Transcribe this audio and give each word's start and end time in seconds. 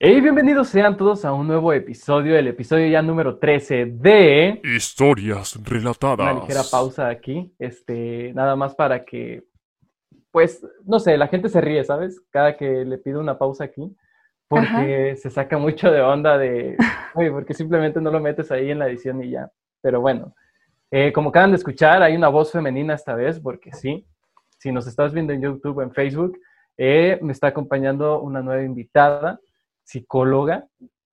Hey, 0.00 0.20
bienvenidos 0.20 0.68
sean 0.68 0.96
todos 0.96 1.24
a 1.24 1.32
un 1.32 1.48
nuevo 1.48 1.72
episodio, 1.72 2.38
el 2.38 2.46
episodio 2.46 2.86
ya 2.86 3.02
número 3.02 3.36
13 3.40 3.86
de... 3.86 4.60
Historias 4.62 5.58
relatadas. 5.64 6.20
Una 6.20 6.40
ligera 6.40 6.60
pausa 6.70 7.08
aquí, 7.08 7.52
este, 7.58 8.32
nada 8.32 8.54
más 8.54 8.76
para 8.76 9.04
que, 9.04 9.42
pues, 10.30 10.64
no 10.84 11.00
sé, 11.00 11.16
la 11.16 11.26
gente 11.26 11.48
se 11.48 11.60
ríe, 11.60 11.82
¿sabes? 11.82 12.22
Cada 12.30 12.56
que 12.56 12.84
le 12.84 12.98
pido 12.98 13.18
una 13.18 13.38
pausa 13.38 13.64
aquí, 13.64 13.92
porque 14.46 15.16
se 15.16 15.30
saca 15.30 15.58
mucho 15.58 15.90
de 15.90 16.00
onda 16.00 16.38
de, 16.38 16.76
oye, 17.16 17.32
porque 17.32 17.52
simplemente 17.52 18.00
no 18.00 18.12
lo 18.12 18.20
metes 18.20 18.52
ahí 18.52 18.70
en 18.70 18.78
la 18.78 18.86
edición 18.86 19.20
y 19.24 19.30
ya. 19.30 19.50
Pero 19.82 20.00
bueno, 20.00 20.32
eh, 20.92 21.12
como 21.12 21.30
acaban 21.30 21.50
de 21.50 21.56
escuchar, 21.56 22.04
hay 22.04 22.14
una 22.14 22.28
voz 22.28 22.52
femenina 22.52 22.94
esta 22.94 23.16
vez, 23.16 23.40
porque 23.40 23.72
sí, 23.72 24.06
si 24.58 24.70
nos 24.70 24.86
estás 24.86 25.12
viendo 25.12 25.32
en 25.32 25.42
YouTube 25.42 25.78
o 25.78 25.82
en 25.82 25.90
Facebook, 25.90 26.38
eh, 26.76 27.18
me 27.20 27.32
está 27.32 27.48
acompañando 27.48 28.20
una 28.20 28.42
nueva 28.42 28.62
invitada 28.62 29.40
psicóloga, 29.88 30.66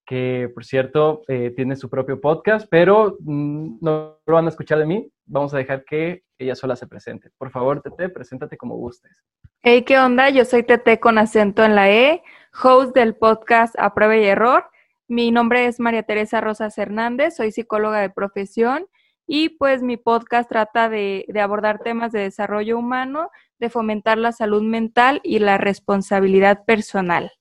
que 0.05 0.51
por 0.53 0.65
cierto 0.65 1.21
eh, 1.27 1.53
tiene 1.55 1.77
su 1.77 1.89
propio 1.89 2.19
podcast, 2.19 2.67
pero 2.69 3.17
mm, 3.21 3.77
no 3.81 4.19
lo 4.25 4.33
van 4.33 4.45
a 4.45 4.49
escuchar 4.49 4.79
de 4.79 4.85
mí. 4.85 5.09
Vamos 5.25 5.53
a 5.53 5.57
dejar 5.57 5.85
que 5.85 6.23
ella 6.37 6.55
sola 6.55 6.75
se 6.75 6.85
presente. 6.85 7.31
Por 7.37 7.51
favor, 7.51 7.81
Tete, 7.81 8.09
preséntate 8.09 8.57
como 8.57 8.75
gustes. 8.75 9.23
Hey, 9.61 9.83
¿qué 9.83 9.97
onda? 9.97 10.29
Yo 10.29 10.43
soy 10.43 10.63
Tete 10.63 10.99
con 10.99 11.17
acento 11.17 11.63
en 11.63 11.73
la 11.73 11.89
E, 11.89 12.21
host 12.63 12.93
del 12.93 13.15
podcast 13.15 13.75
A 13.79 13.93
Prueba 13.93 14.17
y 14.17 14.25
Error. 14.25 14.65
Mi 15.07 15.31
nombre 15.31 15.67
es 15.67 15.79
María 15.79 16.03
Teresa 16.03 16.41
Rosas 16.41 16.77
Hernández, 16.77 17.35
soy 17.35 17.51
psicóloga 17.51 18.01
de 18.01 18.09
profesión 18.09 18.87
y 19.25 19.49
pues 19.49 19.81
mi 19.83 19.97
podcast 19.97 20.49
trata 20.49 20.89
de, 20.89 21.25
de 21.29 21.39
abordar 21.39 21.79
temas 21.79 22.11
de 22.11 22.19
desarrollo 22.19 22.77
humano, 22.77 23.29
de 23.59 23.69
fomentar 23.69 24.17
la 24.17 24.33
salud 24.33 24.63
mental 24.63 25.21
y 25.23 25.39
la 25.39 25.57
responsabilidad 25.57 26.65
personal. 26.65 27.31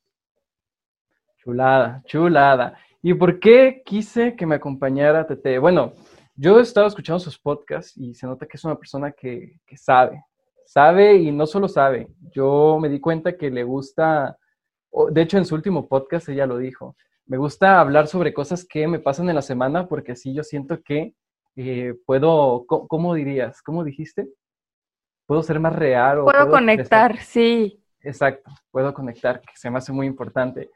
Chulada, 1.45 2.03
chulada. 2.07 2.79
¿Y 3.03 3.13
por 3.13 3.39
qué 3.39 3.83
quise 3.85 4.35
que 4.35 4.47
me 4.47 4.55
acompañara 4.55 5.27
Tete? 5.27 5.59
Bueno, 5.59 5.93
yo 6.35 6.59
he 6.59 6.63
estado 6.63 6.87
escuchando 6.87 7.21
sus 7.21 7.39
podcasts 7.39 7.95
y 7.99 8.15
se 8.15 8.27
nota 8.27 8.47
que 8.47 8.57
es 8.57 8.65
una 8.65 8.77
persona 8.79 9.13
que, 9.13 9.61
sabe, 9.77 10.25
sabe 10.65 11.17
y 11.17 11.31
no 11.31 11.47
solo 11.47 11.69
sabe. 11.69 12.09
Yo 12.33 12.79
me 12.81 12.89
di 12.89 12.99
cuenta 12.99 13.37
que 13.37 13.51
le 13.51 13.63
gusta, 13.63 14.39
de 15.11 15.21
hecho 15.21 15.37
en 15.37 15.45
su 15.45 15.55
último 15.55 15.87
podcast 15.87 16.31
ella 16.31 16.47
lo 16.47 16.57
dijo, 16.57 16.97
me 17.27 17.37
gusta 17.37 17.79
hablar 17.79 18.07
sobre 18.07 18.33
cosas 18.33 18.65
que 18.65 18.89
me 18.89 18.99
pasan 18.99 19.29
en 19.29 19.35
la 19.35 19.43
semana 19.43 19.87
porque 19.87 20.13
así 20.13 20.33
yo 20.33 20.43
siento 20.43 20.83
que 20.83 21.13
eh, 21.57 21.95
puedo, 22.07 22.65
¿cómo, 22.67 23.13
dirías? 23.13 23.61
¿Cómo 23.61 23.85
dijiste? 23.85 24.31
Puedo 25.27 25.43
ser 25.43 25.61
más 25.61 25.77
real. 25.77 26.21
O 26.21 26.25
puedo, 26.25 26.51
conectar, 26.51 27.19
sí. 27.19 27.85
Exacto, 28.01 28.51
puedo 28.71 28.95
conectar, 28.95 29.43
que 29.43 29.53
se 29.57 29.71
me 29.71 29.77
hace 29.77 29.93
muy 29.93 30.07
importante. 30.07 30.71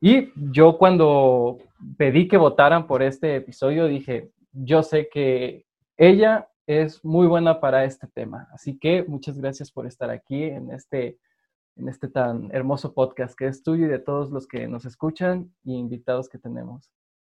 Y 0.00 0.32
yo 0.52 0.78
cuando 0.78 1.58
pedí 1.98 2.26
que 2.26 2.38
votaran 2.38 2.86
por 2.86 3.02
este 3.02 3.36
episodio, 3.36 3.86
dije, 3.86 4.30
yo 4.52 4.82
sé 4.82 5.08
que 5.08 5.66
ella 5.96 6.48
es 6.66 7.04
muy 7.04 7.26
buena 7.26 7.60
para 7.60 7.84
este 7.84 8.06
tema. 8.06 8.48
Así 8.52 8.78
que 8.78 9.04
muchas 9.06 9.38
gracias 9.38 9.70
por 9.70 9.86
estar 9.86 10.08
aquí 10.08 10.44
en 10.44 10.70
este, 10.70 11.18
en 11.76 11.88
este 11.88 12.08
tan 12.08 12.48
hermoso 12.52 12.94
podcast 12.94 13.36
que 13.36 13.46
es 13.46 13.62
tuyo 13.62 13.86
y 13.86 13.88
de 13.90 13.98
todos 13.98 14.30
los 14.30 14.46
que 14.46 14.68
nos 14.68 14.86
escuchan 14.86 15.52
y 15.64 15.74
invitados 15.74 16.28
que 16.28 16.38
tenemos. 16.38 16.90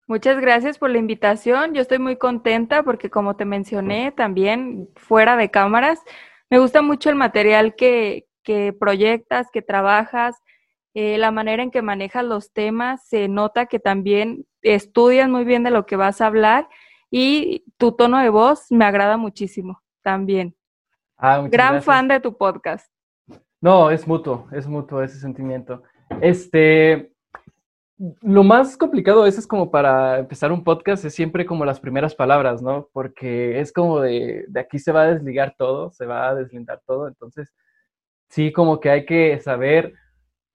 Muchas 0.06 0.40
gracias 0.40 0.78
por 0.78 0.90
la 0.90 0.98
invitación. 0.98 1.74
Yo 1.74 1.82
estoy 1.82 1.98
muy 1.98 2.16
contenta 2.16 2.82
porque 2.82 3.10
como 3.10 3.36
te 3.36 3.44
mencioné 3.44 4.12
también 4.12 4.88
fuera 4.96 5.36
de 5.36 5.50
cámaras, 5.50 6.00
me 6.48 6.58
gusta 6.58 6.82
mucho 6.82 7.10
el 7.10 7.16
material 7.16 7.74
que, 7.74 8.26
que 8.42 8.72
proyectas, 8.72 9.50
que 9.50 9.62
trabajas 9.62 10.36
eh, 10.94 11.18
la 11.18 11.32
manera 11.32 11.62
en 11.62 11.72
que 11.72 11.82
manejas 11.82 12.24
los 12.24 12.52
temas, 12.52 13.06
se 13.06 13.28
nota 13.28 13.66
que 13.66 13.80
también 13.80 14.46
estudias 14.62 15.28
muy 15.28 15.44
bien 15.44 15.64
de 15.64 15.70
lo 15.70 15.86
que 15.86 15.96
vas 15.96 16.20
a 16.20 16.26
hablar 16.26 16.68
y 17.10 17.64
tu 17.76 17.92
tono 17.92 18.18
de 18.20 18.28
voz 18.28 18.70
me 18.70 18.84
agrada 18.84 19.16
muchísimo 19.16 19.82
también. 20.02 20.56
Ah, 21.16 21.44
Gran 21.50 21.82
fan 21.82 22.08
de 22.08 22.20
tu 22.20 22.36
podcast. 22.36 22.88
No, 23.60 23.90
es 23.90 24.06
mutuo, 24.06 24.46
es 24.52 24.66
mutuo 24.66 25.02
ese 25.02 25.18
sentimiento. 25.18 25.82
Este, 26.20 27.12
lo 28.20 28.44
más 28.44 28.76
complicado 28.76 29.22
a 29.22 29.24
veces 29.24 29.46
como 29.46 29.70
para 29.70 30.18
empezar 30.18 30.52
un 30.52 30.62
podcast 30.62 31.04
es 31.04 31.14
siempre 31.14 31.46
como 31.46 31.64
las 31.64 31.80
primeras 31.80 32.14
palabras, 32.14 32.62
¿no? 32.62 32.88
Porque 32.92 33.58
es 33.58 33.72
como 33.72 34.00
de, 34.00 34.44
de 34.48 34.60
aquí 34.60 34.78
se 34.78 34.92
va 34.92 35.02
a 35.02 35.14
desligar 35.14 35.54
todo, 35.56 35.90
se 35.90 36.06
va 36.06 36.28
a 36.28 36.34
deslindar 36.34 36.82
todo, 36.86 37.08
entonces 37.08 37.52
sí 38.28 38.52
como 38.52 38.80
que 38.80 38.90
hay 38.90 39.06
que 39.06 39.40
saber 39.40 39.94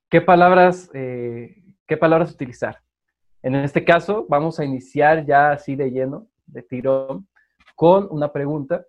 qué 0.09 0.22
palabras, 0.22 0.90
eh, 0.94 1.64
qué 1.88 1.97
palabras 1.97 2.31
utilizar. 2.31 2.80
En 3.42 3.56
este 3.56 3.86
caso, 3.86 4.25
vamos 4.28 4.59
a 4.59 4.66
iniciar 4.66 5.25
ya 5.25 5.52
así 5.52 5.75
de 5.75 5.92
lleno, 5.92 6.28
de 6.46 6.64
tirón, 6.64 7.28
con 7.75 8.08
una 8.12 8.31
pregunta 8.34 8.86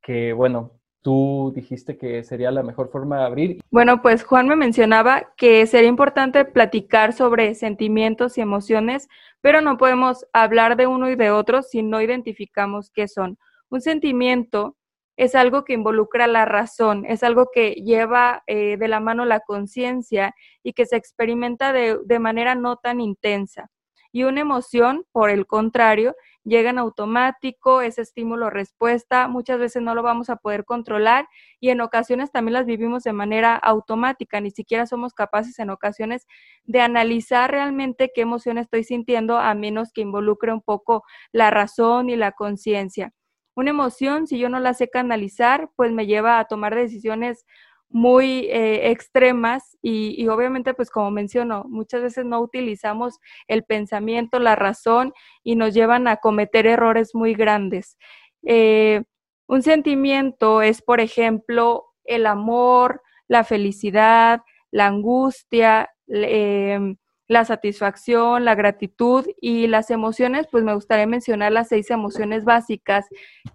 que, 0.00 0.32
bueno, 0.32 0.72
tú 1.02 1.52
dijiste 1.54 1.98
que 1.98 2.22
sería 2.22 2.50
la 2.50 2.62
mejor 2.62 2.90
forma 2.90 3.18
de 3.18 3.24
abrir. 3.24 3.60
Bueno, 3.70 4.00
pues 4.00 4.24
Juan 4.24 4.48
me 4.48 4.56
mencionaba 4.56 5.34
que 5.36 5.66
sería 5.66 5.88
importante 5.88 6.44
platicar 6.44 7.12
sobre 7.12 7.54
sentimientos 7.54 8.38
y 8.38 8.40
emociones, 8.40 9.08
pero 9.40 9.60
no 9.60 9.76
podemos 9.76 10.24
hablar 10.32 10.76
de 10.76 10.86
uno 10.86 11.10
y 11.10 11.16
de 11.16 11.30
otro 11.30 11.62
si 11.62 11.82
no 11.82 12.00
identificamos 12.00 12.90
qué 12.90 13.08
son. 13.08 13.36
Un 13.68 13.80
sentimiento 13.80 14.76
es 15.16 15.34
algo 15.34 15.64
que 15.64 15.74
involucra 15.74 16.26
la 16.26 16.44
razón, 16.44 17.04
es 17.06 17.22
algo 17.22 17.48
que 17.52 17.72
lleva 17.72 18.42
eh, 18.46 18.76
de 18.78 18.88
la 18.88 19.00
mano 19.00 19.24
la 19.24 19.40
conciencia 19.40 20.34
y 20.62 20.72
que 20.72 20.86
se 20.86 20.96
experimenta 20.96 21.72
de, 21.72 21.98
de, 22.04 22.18
manera 22.18 22.54
no 22.54 22.76
tan 22.76 23.00
intensa. 23.00 23.70
Y 24.10 24.24
una 24.24 24.40
emoción, 24.40 25.06
por 25.12 25.30
el 25.30 25.46
contrario, 25.46 26.14
llega 26.44 26.70
en 26.70 26.78
automático, 26.78 27.80
es 27.82 27.98
estímulo-respuesta, 27.98 29.28
muchas 29.28 29.58
veces 29.58 29.82
no 29.82 29.94
lo 29.94 30.02
vamos 30.02 30.28
a 30.28 30.36
poder 30.36 30.64
controlar 30.64 31.28
y 31.60 31.70
en 31.70 31.80
ocasiones 31.80 32.30
también 32.30 32.54
las 32.54 32.66
vivimos 32.66 33.04
de 33.04 33.12
manera 33.12 33.56
automática, 33.56 34.40
ni 34.40 34.50
siquiera 34.50 34.86
somos 34.86 35.14
capaces 35.14 35.58
en 35.58 35.70
ocasiones 35.70 36.26
de 36.64 36.80
analizar 36.80 37.50
realmente 37.50 38.10
qué 38.14 38.22
emoción 38.22 38.58
estoy 38.58 38.84
sintiendo 38.84 39.38
a 39.38 39.54
menos 39.54 39.92
que 39.92 40.02
involucre 40.02 40.52
un 40.52 40.62
poco 40.62 41.04
la 41.32 41.50
razón 41.50 42.10
y 42.10 42.16
la 42.16 42.32
conciencia. 42.32 43.12
Una 43.56 43.70
emoción, 43.70 44.26
si 44.26 44.38
yo 44.38 44.48
no 44.48 44.60
la 44.60 44.72
sé 44.74 44.88
canalizar, 44.88 45.68
pues 45.76 45.92
me 45.92 46.06
lleva 46.06 46.38
a 46.38 46.46
tomar 46.46 46.74
decisiones 46.74 47.44
muy 47.90 48.46
eh, 48.50 48.90
extremas 48.90 49.76
y, 49.82 50.26
obviamente, 50.28 50.72
pues 50.72 50.90
como 50.90 51.10
menciono, 51.10 51.64
muchas 51.68 52.00
veces 52.02 52.24
no 52.24 52.40
utilizamos 52.40 53.18
el 53.48 53.64
pensamiento, 53.64 54.38
la 54.38 54.56
razón 54.56 55.12
y 55.44 55.56
nos 55.56 55.74
llevan 55.74 56.08
a 56.08 56.16
cometer 56.16 56.66
errores 56.66 57.14
muy 57.14 57.34
grandes. 57.34 57.98
Eh, 58.44 59.02
un 59.46 59.62
sentimiento 59.62 60.62
es, 60.62 60.80
por 60.80 61.00
ejemplo, 61.00 61.84
el 62.04 62.26
amor, 62.26 63.02
la 63.28 63.44
felicidad, 63.44 64.40
la 64.70 64.86
angustia, 64.86 65.90
eh, 66.08 66.80
la 67.28 67.44
satisfacción, 67.44 68.44
la 68.44 68.54
gratitud 68.54 69.26
y 69.40 69.66
las 69.66 69.90
emociones, 69.90 70.46
pues 70.50 70.64
me 70.64 70.74
gustaría 70.74 71.06
mencionar 71.06 71.52
las 71.52 71.68
seis 71.68 71.90
emociones 71.90 72.44
básicas, 72.44 73.06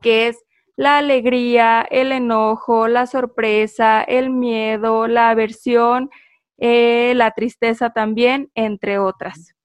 que 0.01 0.27
es 0.27 0.43
la 0.75 0.99
alegría, 0.99 1.85
el 1.89 2.11
enojo, 2.11 2.87
la 2.87 3.07
sorpresa, 3.07 4.03
el 4.03 4.29
miedo, 4.29 5.07
la 5.07 5.29
aversión, 5.29 6.09
eh, 6.57 7.13
la 7.15 7.31
tristeza 7.31 7.89
también, 7.89 8.51
entre 8.55 8.99
otras. 8.99 9.55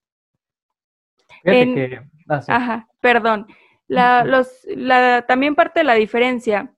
Ah, 2.28 2.40
ajá, 2.48 2.88
perdón. 3.00 3.46
La, 3.88 4.24
los, 4.24 4.48
la, 4.64 5.24
también 5.26 5.54
parte 5.54 5.80
de 5.80 5.84
la 5.84 5.94
diferencia 5.94 6.72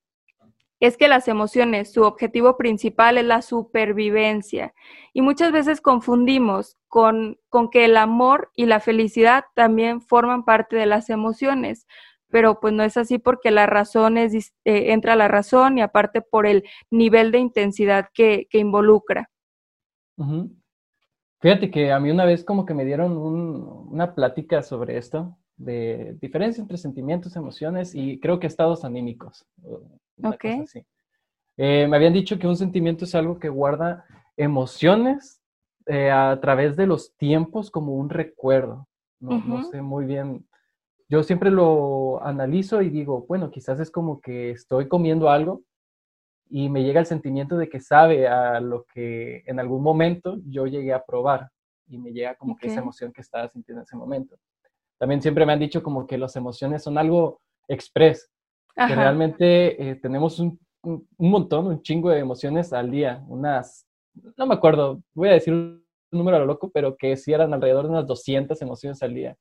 es 0.80 0.96
que 0.96 1.08
las 1.08 1.28
emociones, 1.28 1.92
su 1.92 2.02
objetivo 2.02 2.56
principal 2.56 3.18
es 3.18 3.24
la 3.24 3.40
supervivencia. 3.40 4.74
Y 5.12 5.22
muchas 5.22 5.52
veces 5.52 5.80
confundimos 5.80 6.76
con, 6.94 7.40
con, 7.48 7.70
que 7.70 7.86
el 7.86 7.96
amor 7.96 8.52
y 8.54 8.66
la 8.66 8.78
felicidad 8.78 9.46
también 9.56 10.00
forman 10.00 10.44
parte 10.44 10.76
de 10.76 10.86
las 10.86 11.10
emociones, 11.10 11.88
pero 12.28 12.60
pues 12.60 12.72
no 12.72 12.84
es 12.84 12.96
así 12.96 13.18
porque 13.18 13.50
la 13.50 13.66
razón 13.66 14.16
es, 14.16 14.32
eh, 14.64 14.92
entra 14.92 15.16
la 15.16 15.26
razón 15.26 15.76
y 15.76 15.80
aparte 15.80 16.22
por 16.22 16.46
el 16.46 16.62
nivel 16.92 17.32
de 17.32 17.40
intensidad 17.40 18.10
que, 18.14 18.46
que 18.48 18.58
involucra. 18.58 19.28
Fíjate 21.40 21.72
que 21.72 21.90
a 21.90 21.98
mí 21.98 22.12
una 22.12 22.26
vez 22.26 22.44
como 22.44 22.64
que 22.64 22.74
me 22.74 22.84
dieron 22.84 23.16
una 23.16 24.14
plática 24.14 24.62
sobre 24.62 24.96
esto, 24.96 25.36
de 25.56 26.16
diferencia 26.20 26.62
entre 26.62 26.78
sentimientos, 26.78 27.34
emociones 27.34 27.92
y 27.96 28.20
creo 28.20 28.38
que 28.38 28.46
estados 28.46 28.84
anímicos. 28.84 29.44
Ok. 30.22 30.44
Eh, 31.56 31.88
me 31.88 31.96
habían 31.96 32.12
dicho 32.12 32.38
que 32.38 32.46
un 32.46 32.56
sentimiento 32.56 33.04
es 33.04 33.16
algo 33.16 33.40
que 33.40 33.48
guarda 33.48 34.04
emociones 34.36 35.40
eh, 35.86 36.10
a 36.10 36.38
través 36.40 36.76
de 36.76 36.86
los 36.86 37.14
tiempos 37.16 37.70
como 37.70 37.94
un 37.94 38.10
recuerdo. 38.10 38.88
No, 39.20 39.64
sé 39.64 39.80
muy 39.80 40.04
bien. 40.04 40.46
Yo 41.08 41.22
siempre 41.22 41.50
lo 41.50 42.22
analizo 42.22 42.82
y 42.82 42.90
digo, 42.90 43.24
bueno, 43.26 43.50
quizás 43.50 43.80
es 43.80 43.90
como 43.90 44.20
que 44.20 44.50
estoy 44.50 44.88
comiendo 44.88 45.30
algo 45.30 45.62
y 46.50 46.68
me 46.68 46.82
llega 46.82 47.00
el 47.00 47.06
sentimiento 47.06 47.56
de 47.56 47.68
que 47.68 47.80
sabe 47.80 48.28
a 48.28 48.60
lo 48.60 48.84
que 48.92 49.42
en 49.46 49.60
algún 49.60 49.82
momento 49.82 50.38
yo 50.46 50.66
llegué 50.66 50.92
a 50.92 51.04
probar. 51.04 51.50
y 51.86 51.98
me 51.98 52.12
llega 52.12 52.34
como 52.36 52.56
que 52.56 52.68
esa 52.68 52.80
emoción 52.80 53.12
que 53.12 53.20
estaba 53.20 53.48
sintiendo 53.48 53.80
en 53.80 53.84
ese 53.84 53.96
momento. 53.96 54.36
También 54.98 55.20
siempre 55.20 55.44
me 55.44 55.52
han 55.52 55.58
dicho 55.58 55.82
como 55.82 56.06
que 56.06 56.16
las 56.16 56.34
emociones 56.36 56.82
son 56.82 56.96
algo 56.96 57.40
express, 57.68 58.30
que 58.74 58.94
realmente 58.94 59.90
eh, 59.90 59.94
tenemos 59.96 60.38
un, 60.38 60.58
un, 60.82 61.06
montón, 61.18 61.66
un 61.66 61.82
chingo 61.82 62.10
de 62.10 62.20
emociones 62.20 62.72
al 62.72 62.90
día, 62.90 63.22
unas, 63.28 63.86
no 64.36 64.46
me 64.46 64.54
acuerdo, 64.54 65.02
voy 65.14 65.28
a 65.28 65.32
decir 65.32 65.52
un 65.52 65.84
número 66.10 66.36
a 66.36 66.40
lo 66.40 66.46
loco, 66.46 66.70
pero 66.72 66.96
que 66.96 67.16
sí 67.16 67.32
eran 67.32 67.52
alrededor 67.52 67.84
de 67.84 67.90
unas 67.90 68.06
200 68.06 68.60
emociones 68.62 69.02
al 69.02 69.14
día. 69.14 69.36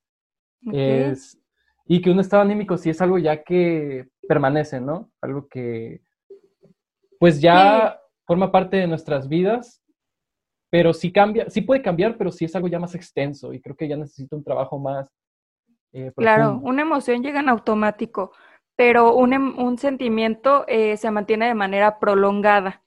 Es, 0.72 1.38
y 1.86 2.02
que 2.02 2.10
un 2.10 2.20
estado 2.20 2.42
anímico 2.42 2.78
sí 2.78 2.90
es 2.90 3.02
algo 3.02 3.18
ya 3.18 3.44
que 3.44 4.08
permanece, 4.28 4.80
¿no? 4.80 5.12
Algo 5.22 5.48
que 5.48 6.02
pues 7.20 7.42
ya 7.42 8.00
forma 8.26 8.52
parte 8.52 8.78
de 8.78 8.88
nuestras 8.88 9.28
vidas, 9.28 9.82
pero 10.70 10.94
sí 10.94 11.12
cambia, 11.12 11.50
sí 11.50 11.62
puede 11.62 11.82
cambiar, 11.82 12.18
pero 12.18 12.32
sí 12.32 12.46
es 12.46 12.56
algo 12.56 12.68
ya 12.68 12.80
más 12.80 12.96
extenso 12.96 13.54
y 13.54 13.62
creo 13.62 13.76
que 13.76 13.88
ya 13.88 13.98
necesita 13.98 14.36
un 14.36 14.44
trabajo 14.44 14.80
más. 14.80 15.10
Eh, 15.92 16.12
claro, 16.16 16.60
una 16.64 16.82
emoción 16.82 17.22
llega 17.22 17.42
en 17.42 17.50
automático, 17.50 18.32
pero 18.76 19.14
un, 19.16 19.34
em, 19.34 19.60
un 19.60 19.78
sentimiento 19.78 20.66
eh, 20.68 20.98
se 20.98 21.12
mantiene 21.12 21.48
de 21.48 21.54
manera 21.54 22.00
prolongada 22.00 22.84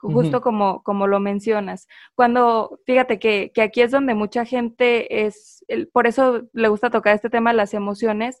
justo 0.00 0.40
como, 0.40 0.82
como 0.82 1.06
lo 1.06 1.20
mencionas. 1.20 1.86
Cuando, 2.14 2.78
fíjate 2.86 3.18
que, 3.18 3.52
que, 3.54 3.62
aquí 3.62 3.82
es 3.82 3.90
donde 3.90 4.14
mucha 4.14 4.44
gente 4.44 5.26
es, 5.26 5.64
por 5.92 6.06
eso 6.06 6.42
le 6.52 6.68
gusta 6.68 6.90
tocar 6.90 7.14
este 7.14 7.30
tema 7.30 7.50
de 7.50 7.56
las 7.56 7.74
emociones, 7.74 8.40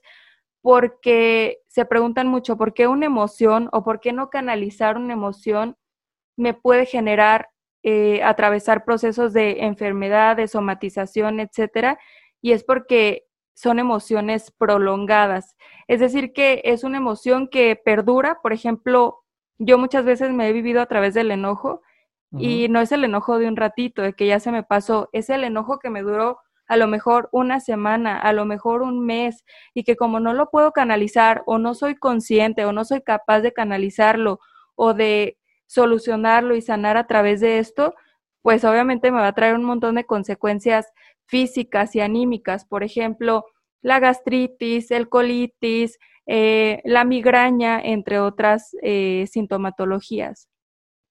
porque 0.62 1.58
se 1.68 1.84
preguntan 1.84 2.28
mucho 2.28 2.56
por 2.56 2.74
qué 2.74 2.86
una 2.86 3.06
emoción 3.06 3.68
o 3.72 3.82
por 3.82 4.00
qué 4.00 4.12
no 4.12 4.30
canalizar 4.30 4.96
una 4.96 5.12
emoción 5.12 5.76
me 6.36 6.54
puede 6.54 6.86
generar 6.86 7.50
eh, 7.82 8.22
atravesar 8.22 8.84
procesos 8.84 9.32
de 9.32 9.64
enfermedad, 9.64 10.36
de 10.36 10.48
somatización, 10.48 11.40
etcétera, 11.40 11.98
y 12.42 12.52
es 12.52 12.64
porque 12.64 13.26
son 13.54 13.78
emociones 13.78 14.50
prolongadas. 14.50 15.56
Es 15.86 16.00
decir, 16.00 16.32
que 16.32 16.62
es 16.64 16.84
una 16.84 16.98
emoción 16.98 17.48
que 17.48 17.76
perdura, 17.76 18.40
por 18.42 18.52
ejemplo, 18.52 19.19
yo 19.60 19.78
muchas 19.78 20.04
veces 20.04 20.32
me 20.32 20.48
he 20.48 20.52
vivido 20.52 20.80
a 20.80 20.86
través 20.86 21.14
del 21.14 21.30
enojo 21.30 21.82
y 22.32 22.68
no 22.68 22.80
es 22.80 22.92
el 22.92 23.04
enojo 23.04 23.38
de 23.38 23.48
un 23.48 23.56
ratito, 23.56 24.02
de 24.02 24.12
que 24.12 24.26
ya 24.26 24.38
se 24.38 24.52
me 24.52 24.62
pasó, 24.62 25.08
es 25.12 25.30
el 25.30 25.42
enojo 25.42 25.80
que 25.80 25.90
me 25.90 26.02
duró 26.02 26.38
a 26.68 26.76
lo 26.76 26.86
mejor 26.86 27.28
una 27.32 27.58
semana, 27.58 28.16
a 28.16 28.32
lo 28.32 28.44
mejor 28.44 28.82
un 28.82 29.04
mes, 29.04 29.44
y 29.74 29.82
que 29.82 29.96
como 29.96 30.20
no 30.20 30.32
lo 30.32 30.48
puedo 30.48 30.70
canalizar 30.70 31.42
o 31.46 31.58
no 31.58 31.74
soy 31.74 31.96
consciente 31.96 32.64
o 32.64 32.72
no 32.72 32.84
soy 32.84 33.02
capaz 33.02 33.40
de 33.40 33.52
canalizarlo 33.52 34.38
o 34.76 34.94
de 34.94 35.36
solucionarlo 35.66 36.54
y 36.54 36.62
sanar 36.62 36.96
a 36.96 37.08
través 37.08 37.40
de 37.40 37.58
esto, 37.58 37.94
pues 38.42 38.64
obviamente 38.64 39.10
me 39.10 39.18
va 39.18 39.26
a 39.26 39.34
traer 39.34 39.56
un 39.56 39.64
montón 39.64 39.96
de 39.96 40.06
consecuencias 40.06 40.86
físicas 41.26 41.94
y 41.96 42.00
anímicas, 42.00 42.64
por 42.64 42.84
ejemplo, 42.84 43.44
la 43.82 43.98
gastritis, 43.98 44.90
el 44.92 45.08
colitis, 45.08 45.98
eh, 46.26 46.80
la 46.84 47.04
migraña, 47.04 47.80
entre 47.80 48.20
otras 48.20 48.76
eh, 48.82 49.26
sintomatologías. 49.30 50.48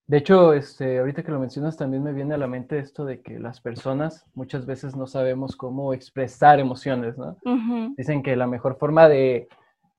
De 0.06 0.16
hecho, 0.16 0.54
este, 0.54 0.98
ahorita 0.98 1.22
que 1.22 1.30
lo 1.30 1.38
mencionas, 1.38 1.76
también 1.76 2.02
me 2.02 2.12
viene 2.12 2.34
a 2.34 2.38
la 2.38 2.48
mente 2.48 2.80
esto 2.80 3.04
de 3.04 3.22
que 3.22 3.38
las 3.38 3.60
personas 3.60 4.26
muchas 4.34 4.66
veces 4.66 4.96
no 4.96 5.06
sabemos 5.06 5.54
cómo 5.54 5.94
expresar 5.94 6.58
emociones, 6.58 7.16
¿no? 7.16 7.36
Dicen 7.96 8.24
que 8.24 8.34
la 8.34 8.48
mejor 8.48 8.76
forma 8.76 9.08
de 9.08 9.46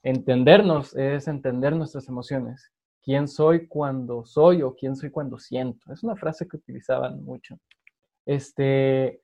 entendernos 0.03 0.95
es 0.97 1.29
entender 1.29 1.73
nuestras 1.77 2.09
emociones. 2.09 2.73
¿Quién 3.01 3.29
soy 3.29 3.67
cuando 3.67 4.25
soy 4.25 4.63
o 4.63 4.75
quién 4.75 4.97
soy 4.97 5.11
cuando 5.11 5.37
siento? 5.37 5.93
Es 5.93 6.03
una 6.03 6.17
frase 6.17 6.45
que 6.45 6.57
utilizaban 6.57 7.23
mucho. 7.23 7.57
Este, 8.25 9.21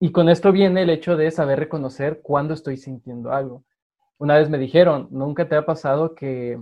y 0.00 0.12
con 0.12 0.30
esto 0.30 0.50
viene 0.50 0.82
el 0.82 0.90
hecho 0.90 1.16
de 1.16 1.30
saber 1.30 1.58
reconocer 1.58 2.20
cuándo 2.22 2.54
estoy 2.54 2.78
sintiendo 2.78 3.32
algo. 3.32 3.64
Una 4.18 4.38
vez 4.38 4.48
me 4.48 4.58
dijeron, 4.58 5.08
¿nunca 5.10 5.48
te 5.48 5.56
ha 5.56 5.66
pasado 5.66 6.14
que 6.14 6.58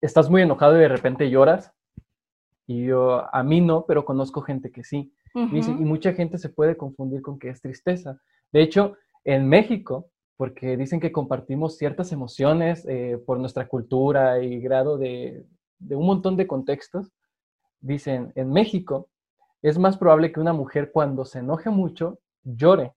estás 0.00 0.30
muy 0.30 0.42
enojado 0.42 0.76
y 0.76 0.80
de 0.80 0.88
repente 0.88 1.30
lloras? 1.30 1.72
Y 2.66 2.86
yo, 2.86 3.22
a 3.34 3.42
mí 3.42 3.60
no, 3.60 3.84
pero 3.86 4.04
conozco 4.04 4.40
gente 4.40 4.70
que 4.70 4.84
sí. 4.84 5.12
y, 5.34 5.60
mucha 5.84 6.14
gente 6.14 6.38
se 6.38 6.48
puede 6.48 6.76
confundir 6.76 7.20
con 7.20 7.38
que 7.38 7.50
es 7.50 7.60
tristeza. 7.60 8.18
De 8.52 8.62
hecho, 8.62 8.96
en 9.24 9.48
México, 9.48 10.10
porque 10.36 10.76
dicen 10.76 11.00
que 11.00 11.12
compartimos 11.12 11.76
ciertas 11.76 12.10
emociones 12.12 12.86
eh, 12.88 13.18
por 13.26 13.38
nuestra 13.38 13.68
cultura 13.68 14.42
y 14.42 14.60
grado 14.60 14.96
de, 14.96 15.44
de 15.78 15.96
un 15.96 16.06
montón 16.06 16.36
de 16.36 16.46
contextos, 16.46 17.12
dicen, 17.80 18.32
en 18.34 18.50
México 18.50 19.10
es 19.60 19.78
más 19.78 19.98
probable 19.98 20.32
que 20.32 20.40
una 20.40 20.52
mujer 20.54 20.90
cuando 20.90 21.24
se 21.24 21.40
enoje 21.40 21.68
mucho 21.68 22.18
llore 22.42 22.94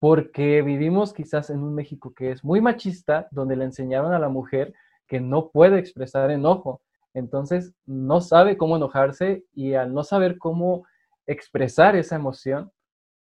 porque 0.00 0.62
vivimos 0.62 1.12
quizás 1.12 1.50
en 1.50 1.62
un 1.62 1.74
México 1.74 2.12
que 2.14 2.32
es 2.32 2.42
muy 2.42 2.60
machista, 2.60 3.28
donde 3.30 3.54
le 3.54 3.64
enseñaron 3.64 4.12
a 4.14 4.18
la 4.18 4.30
mujer 4.30 4.74
que 5.06 5.20
no 5.20 5.50
puede 5.50 5.78
expresar 5.78 6.30
enojo. 6.30 6.80
Entonces, 7.12 7.74
no 7.84 8.22
sabe 8.22 8.56
cómo 8.56 8.76
enojarse 8.76 9.44
y 9.52 9.74
al 9.74 9.92
no 9.92 10.02
saber 10.02 10.38
cómo 10.38 10.86
expresar 11.26 11.96
esa 11.96 12.16
emoción, 12.16 12.72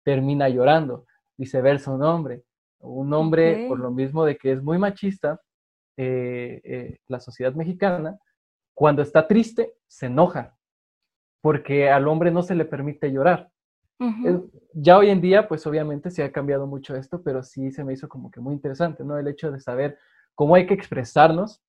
termina 0.05 0.49
llorando. 0.49 1.06
Viceversa, 1.37 1.90
un 1.90 2.02
hombre. 2.02 2.44
Un 2.78 3.12
hombre, 3.12 3.66
por 3.69 3.78
lo 3.78 3.90
mismo 3.90 4.25
de 4.25 4.37
que 4.37 4.52
es 4.52 4.62
muy 4.62 4.78
machista, 4.78 5.40
eh, 5.96 6.61
eh, 6.64 6.99
la 7.08 7.20
sociedad 7.20 7.55
mexicana, 7.55 8.19
cuando 8.75 9.02
está 9.02 9.26
triste, 9.26 9.75
se 9.87 10.06
enoja, 10.06 10.56
porque 11.40 11.88
al 11.88 12.08
hombre 12.08 12.31
no 12.31 12.43
se 12.43 12.55
le 12.55 12.64
permite 12.64 13.11
llorar. 13.12 13.50
Ya 14.75 14.99
hoy 14.99 15.11
en 15.11 15.20
día, 15.20 15.46
pues 15.46 15.67
obviamente 15.67 16.11
se 16.11 16.25
ha 16.25 16.32
cambiado 16.32 16.67
mucho 16.67 16.96
esto, 16.96 17.23
pero 17.23 17.43
sí 17.43 17.70
se 17.70 17.85
me 17.85 17.93
hizo 17.93 18.08
como 18.08 18.31
que 18.31 18.41
muy 18.41 18.55
interesante, 18.55 19.05
¿no? 19.05 19.19
El 19.19 19.29
hecho 19.29 19.52
de 19.52 19.61
saber 19.61 19.99
cómo 20.35 20.55
hay 20.55 20.67
que 20.67 20.75
expresarnos 20.75 21.62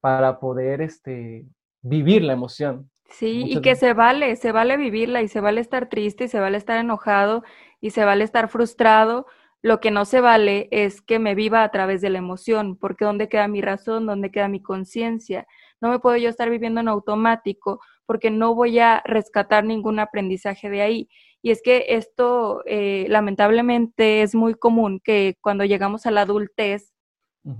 para 0.00 0.40
poder 0.40 0.80
este, 0.80 1.46
vivir 1.82 2.22
la 2.22 2.32
emoción. 2.32 2.90
Sí, 3.10 3.44
y 3.48 3.60
que 3.62 3.74
se 3.74 3.94
vale, 3.94 4.36
se 4.36 4.52
vale 4.52 4.76
vivirla 4.76 5.22
y 5.22 5.28
se 5.28 5.40
vale 5.40 5.60
estar 5.60 5.88
triste 5.88 6.24
y 6.24 6.28
se 6.28 6.40
vale 6.40 6.58
estar 6.58 6.78
enojado 6.78 7.42
y 7.80 7.90
se 7.90 8.04
vale 8.04 8.24
estar 8.24 8.48
frustrado. 8.48 9.26
Lo 9.62 9.80
que 9.80 9.90
no 9.90 10.04
se 10.04 10.20
vale 10.20 10.68
es 10.70 11.00
que 11.00 11.18
me 11.18 11.34
viva 11.34 11.64
a 11.64 11.70
través 11.70 12.00
de 12.00 12.10
la 12.10 12.18
emoción, 12.18 12.76
porque 12.76 13.04
¿dónde 13.04 13.28
queda 13.28 13.48
mi 13.48 13.60
razón? 13.60 14.06
¿Dónde 14.06 14.30
queda 14.30 14.48
mi 14.48 14.62
conciencia? 14.62 15.46
No 15.80 15.90
me 15.90 15.98
puedo 15.98 16.16
yo 16.16 16.28
estar 16.28 16.50
viviendo 16.50 16.80
en 16.80 16.88
automático 16.88 17.80
porque 18.04 18.30
no 18.30 18.54
voy 18.54 18.78
a 18.78 19.02
rescatar 19.04 19.64
ningún 19.64 19.98
aprendizaje 20.00 20.70
de 20.70 20.82
ahí. 20.82 21.08
Y 21.42 21.50
es 21.50 21.62
que 21.62 21.86
esto 21.88 22.62
eh, 22.66 23.06
lamentablemente 23.08 24.22
es 24.22 24.34
muy 24.34 24.54
común 24.54 25.00
que 25.02 25.36
cuando 25.40 25.64
llegamos 25.64 26.06
a 26.06 26.10
la 26.10 26.22
adultez 26.22 26.92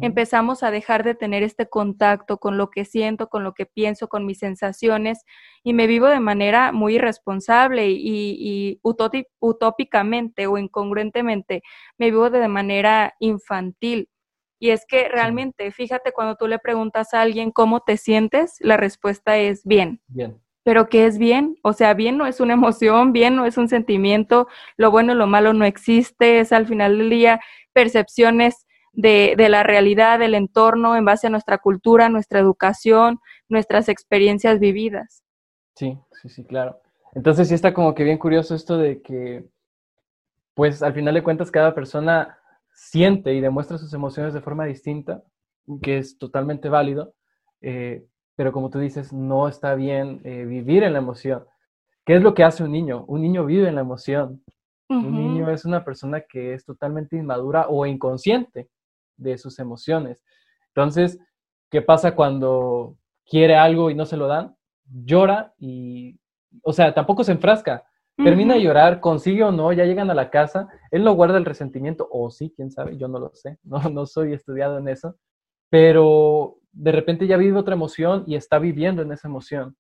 empezamos 0.00 0.62
a 0.62 0.70
dejar 0.70 1.02
de 1.02 1.14
tener 1.14 1.42
este 1.42 1.66
contacto 1.66 2.36
con 2.36 2.58
lo 2.58 2.68
que 2.68 2.84
siento, 2.84 3.28
con 3.28 3.42
lo 3.42 3.54
que 3.54 3.64
pienso, 3.64 4.08
con 4.08 4.26
mis 4.26 4.38
sensaciones 4.38 5.24
y 5.62 5.72
me 5.72 5.86
vivo 5.86 6.08
de 6.08 6.20
manera 6.20 6.72
muy 6.72 6.96
irresponsable 6.96 7.88
y, 7.88 8.80
utópicamente 8.82 10.46
o 10.46 10.58
incongruentemente, 10.58 11.62
me 11.96 12.06
vivo 12.10 12.28
de 12.28 12.48
manera 12.48 13.14
infantil. 13.18 14.10
Y 14.60 14.70
es 14.70 14.84
que 14.86 15.08
realmente, 15.08 15.70
fíjate, 15.70 16.12
cuando 16.12 16.34
tú 16.34 16.48
le 16.48 16.58
preguntas 16.58 17.14
a 17.14 17.22
alguien 17.22 17.50
cómo 17.50 17.80
te 17.80 17.96
sientes, 17.96 18.56
la 18.60 18.76
respuesta 18.76 19.38
es 19.38 19.64
bien. 19.64 20.02
Bien 20.08 20.38
pero 20.68 20.90
¿qué 20.90 21.06
es 21.06 21.16
bien? 21.16 21.56
O 21.62 21.72
sea, 21.72 21.94
bien 21.94 22.18
no 22.18 22.26
es 22.26 22.40
una 22.40 22.52
emoción, 22.52 23.14
bien 23.14 23.34
no 23.34 23.46
es 23.46 23.56
un 23.56 23.70
sentimiento, 23.70 24.48
lo 24.76 24.90
bueno 24.90 25.14
y 25.14 25.16
lo 25.16 25.26
malo 25.26 25.54
no 25.54 25.64
existe, 25.64 26.40
es 26.40 26.52
al 26.52 26.66
final 26.66 26.98
del 26.98 27.08
día 27.08 27.40
percepciones 27.72 28.66
de, 28.92 29.32
de, 29.38 29.48
la 29.48 29.62
realidad, 29.62 30.18
del 30.18 30.34
entorno, 30.34 30.94
en 30.94 31.06
base 31.06 31.26
a 31.26 31.30
nuestra 31.30 31.56
cultura, 31.56 32.10
nuestra 32.10 32.38
educación, 32.38 33.18
nuestras 33.48 33.88
experiencias 33.88 34.60
vividas. 34.60 35.22
Sí, 35.74 35.98
sí, 36.20 36.28
sí, 36.28 36.44
claro. 36.44 36.82
Entonces 37.14 37.48
sí 37.48 37.54
está 37.54 37.72
como 37.72 37.94
que 37.94 38.04
bien 38.04 38.18
curioso 38.18 38.54
esto 38.54 38.76
de 38.76 39.00
que, 39.00 39.46
pues 40.52 40.82
al 40.82 40.92
final 40.92 41.14
de 41.14 41.22
cuentas, 41.22 41.50
cada 41.50 41.74
persona 41.74 42.36
siente 42.74 43.32
y 43.32 43.40
demuestra 43.40 43.78
sus 43.78 43.94
emociones 43.94 44.34
de 44.34 44.42
forma 44.42 44.66
distinta, 44.66 45.24
que 45.80 45.96
es 45.96 46.18
totalmente 46.18 46.68
válido. 46.68 47.14
Eh, 47.62 48.04
pero 48.38 48.52
como 48.52 48.70
tú 48.70 48.78
dices, 48.78 49.12
no 49.12 49.48
está 49.48 49.74
bien 49.74 50.20
eh, 50.22 50.44
vivir 50.44 50.84
en 50.84 50.92
la 50.92 51.00
emoción. 51.00 51.44
¿Qué 52.06 52.14
es 52.14 52.22
lo 52.22 52.34
que 52.34 52.44
hace 52.44 52.62
un 52.62 52.70
niño? 52.70 53.04
Un 53.08 53.20
niño 53.20 53.44
vive 53.44 53.68
en 53.68 53.74
la 53.74 53.80
emoción. 53.80 54.44
Un 54.88 55.12
niño 55.12 55.50
es 55.50 55.64
una 55.64 55.84
persona 55.84 56.20
que 56.20 56.54
es 56.54 56.64
totalmente 56.64 57.16
inmadura 57.16 57.66
o 57.68 57.84
inconsciente 57.84 58.70
de 59.16 59.38
sus 59.38 59.58
emociones. 59.58 60.22
Entonces, 60.68 61.18
¿qué 61.68 61.82
pasa 61.82 62.14
cuando 62.14 62.96
quiere 63.28 63.56
algo 63.56 63.90
y 63.90 63.96
no 63.96 64.06
se 64.06 64.16
lo 64.16 64.28
dan? 64.28 64.54
Llora 64.84 65.52
y, 65.58 66.16
o 66.62 66.72
sea, 66.72 66.94
tampoco 66.94 67.24
se 67.24 67.32
enfrasca. 67.32 67.88
Termina 68.16 68.54
de 68.54 68.62
llorar, 68.62 69.00
consigue 69.00 69.42
o 69.42 69.50
no, 69.50 69.72
ya 69.72 69.84
llegan 69.84 70.10
a 70.10 70.14
la 70.14 70.30
casa, 70.30 70.68
él 70.92 71.02
no 71.02 71.12
guarda 71.14 71.38
el 71.38 71.44
resentimiento, 71.44 72.08
o 72.10 72.30
sí, 72.30 72.52
quién 72.54 72.70
sabe, 72.70 72.96
yo 72.96 73.08
no 73.08 73.18
lo 73.18 73.32
sé, 73.34 73.58
no, 73.64 73.80
no 73.90 74.06
soy 74.06 74.32
estudiado 74.32 74.78
en 74.78 74.88
eso, 74.88 75.16
pero 75.70 76.56
de 76.72 76.92
repente 76.92 77.26
ya 77.26 77.36
vive 77.36 77.58
otra 77.58 77.74
emoción 77.74 78.24
y 78.26 78.36
está 78.36 78.58
viviendo 78.58 79.02
en 79.02 79.12
esa 79.12 79.28
emoción. 79.28 79.76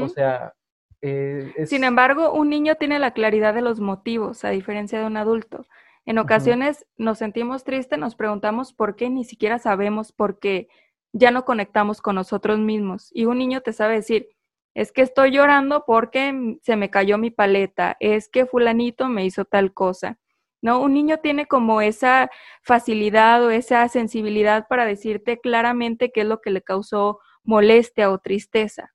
O 0.00 0.08
sea, 0.08 0.54
eh, 1.02 1.52
es- 1.56 1.70
Sin 1.70 1.84
embargo, 1.84 2.32
un 2.32 2.48
niño 2.48 2.74
tiene 2.76 2.98
la 2.98 3.12
claridad 3.12 3.54
de 3.54 3.60
los 3.62 3.80
motivos, 3.80 4.44
a 4.44 4.50
diferencia 4.50 4.98
de 4.98 5.06
un 5.06 5.16
adulto. 5.16 5.66
En 6.06 6.18
ocasiones 6.18 6.86
nos 6.96 7.18
sentimos 7.18 7.64
tristes, 7.64 7.98
nos 7.98 8.14
preguntamos 8.16 8.72
por 8.72 8.96
qué, 8.96 9.10
ni 9.10 9.24
siquiera 9.24 9.58
sabemos 9.58 10.10
por 10.12 10.38
qué 10.38 10.68
ya 11.12 11.30
no 11.30 11.44
conectamos 11.44 12.00
con 12.00 12.14
nosotros 12.14 12.58
mismos. 12.58 13.10
Y 13.12 13.26
un 13.26 13.38
niño 13.38 13.60
te 13.60 13.72
sabe 13.72 13.94
decir, 13.96 14.28
es 14.74 14.92
que 14.92 15.02
estoy 15.02 15.32
llorando 15.32 15.84
porque 15.86 16.58
se 16.62 16.76
me 16.76 16.88
cayó 16.90 17.18
mi 17.18 17.30
paleta, 17.30 17.96
es 18.00 18.28
que 18.28 18.46
fulanito 18.46 19.08
me 19.08 19.24
hizo 19.24 19.44
tal 19.44 19.74
cosa. 19.74 20.18
¿No? 20.60 20.80
Un 20.82 20.94
niño 20.94 21.18
tiene 21.18 21.46
como 21.46 21.80
esa 21.80 22.30
facilidad 22.62 23.44
o 23.44 23.50
esa 23.50 23.88
sensibilidad 23.88 24.66
para 24.68 24.84
decirte 24.86 25.38
claramente 25.38 26.10
qué 26.10 26.22
es 26.22 26.26
lo 26.26 26.40
que 26.40 26.50
le 26.50 26.62
causó 26.62 27.20
molestia 27.44 28.10
o 28.10 28.18
tristeza. 28.18 28.92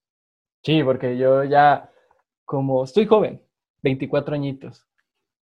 Sí, 0.64 0.84
porque 0.84 1.18
yo 1.18 1.44
ya, 1.44 1.90
como 2.46 2.84
estoy 2.84 3.06
joven, 3.06 3.42
24 3.82 4.36
añitos, 4.36 4.86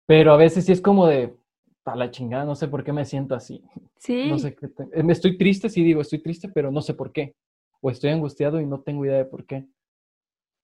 pero 0.06 0.32
a 0.32 0.36
veces 0.36 0.64
sí 0.66 0.72
es 0.72 0.80
como 0.80 1.06
de, 1.06 1.36
a 1.84 1.96
la 1.96 2.10
chingada, 2.10 2.44
no 2.44 2.54
sé 2.54 2.68
por 2.68 2.82
qué 2.84 2.92
me 2.92 3.04
siento 3.04 3.34
así. 3.34 3.62
Sí. 3.98 4.28
No 4.28 4.38
sé 4.38 4.54
qué 4.54 4.68
te- 4.68 4.84
eh, 4.84 5.04
Estoy 5.08 5.36
triste, 5.38 5.68
sí 5.68 5.82
digo, 5.82 6.00
estoy 6.00 6.22
triste, 6.22 6.48
pero 6.48 6.70
no 6.70 6.80
sé 6.82 6.94
por 6.94 7.12
qué. 7.12 7.34
O 7.80 7.90
estoy 7.90 8.10
angustiado 8.10 8.60
y 8.60 8.66
no 8.66 8.80
tengo 8.80 9.04
idea 9.04 9.18
de 9.18 9.24
por 9.26 9.44
qué. 9.46 9.66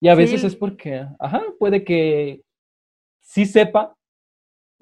Y 0.01 0.09
a 0.09 0.15
veces 0.15 0.43
es 0.43 0.57
porque, 0.57 1.07
ajá, 1.21 1.43
puede 1.59 1.85
que 1.85 2.43
sí 3.21 3.47
sepa 3.47 3.95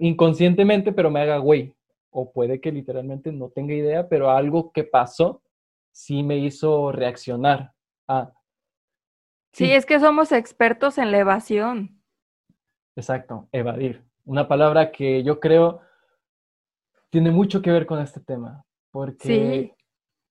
inconscientemente, 0.00 0.92
pero 0.92 1.10
me 1.10 1.20
haga 1.20 1.38
güey. 1.38 1.74
O 2.10 2.32
puede 2.32 2.60
que 2.60 2.72
literalmente 2.72 3.30
no 3.30 3.50
tenga 3.50 3.72
idea, 3.74 4.08
pero 4.08 4.30
algo 4.30 4.72
que 4.72 4.82
pasó 4.82 5.42
sí 5.92 6.22
me 6.24 6.38
hizo 6.38 6.90
reaccionar. 6.92 7.72
Ah, 8.08 8.32
Sí, 9.52 9.66
sí. 9.66 9.72
es 9.72 9.84
que 9.86 9.98
somos 10.00 10.30
expertos 10.32 10.96
en 10.98 11.10
la 11.12 11.18
evasión. 11.18 12.00
Exacto, 12.96 13.48
evadir. 13.52 14.04
Una 14.24 14.46
palabra 14.46 14.92
que 14.92 15.22
yo 15.24 15.40
creo 15.40 15.80
tiene 17.10 17.30
mucho 17.32 17.60
que 17.62 17.70
ver 17.72 17.84
con 17.86 17.98
este 18.00 18.20
tema, 18.20 18.64
porque 18.92 19.26
Sí. 19.28 19.72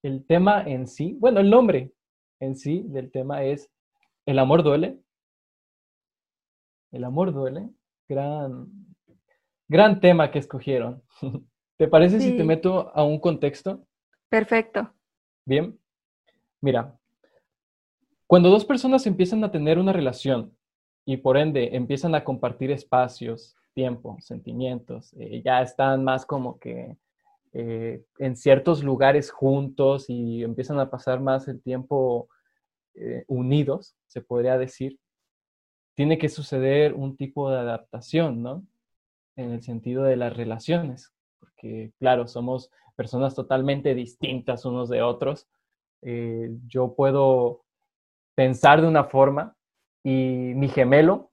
el 0.03 0.25
tema 0.25 0.61
en 0.63 0.87
sí, 0.87 1.17
bueno, 1.19 1.39
el 1.41 1.49
nombre 1.49 1.93
en 2.39 2.55
sí 2.55 2.83
del 2.87 3.11
tema 3.11 3.43
es 3.43 3.69
El 4.25 4.39
amor 4.39 4.63
duele. 4.63 4.99
El 6.91 7.03
amor 7.03 7.33
duele. 7.33 7.69
Gran, 8.07 8.67
gran 9.69 10.01
tema 10.01 10.31
que 10.31 10.39
escogieron. 10.39 11.01
¿Te 11.77 11.87
parece 11.87 12.19
si 12.19 12.35
te 12.35 12.43
meto 12.43 12.91
a 12.93 13.05
un 13.05 13.19
contexto? 13.19 13.87
Perfecto. 14.27 14.91
Bien. 15.45 15.79
Mira, 16.59 16.93
cuando 18.27 18.49
dos 18.49 18.65
personas 18.65 19.07
empiezan 19.07 19.41
a 19.45 19.51
tener 19.51 19.79
una 19.79 19.93
relación 19.93 20.53
y 21.05 21.17
por 21.17 21.37
ende 21.37 21.69
empiezan 21.77 22.15
a 22.15 22.23
compartir 22.25 22.69
espacios, 22.71 23.55
tiempo, 23.73 24.17
sentimientos, 24.19 25.13
eh, 25.13 25.41
ya 25.45 25.61
están 25.61 26.03
más 26.03 26.25
como 26.25 26.59
que 26.59 26.97
eh, 27.53 28.03
en 28.17 28.35
ciertos 28.35 28.83
lugares 28.83 29.31
juntos 29.31 30.09
y 30.09 30.43
empiezan 30.43 30.79
a 30.79 30.89
pasar 30.89 31.21
más 31.21 31.47
el 31.47 31.61
tiempo 31.61 32.27
eh, 32.95 33.23
unidos, 33.27 33.95
se 34.07 34.21
podría 34.21 34.57
decir, 34.57 34.99
tiene 35.95 36.17
que 36.17 36.27
suceder 36.27 36.93
un 36.93 37.15
tipo 37.15 37.49
de 37.49 37.57
adaptación, 37.57 38.43
¿no? 38.43 38.65
En 39.39 39.53
el 39.53 39.61
sentido 39.63 40.03
de 40.03 40.17
las 40.17 40.35
relaciones, 40.35 41.13
porque 41.39 41.93
claro, 41.97 42.27
somos 42.27 42.71
personas 42.97 43.35
totalmente 43.35 43.95
distintas 43.95 44.65
unos 44.65 44.89
de 44.89 45.01
otros. 45.01 45.47
Eh, 46.01 46.49
yo 46.67 46.93
puedo 46.93 47.63
pensar 48.35 48.81
de 48.81 48.87
una 48.89 49.05
forma 49.05 49.55
y 50.03 50.51
mi 50.55 50.67
gemelo 50.67 51.31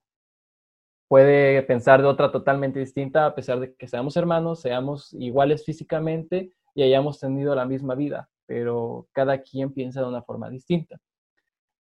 puede 1.09 1.61
pensar 1.65 2.01
de 2.01 2.07
otra 2.07 2.31
totalmente 2.31 2.79
distinta 2.79 3.27
a 3.27 3.35
pesar 3.35 3.59
de 3.59 3.75
que 3.75 3.89
seamos 3.89 4.17
hermanos, 4.17 4.61
seamos 4.61 5.13
iguales 5.15 5.65
físicamente 5.65 6.53
y 6.77 6.85
hayamos 6.85 7.19
tenido 7.19 7.57
la 7.57 7.65
misma 7.65 7.97
vida, 7.97 8.29
pero 8.47 9.09
cada 9.11 9.43
quien 9.43 9.73
piensa 9.73 10.01
de 10.01 10.07
una 10.07 10.23
forma 10.23 10.49
distinta. 10.49 11.01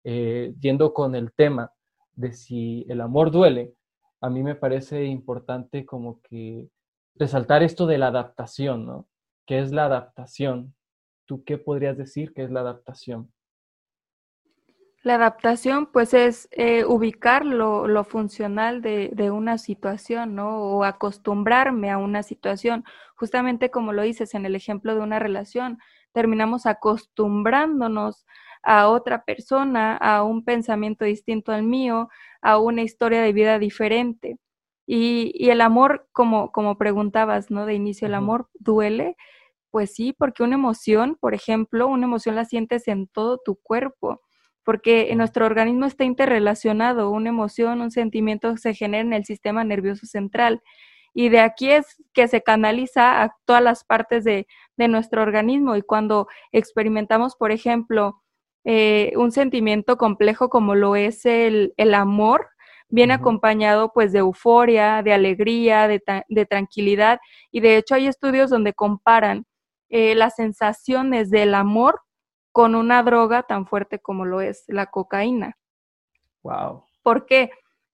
Eh, 0.02 0.54
yendo 0.58 0.92
con 0.92 1.14
el 1.14 1.32
tema 1.32 1.70
de 2.14 2.32
si 2.32 2.84
el 2.88 3.00
amor 3.00 3.30
duele, 3.30 3.76
a 4.26 4.30
mí 4.30 4.42
me 4.42 4.56
parece 4.56 5.04
importante 5.04 5.86
como 5.86 6.20
que 6.20 6.68
resaltar 7.14 7.62
esto 7.62 7.86
de 7.86 7.98
la 7.98 8.08
adaptación, 8.08 8.84
¿no? 8.84 9.06
¿Qué 9.46 9.60
es 9.60 9.70
la 9.70 9.84
adaptación? 9.84 10.74
¿Tú 11.26 11.44
qué 11.44 11.58
podrías 11.58 11.96
decir 11.96 12.34
que 12.34 12.42
es 12.42 12.50
la 12.50 12.60
adaptación? 12.60 13.32
La 15.02 15.14
adaptación, 15.14 15.86
pues, 15.86 16.12
es 16.12 16.48
eh, 16.50 16.84
ubicar 16.84 17.46
lo, 17.46 17.86
lo 17.86 18.02
funcional 18.02 18.82
de, 18.82 19.10
de 19.12 19.30
una 19.30 19.58
situación, 19.58 20.34
¿no? 20.34 20.58
O 20.58 20.82
acostumbrarme 20.82 21.92
a 21.92 21.98
una 21.98 22.24
situación. 22.24 22.84
Justamente 23.14 23.70
como 23.70 23.92
lo 23.92 24.02
dices 24.02 24.34
en 24.34 24.44
el 24.44 24.56
ejemplo 24.56 24.96
de 24.96 25.00
una 25.00 25.20
relación, 25.20 25.78
terminamos 26.12 26.66
acostumbrándonos 26.66 28.26
a 28.66 28.88
otra 28.88 29.24
persona, 29.24 29.96
a 29.96 30.24
un 30.24 30.44
pensamiento 30.44 31.04
distinto 31.04 31.52
al 31.52 31.62
mío, 31.62 32.08
a 32.42 32.58
una 32.58 32.82
historia 32.82 33.22
de 33.22 33.32
vida 33.32 33.58
diferente. 33.58 34.38
Y, 34.86 35.32
y 35.34 35.50
el 35.50 35.60
amor, 35.62 36.08
como, 36.12 36.52
como 36.52 36.76
preguntabas, 36.78 37.50
¿no? 37.50 37.66
De 37.66 37.74
inicio, 37.74 38.06
¿el 38.08 38.14
amor 38.14 38.48
duele? 38.54 39.16
Pues 39.70 39.94
sí, 39.94 40.12
porque 40.12 40.42
una 40.42 40.56
emoción, 40.56 41.16
por 41.20 41.34
ejemplo, 41.34 41.88
una 41.88 42.06
emoción 42.06 42.36
la 42.36 42.44
sientes 42.44 42.88
en 42.88 43.08
todo 43.08 43.38
tu 43.44 43.56
cuerpo 43.56 44.22
porque 44.64 45.14
nuestro 45.14 45.46
organismo 45.46 45.86
está 45.86 46.02
interrelacionado, 46.04 47.10
una 47.10 47.28
emoción, 47.28 47.80
un 47.82 47.92
sentimiento 47.92 48.56
se 48.56 48.74
genera 48.74 49.02
en 49.02 49.12
el 49.12 49.24
sistema 49.24 49.62
nervioso 49.62 50.06
central 50.06 50.60
y 51.14 51.28
de 51.30 51.40
aquí 51.40 51.70
es 51.70 52.02
que 52.12 52.28
se 52.28 52.42
canaliza 52.42 53.22
a 53.22 53.36
todas 53.44 53.62
las 53.62 53.84
partes 53.84 54.24
de, 54.24 54.48
de 54.76 54.88
nuestro 54.88 55.22
organismo 55.22 55.76
y 55.76 55.82
cuando 55.82 56.26
experimentamos, 56.52 57.36
por 57.36 57.52
ejemplo, 57.52 58.22
eh, 58.68 59.12
un 59.14 59.30
sentimiento 59.30 59.96
complejo 59.96 60.48
como 60.48 60.74
lo 60.74 60.96
es 60.96 61.24
el, 61.24 61.72
el 61.76 61.94
amor, 61.94 62.48
viene 62.88 63.14
acompañado 63.14 63.92
pues 63.92 64.12
de 64.12 64.18
euforia, 64.18 65.04
de 65.04 65.12
alegría, 65.12 65.86
de, 65.86 66.02
de 66.28 66.46
tranquilidad 66.46 67.20
y 67.52 67.60
de 67.60 67.76
hecho 67.76 67.94
hay 67.94 68.08
estudios 68.08 68.50
donde 68.50 68.74
comparan 68.74 69.46
eh, 69.88 70.16
las 70.16 70.34
sensaciones 70.34 71.30
del 71.30 71.54
amor 71.54 72.00
con 72.50 72.74
una 72.74 73.04
droga 73.04 73.44
tan 73.44 73.68
fuerte 73.68 74.00
como 74.00 74.24
lo 74.24 74.40
es 74.40 74.64
la 74.66 74.86
cocaína. 74.86 75.56
Wow. 76.42 76.82
¿Por 77.04 77.24
qué? 77.24 77.50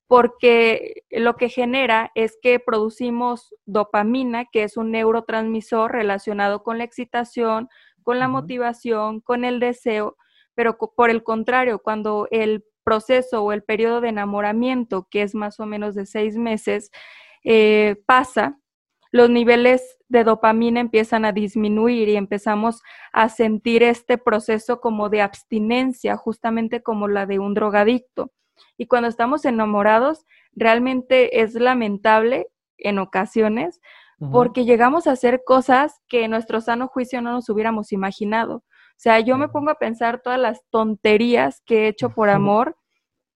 Porque 0.06 1.02
lo 1.10 1.36
que 1.36 1.50
genera 1.50 2.12
es 2.14 2.38
que 2.40 2.60
producimos 2.60 3.54
dopamina, 3.66 4.46
que 4.46 4.62
es 4.62 4.78
un 4.78 4.90
neurotransmisor 4.90 5.92
relacionado 5.92 6.62
con 6.62 6.78
la 6.78 6.84
excitación, 6.84 7.68
con 8.02 8.18
la 8.18 8.28
motivación, 8.28 9.20
con 9.20 9.44
el 9.44 9.60
deseo, 9.60 10.16
pero 10.54 10.76
por 10.76 11.10
el 11.10 11.22
contrario, 11.22 11.78
cuando 11.78 12.28
el 12.30 12.64
proceso 12.84 13.42
o 13.42 13.52
el 13.52 13.62
periodo 13.62 14.00
de 14.00 14.08
enamoramiento, 14.08 15.06
que 15.10 15.22
es 15.22 15.34
más 15.34 15.60
o 15.60 15.66
menos 15.66 15.94
de 15.94 16.06
seis 16.06 16.36
meses, 16.36 16.90
eh, 17.44 17.96
pasa, 18.06 18.58
los 19.10 19.28
niveles 19.28 19.98
de 20.08 20.24
dopamina 20.24 20.80
empiezan 20.80 21.24
a 21.24 21.32
disminuir 21.32 22.08
y 22.08 22.16
empezamos 22.16 22.82
a 23.12 23.28
sentir 23.28 23.82
este 23.82 24.18
proceso 24.18 24.80
como 24.80 25.10
de 25.10 25.20
abstinencia, 25.20 26.16
justamente 26.16 26.82
como 26.82 27.08
la 27.08 27.26
de 27.26 27.38
un 27.38 27.54
drogadicto. 27.54 28.32
Y 28.78 28.86
cuando 28.86 29.08
estamos 29.08 29.44
enamorados, 29.44 30.24
realmente 30.54 31.42
es 31.42 31.54
lamentable 31.54 32.48
en 32.78 32.98
ocasiones 32.98 33.80
porque 34.30 34.64
llegamos 34.64 35.08
a 35.08 35.12
hacer 35.12 35.42
cosas 35.44 36.00
que 36.08 36.24
en 36.24 36.30
nuestro 36.30 36.60
sano 36.60 36.86
juicio 36.86 37.20
no 37.20 37.32
nos 37.32 37.48
hubiéramos 37.48 37.90
imaginado. 37.90 38.62
O 39.02 39.08
sea, 39.10 39.18
yo 39.18 39.36
me 39.36 39.48
pongo 39.48 39.68
a 39.72 39.80
pensar 39.80 40.22
todas 40.22 40.38
las 40.38 40.62
tonterías 40.70 41.60
que 41.66 41.86
he 41.86 41.88
hecho 41.88 42.10
por 42.10 42.30
amor 42.30 42.76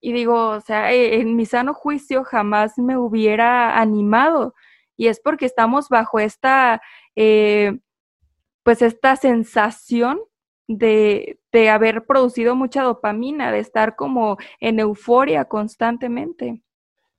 y 0.01 0.13
digo, 0.13 0.51
o 0.51 0.61
sea, 0.61 0.93
eh, 0.93 1.21
en 1.21 1.35
mi 1.35 1.45
sano 1.45 1.75
juicio 1.75 2.23
jamás 2.23 2.79
me 2.79 2.97
hubiera 2.97 3.77
animado. 3.77 4.55
Y 4.97 5.09
es 5.09 5.19
porque 5.19 5.45
estamos 5.45 5.89
bajo 5.89 6.21
esta, 6.21 6.81
eh, 7.17 7.81
pues 8.63 8.81
esta 8.81 9.17
sensación 9.17 10.21
de, 10.69 11.41
de 11.51 11.69
haber 11.69 12.07
producido 12.07 12.55
mucha 12.55 12.85
dopamina, 12.85 13.51
de 13.51 13.59
estar 13.59 13.97
como 13.97 14.37
en 14.61 14.79
euforia 14.79 15.47
constantemente. 15.47 16.63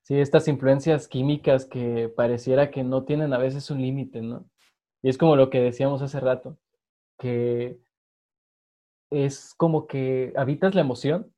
Sí, 0.04 0.18
estas 0.22 0.48
influencias 0.48 1.10
químicas 1.10 1.66
que 1.66 2.08
pareciera 2.16 2.72
que 2.72 2.86
no 2.86 3.04
tienen 3.04 3.34
a 3.34 3.40
veces 3.40 3.70
un 3.72 3.82
límite, 3.82 4.22
¿no? 4.22 4.46
Y 5.02 5.10
es 5.10 5.18
como 5.18 5.36
lo 5.36 5.50
que 5.50 5.60
decíamos 5.60 6.02
hace 6.02 6.22
rato, 6.22 6.58
que 7.20 7.86
es 9.10 9.54
como 9.56 9.88
que 9.88 10.34
habitas 10.36 10.76
la 10.76 10.82
emoción 10.82 11.34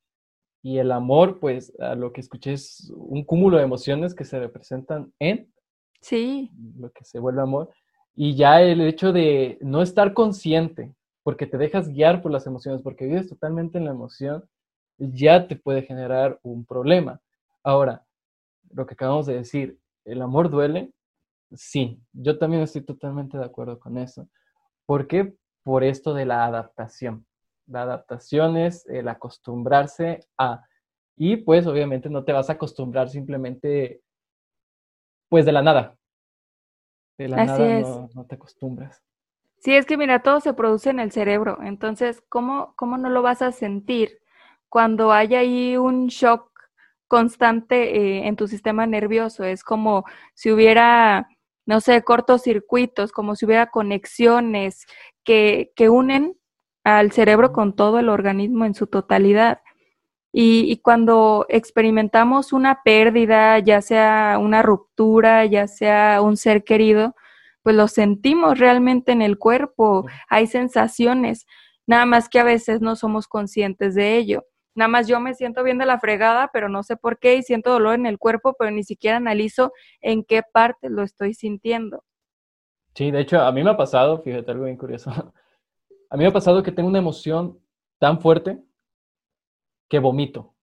y 0.61 0.79
el 0.79 0.91
amor, 0.91 1.39
pues 1.39 1.73
a 1.79 1.95
lo 1.95 2.11
que 2.11 2.21
escuché 2.21 2.53
es 2.53 2.91
un 2.95 3.23
cúmulo 3.23 3.57
de 3.57 3.63
emociones 3.63 4.13
que 4.13 4.25
se 4.25 4.39
representan 4.39 5.13
en 5.19 5.51
Sí, 6.01 6.51
lo 6.77 6.91
que 6.91 7.03
se 7.03 7.19
vuelve 7.19 7.41
amor. 7.41 7.69
Y 8.15 8.35
ya 8.35 8.61
el 8.61 8.81
hecho 8.81 9.11
de 9.13 9.57
no 9.61 9.81
estar 9.81 10.13
consciente, 10.13 10.93
porque 11.23 11.45
te 11.45 11.57
dejas 11.57 11.89
guiar 11.89 12.21
por 12.21 12.31
las 12.31 12.47
emociones, 12.47 12.81
porque 12.81 13.05
vives 13.05 13.29
totalmente 13.29 13.77
en 13.77 13.85
la 13.85 13.91
emoción, 13.91 14.43
ya 14.97 15.47
te 15.47 15.55
puede 15.55 15.83
generar 15.83 16.39
un 16.43 16.65
problema. 16.65 17.21
Ahora, 17.63 18.05
lo 18.71 18.85
que 18.85 18.93
acabamos 18.93 19.25
de 19.25 19.35
decir, 19.35 19.79
¿el 20.05 20.21
amor 20.21 20.49
duele? 20.49 20.91
Sí, 21.53 22.01
yo 22.13 22.38
también 22.38 22.63
estoy 22.63 22.81
totalmente 22.81 23.38
de 23.38 23.45
acuerdo 23.45 23.79
con 23.79 23.97
eso. 23.97 24.27
¿Por 24.85 25.07
qué? 25.07 25.33
Por 25.63 25.83
esto 25.83 26.13
de 26.13 26.25
la 26.25 26.45
adaptación. 26.45 27.25
La 27.69 27.83
adaptación 27.83 28.57
es 28.57 28.85
el 28.88 29.07
acostumbrarse 29.07 30.21
a... 30.38 30.65
Y 31.15 31.38
pues 31.38 31.67
obviamente 31.67 32.09
no 32.09 32.23
te 32.23 32.31
vas 32.31 32.49
a 32.49 32.53
acostumbrar 32.53 33.09
simplemente 33.09 34.01
pues 35.29 35.45
de 35.45 35.51
la 35.51 35.61
nada. 35.61 35.95
De 37.17 37.27
la 37.27 37.45
nada 37.45 37.79
no, 37.81 38.09
no, 38.15 38.25
te 38.25 38.35
acostumbras. 38.35 39.03
Sí, 39.59 39.75
es 39.75 39.85
que 39.85 39.97
mira, 39.97 40.23
todo 40.23 40.39
se 40.39 40.53
produce 40.53 40.89
en 40.89 40.99
el 40.99 41.11
cerebro. 41.11 41.59
Entonces, 41.61 42.23
¿cómo, 42.29 42.73
¿cómo 42.75 42.97
no 42.97 43.09
lo 43.09 43.21
vas 43.21 43.41
a 43.41 43.51
sentir 43.51 44.19
cuando 44.69 45.11
hay 45.11 45.35
ahí 45.35 45.77
un 45.77 46.07
shock 46.07 46.49
constante 47.07 47.97
eh, 47.97 48.27
en 48.27 48.35
tu 48.35 48.47
sistema 48.47 48.88
nervioso? 48.88 49.43
Es 49.43 49.63
como 49.63 50.05
si 50.33 50.51
hubiera, 50.51 51.27
no 51.65 51.81
sé, 51.81 52.01
cortocircuitos, 52.03 53.11
como 53.11 53.35
si 53.35 53.45
hubiera 53.45 53.67
conexiones 53.67 54.85
que, 55.23 55.73
que 55.75 55.89
unen 55.89 56.38
al 56.83 57.12
cerebro 57.12 57.51
con 57.53 57.75
todo 57.75 58.00
el 58.00 58.09
organismo 58.09 58.65
en 58.65 58.74
su 58.74 58.88
totalidad. 58.88 59.62
Y, 60.31 60.71
y, 60.71 60.77
cuando 60.77 61.45
experimentamos 61.50 62.53
una 62.53 62.83
pérdida, 62.83 63.57
ya 63.59 63.81
sea 63.81 64.38
una 64.39 64.62
ruptura, 64.62 65.45
ya 65.45 65.67
sea 65.67 66.21
un 66.21 66.38
ser 66.38 66.63
querido, 66.63 67.15
pues 67.63 67.75
lo 67.75 67.88
sentimos 67.88 68.59
realmente 68.59 69.12
en 69.12 69.21
el 69.21 69.38
cuerpo, 69.38 70.05
hay 70.29 70.48
sensaciones, 70.48 71.48
nada 71.88 72.05
más 72.05 72.29
que 72.29 72.39
a 72.39 72.43
veces 72.43 72.81
no 72.81 72.95
somos 72.95 73.27
conscientes 73.27 73.95
de 73.95 74.17
ello. 74.17 74.45
Nada 74.75 74.88
más 74.88 75.07
yo 75.07 75.19
me 75.19 75.33
siento 75.33 75.63
bien 75.63 75.77
de 75.77 75.86
la 75.86 76.00
fregada, 76.00 76.50
pero 76.53 76.69
no 76.69 76.83
sé 76.83 76.95
por 76.95 77.19
qué 77.19 77.36
y 77.36 77.43
siento 77.43 77.71
dolor 77.71 77.95
en 77.95 78.05
el 78.05 78.17
cuerpo, 78.17 78.55
pero 78.57 78.71
ni 78.71 78.83
siquiera 78.83 79.17
analizo 79.17 79.74
en 80.00 80.24
qué 80.24 80.41
parte 80.41 80.89
lo 80.89 81.03
estoy 81.03 81.33
sintiendo. 81.33 82.03
Sí, 82.95 83.12
de 83.12 83.21
hecho, 83.21 83.41
a 83.41 83.51
mí 83.51 83.63
me 83.63 83.71
ha 83.71 83.77
pasado, 83.77 84.21
fíjate 84.21 84.51
algo 84.51 84.65
bien 84.65 84.77
curioso, 84.77 85.12
a 86.10 86.18
mí 86.18 86.24
me 86.24 86.30
ha 86.30 86.34
pasado 86.34 86.63
que 86.63 86.72
tengo 86.72 86.89
una 86.89 87.00
emoción 87.00 87.60
tan 88.00 88.20
fuerte 88.20 88.62
que 89.89 90.00
vomito. 90.00 90.56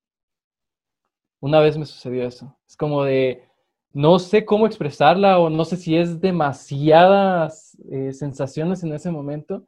Una 1.41 1.61
vez 1.61 1.76
me 1.76 1.87
sucedió 1.87 2.26
eso. 2.26 2.57
Es 2.67 2.76
como 2.76 3.05
de, 3.05 3.45
no 3.93 4.19
sé 4.19 4.45
cómo 4.45 4.67
expresarla 4.67 5.38
o 5.38 5.50
no 5.50 5.65
sé 5.65 5.76
si 5.76 5.97
es 5.97 6.21
demasiadas 6.21 7.79
eh, 7.91 8.12
sensaciones 8.12 8.83
en 8.83 8.93
ese 8.93 9.11
momento 9.11 9.67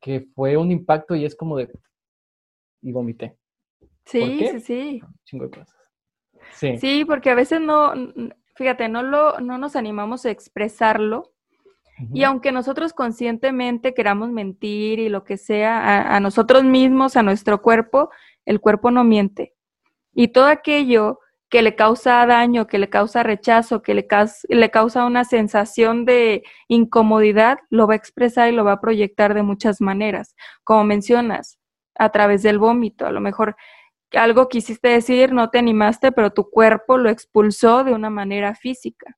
que 0.00 0.20
fue 0.34 0.56
un 0.56 0.70
impacto 0.70 1.14
y 1.14 1.24
es 1.24 1.34
como 1.34 1.56
de, 1.56 1.70
y 2.82 2.92
vomité. 2.92 3.36
Sí, 4.04 4.46
sí, 4.50 4.60
sí. 4.60 5.00
Chingo 5.24 5.46
de 5.46 5.50
cosas. 5.50 5.74
Sí. 6.52 6.78
sí, 6.78 7.04
porque 7.04 7.30
a 7.30 7.34
veces 7.34 7.60
no, 7.60 7.92
fíjate, 8.54 8.88
no, 8.88 9.02
lo, 9.02 9.40
no 9.40 9.58
nos 9.58 9.74
animamos 9.74 10.26
a 10.26 10.30
expresarlo. 10.30 11.32
Y 12.12 12.24
aunque 12.24 12.52
nosotros 12.52 12.92
conscientemente 12.92 13.94
queramos 13.94 14.30
mentir 14.30 14.98
y 14.98 15.08
lo 15.08 15.24
que 15.24 15.38
sea 15.38 16.14
a 16.14 16.20
nosotros 16.20 16.62
mismos, 16.64 17.16
a 17.16 17.22
nuestro 17.22 17.62
cuerpo, 17.62 18.10
el 18.44 18.60
cuerpo 18.60 18.90
no 18.90 19.02
miente. 19.02 19.54
Y 20.12 20.28
todo 20.28 20.46
aquello 20.46 21.20
que 21.48 21.62
le 21.62 21.74
causa 21.74 22.26
daño, 22.26 22.66
que 22.66 22.78
le 22.78 22.88
causa 22.88 23.22
rechazo, 23.22 23.82
que 23.82 23.94
le, 23.94 24.06
le 24.48 24.70
causa 24.70 25.06
una 25.06 25.24
sensación 25.24 26.04
de 26.04 26.42
incomodidad, 26.68 27.58
lo 27.70 27.86
va 27.86 27.94
a 27.94 27.96
expresar 27.96 28.48
y 28.48 28.56
lo 28.56 28.64
va 28.64 28.72
a 28.72 28.80
proyectar 28.80 29.34
de 29.34 29.42
muchas 29.42 29.80
maneras. 29.80 30.34
Como 30.64 30.84
mencionas, 30.84 31.58
a 31.94 32.10
través 32.10 32.42
del 32.42 32.58
vómito. 32.58 33.06
A 33.06 33.12
lo 33.12 33.20
mejor 33.20 33.56
algo 34.12 34.48
quisiste 34.48 34.88
decir, 34.88 35.32
no 35.32 35.50
te 35.50 35.58
animaste, 35.58 36.12
pero 36.12 36.30
tu 36.30 36.50
cuerpo 36.50 36.98
lo 36.98 37.10
expulsó 37.10 37.84
de 37.84 37.92
una 37.92 38.10
manera 38.10 38.54
física. 38.54 39.16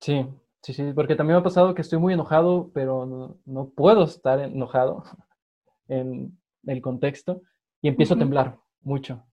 Sí, 0.00 0.26
sí, 0.62 0.72
sí, 0.72 0.92
porque 0.94 1.16
también 1.16 1.36
me 1.36 1.40
ha 1.40 1.44
pasado 1.44 1.74
que 1.74 1.82
estoy 1.82 1.98
muy 1.98 2.14
enojado, 2.14 2.70
pero 2.72 3.36
no 3.44 3.68
puedo 3.70 4.04
estar 4.04 4.40
enojado 4.40 5.04
en 5.88 6.38
el 6.64 6.80
contexto 6.80 7.42
y 7.80 7.88
empiezo 7.88 8.14
a 8.14 8.18
temblar 8.18 8.58
mucho. 8.80 9.24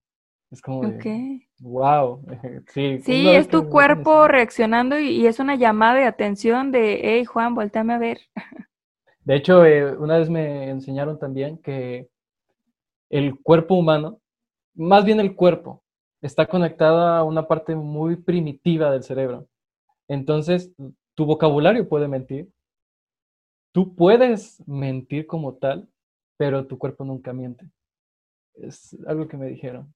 Es 0.50 0.60
como 0.60 0.82
de, 0.88 1.46
wow. 1.60 2.22
Sí, 2.68 2.98
sí 3.00 3.28
es 3.28 3.48
tu 3.48 3.68
cuerpo 3.68 4.26
reaccionando 4.26 4.98
y, 4.98 5.26
es 5.26 5.38
una 5.38 5.54
llamada 5.54 5.94
de 5.94 6.04
atención 6.04 6.72
de, 6.72 7.00
hey 7.02 7.24
Juan, 7.24 7.54
volteame 7.54 7.94
a 7.94 7.98
ver. 7.98 8.18
De 9.24 9.36
hecho, 9.36 9.64
eh, 9.64 9.96
una 9.96 10.18
vez 10.18 10.28
me 10.28 10.70
enseñaron 10.70 11.18
también 11.18 11.58
que 11.58 12.08
el 13.10 13.38
cuerpo 13.40 13.76
humano, 13.76 14.20
más 14.74 15.04
bien 15.04 15.20
el 15.20 15.36
cuerpo, 15.36 15.84
está 16.20 16.46
conectado 16.46 17.00
a 17.00 17.22
una 17.22 17.46
parte 17.46 17.74
muy 17.74 18.16
primitiva 18.16 18.90
del 18.90 19.04
cerebro. 19.04 19.46
Entonces, 20.08 20.72
tu 21.20 21.26
vocabulario 21.26 21.86
puede 21.86 22.08
mentir. 22.08 22.50
Tú 23.72 23.94
puedes 23.94 24.66
mentir 24.66 25.26
como 25.26 25.52
tal, 25.52 25.86
pero 26.38 26.66
tu 26.66 26.78
cuerpo 26.78 27.04
nunca 27.04 27.34
miente. 27.34 27.66
Es 28.54 28.96
algo 29.06 29.28
que 29.28 29.36
me 29.36 29.46
dijeron. 29.46 29.92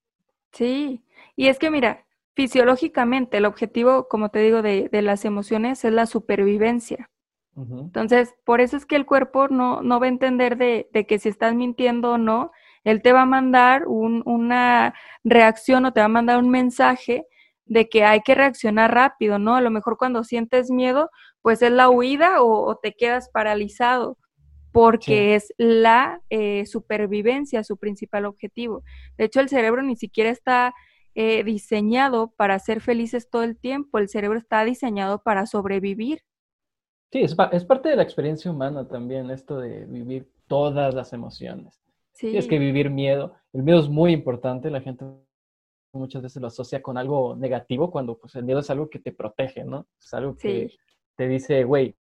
Sí, 0.53 1.03
y 1.35 1.47
es 1.47 1.59
que 1.59 1.71
mira, 1.71 2.05
fisiológicamente 2.35 3.39
el 3.39 3.47
objetivo, 3.47 4.07
como 4.07 4.29
te 4.29 4.41
digo, 4.41 4.61
de, 4.61 4.91
las 5.01 5.25
emociones 5.25 5.83
es 5.87 5.95
la 5.95 6.05
supervivencia. 6.05 7.09
Entonces, 7.57 8.35
por 8.45 8.61
eso 8.61 8.77
es 8.77 8.85
que 8.85 8.97
el 8.97 9.07
cuerpo 9.07 9.49
no, 9.49 9.81
no 9.81 10.01
va 10.01 10.05
a 10.05 10.11
entender 10.11 10.59
de, 10.59 10.91
que 11.09 11.19
si 11.19 11.31
estás 11.31 11.55
mintiendo 11.55 12.13
o 12.13 12.19
no, 12.19 12.53
él 12.83 13.01
te 13.01 13.15
va 13.15 13.23
a 13.23 13.27
mandar 13.27 13.87
una 13.87 14.93
reacción 15.25 15.87
o 15.87 15.93
te 15.95 16.01
va 16.01 16.05
a 16.07 16.19
mandar 16.21 16.37
un 16.37 16.51
mensaje 16.51 17.27
de 17.67 17.89
que 17.89 18.05
hay 18.05 18.21
que 18.21 18.35
reaccionar 18.35 18.93
rápido, 18.93 19.39
¿no? 19.39 19.57
A 19.57 19.61
lo 19.61 19.71
mejor 19.71 19.97
cuando 19.97 20.25
sientes 20.25 20.71
miedo, 20.71 21.11
pues 21.43 21.63
es 21.63 21.73
la 21.73 21.89
huida 21.89 22.43
o 22.43 22.77
te 22.83 22.93
quedas 22.93 23.31
paralizado 23.31 24.19
porque 24.75 25.37
es 25.37 25.55
la 25.57 26.21
eh, 26.31 26.67
supervivencia 26.67 27.63
su 27.63 27.77
principal 27.77 28.25
objetivo. 28.25 28.83
De 29.17 29.27
hecho, 29.27 29.39
el 29.39 29.49
cerebro 29.49 29.85
ni 29.85 29.95
siquiera 29.95 30.31
está 30.31 30.75
eh, 31.15 31.45
diseñado 31.45 32.33
para 32.37 32.59
ser 32.59 32.81
felices 32.81 33.31
todo 33.31 33.45
el 33.45 33.57
tiempo, 33.57 33.99
el 33.99 34.09
cerebro 34.09 34.37
está 34.37 34.65
diseñado 34.65 35.23
para 35.23 35.47
sobrevivir. 35.47 36.23
Sí, 37.13 37.21
es, 37.21 37.37
es 37.53 37.65
parte 37.65 37.89
de 37.89 37.95
la 37.95 38.03
experiencia 38.03 38.51
humana 38.51 38.89
también, 38.89 39.31
esto 39.31 39.61
de 39.61 39.87
vivir 39.87 40.29
todas 40.49 40.93
las 40.93 41.13
emociones. 41.13 41.81
Sí. 42.11 42.37
Es 42.37 42.49
que 42.49 42.59
vivir 42.59 42.91
miedo, 42.91 43.37
el 43.53 43.63
miedo 43.63 43.79
es 43.79 43.89
muy 43.89 44.11
importante, 44.11 44.71
la 44.71 44.81
gente 44.81 45.05
muchas 45.99 46.23
veces 46.23 46.41
lo 46.41 46.49
asocia 46.49 46.83
con 46.83 46.99
algo 46.99 47.37
negativo 47.37 47.91
cuando 47.91 48.19
pues, 48.19 48.35
el 48.35 48.45
miedo 48.45 48.61
es 48.61 48.71
algo 48.71 48.89
que 48.89 48.99
te 48.99 49.13
protege, 49.13 49.65
¿no? 49.65 49.87
Es 49.99 50.13
algo 50.15 50.37
que 50.37 50.75
te 51.17 51.29
dice, 51.29 51.65
güey, 51.65 51.97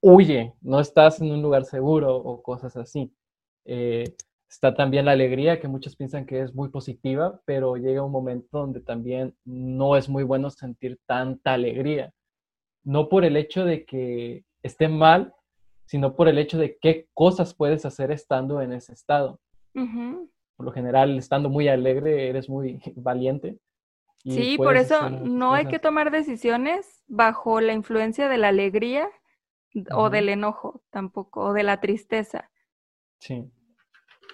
huye, 0.00 0.54
no 0.60 0.80
estás 0.80 1.20
en 1.20 1.30
un 1.30 1.42
lugar 1.42 1.64
seguro 1.64 2.14
o 2.14 2.42
cosas 2.42 2.76
así. 2.76 3.12
Eh, 3.64 4.04
está 4.48 4.74
también 4.74 5.06
la 5.06 5.12
alegría, 5.12 5.60
que 5.60 5.68
muchos 5.68 5.96
piensan 5.96 6.26
que 6.26 6.40
es 6.40 6.54
muy 6.54 6.68
positiva, 6.68 7.40
pero 7.44 7.76
llega 7.76 8.02
un 8.02 8.12
momento 8.12 8.58
donde 8.58 8.80
también 8.80 9.34
no 9.44 9.96
es 9.96 10.08
muy 10.08 10.22
bueno 10.22 10.50
sentir 10.50 11.00
tanta 11.06 11.54
alegría. 11.54 12.12
No 12.84 13.08
por 13.08 13.24
el 13.24 13.36
hecho 13.36 13.64
de 13.64 13.84
que 13.84 14.44
esté 14.62 14.88
mal, 14.88 15.34
sino 15.86 16.14
por 16.14 16.28
el 16.28 16.38
hecho 16.38 16.58
de 16.58 16.78
qué 16.80 17.08
cosas 17.14 17.54
puedes 17.54 17.84
hacer 17.84 18.10
estando 18.10 18.60
en 18.60 18.72
ese 18.72 18.92
estado. 18.92 19.40
Por 20.56 20.66
lo 20.66 20.72
general, 20.72 21.18
estando 21.18 21.48
muy 21.48 21.68
alegre, 21.68 22.28
eres 22.28 22.48
muy 22.48 22.80
valiente. 22.96 23.58
Sí, 24.24 24.56
por 24.56 24.76
eso 24.76 25.10
no 25.10 25.52
hay 25.52 25.66
que 25.66 25.78
tomar 25.78 26.10
decisiones 26.10 27.04
bajo 27.06 27.60
la 27.60 27.74
influencia 27.74 28.28
de 28.28 28.38
la 28.38 28.48
alegría, 28.48 29.10
o 29.92 30.08
del 30.10 30.28
enojo 30.28 30.82
tampoco, 30.90 31.40
o 31.46 31.52
de 31.52 31.62
la 31.62 31.80
tristeza. 31.80 32.50
Sí, 33.18 33.50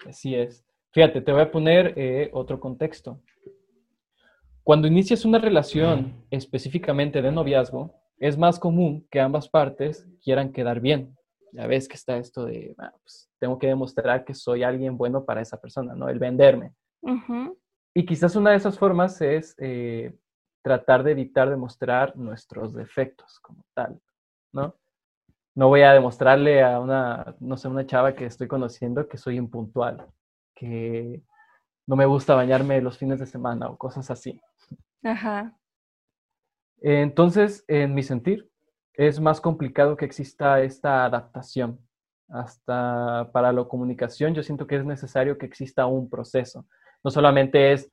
así 0.07 0.35
es. 0.35 0.65
Fíjate, 0.93 1.21
te 1.21 1.33
voy 1.33 1.43
a 1.43 1.51
poner 1.51 1.95
eh, 1.97 2.31
otro 2.33 2.61
contexto. 2.61 3.21
Cuando 4.63 4.87
inicias 4.87 5.25
una 5.25 5.39
relación 5.39 6.27
específicamente 6.31 7.23
de 7.23 7.33
noviazgo, 7.33 7.95
es 8.19 8.37
más 8.37 8.59
común 8.59 9.07
que 9.11 9.21
ambas 9.21 9.49
partes 9.49 10.09
quieran 10.23 10.53
quedar 10.53 10.81
bien. 10.81 11.17
Ya 11.53 11.67
ves 11.67 11.89
que 11.89 11.97
está 11.97 12.17
esto 12.17 12.45
de, 12.45 12.75
ah, 12.79 12.93
pues, 13.03 13.31
tengo 13.39 13.59
que 13.59 13.67
demostrar 13.67 14.25
que 14.25 14.35
soy 14.35 14.63
alguien 14.63 14.97
bueno 14.97 15.25
para 15.25 15.41
esa 15.41 15.61
persona, 15.61 15.95
¿no? 15.95 16.09
El 16.09 16.19
venderme. 16.19 16.75
Y 17.95 18.07
quizás 18.07 18.37
una 18.37 18.51
de 18.51 18.57
esas 18.57 18.79
formas 18.79 19.21
es 19.21 19.55
eh, 19.59 20.17
tratar 20.63 21.03
de 21.03 21.13
evitar 21.13 21.51
demostrar 21.51 22.17
nuestros 22.17 22.75
defectos 22.75 23.41
como 23.41 23.65
tal, 23.75 24.01
¿no? 24.53 24.75
no 25.55 25.69
voy 25.69 25.83
a 25.83 25.93
demostrarle 25.93 26.63
a 26.63 26.81
una, 26.81 27.37
no 27.41 27.57
sé, 27.57 27.69
una 27.69 27.87
chava 27.87 28.15
que 28.15 28.27
estoy 28.27 28.49
conociendo 28.49 29.09
que 29.09 29.19
soy 29.19 29.37
impuntual, 29.37 30.07
que 30.55 31.23
no 31.87 31.97
me 31.97 32.07
gusta 32.07 32.35
bañarme 32.35 32.81
los 32.81 32.99
fines 32.99 33.19
de 33.19 33.27
semana 33.27 33.69
o 33.69 33.77
cosas 33.77 34.11
así. 34.11 34.41
Ajá. 35.03 35.57
Entonces, 36.81 37.65
en 37.69 37.95
mi 37.95 38.03
sentir, 38.03 38.50
es 39.09 39.19
más 39.19 39.41
complicado 39.41 39.97
que 39.97 40.05
exista 40.05 40.61
esta 40.61 41.07
adaptación. 41.07 41.79
Hasta 42.29 43.31
para 43.33 43.51
la 43.51 43.65
comunicación, 43.65 44.35
yo 44.35 44.43
siento 44.43 44.67
que 44.67 44.77
es 44.77 44.85
necesario 44.85 45.39
que 45.39 45.47
exista 45.47 45.87
un 45.87 46.11
proceso. 46.11 46.67
No 47.03 47.11
solamente 47.11 47.73
es, 47.73 47.91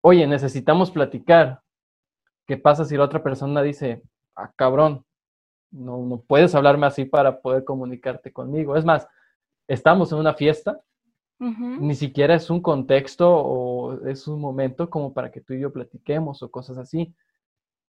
oye, 0.00 0.26
necesitamos 0.26 0.90
platicar, 0.90 1.60
¿qué 2.44 2.56
pasa 2.56 2.84
si 2.84 2.96
la 2.96 3.04
otra 3.04 3.22
persona 3.22 3.62
dice, 3.62 4.02
ah, 4.34 4.52
cabrón, 4.56 5.04
no, 5.70 5.98
no 5.98 6.20
puedes 6.22 6.56
hablarme 6.56 6.86
así 6.86 7.04
para 7.04 7.40
poder 7.40 7.62
comunicarte 7.62 8.32
conmigo? 8.32 8.76
Es 8.76 8.84
más, 8.84 9.06
estamos 9.68 10.10
en 10.10 10.18
una 10.18 10.34
fiesta, 10.34 10.80
ni 11.38 11.94
siquiera 11.94 12.34
es 12.34 12.50
un 12.50 12.60
contexto 12.60 13.30
o 13.32 14.04
es 14.08 14.26
un 14.26 14.40
momento 14.40 14.90
como 14.90 15.14
para 15.14 15.30
que 15.30 15.40
tú 15.40 15.54
y 15.54 15.60
yo 15.60 15.72
platiquemos 15.72 16.42
o 16.42 16.50
cosas 16.50 16.78
así. 16.78 17.14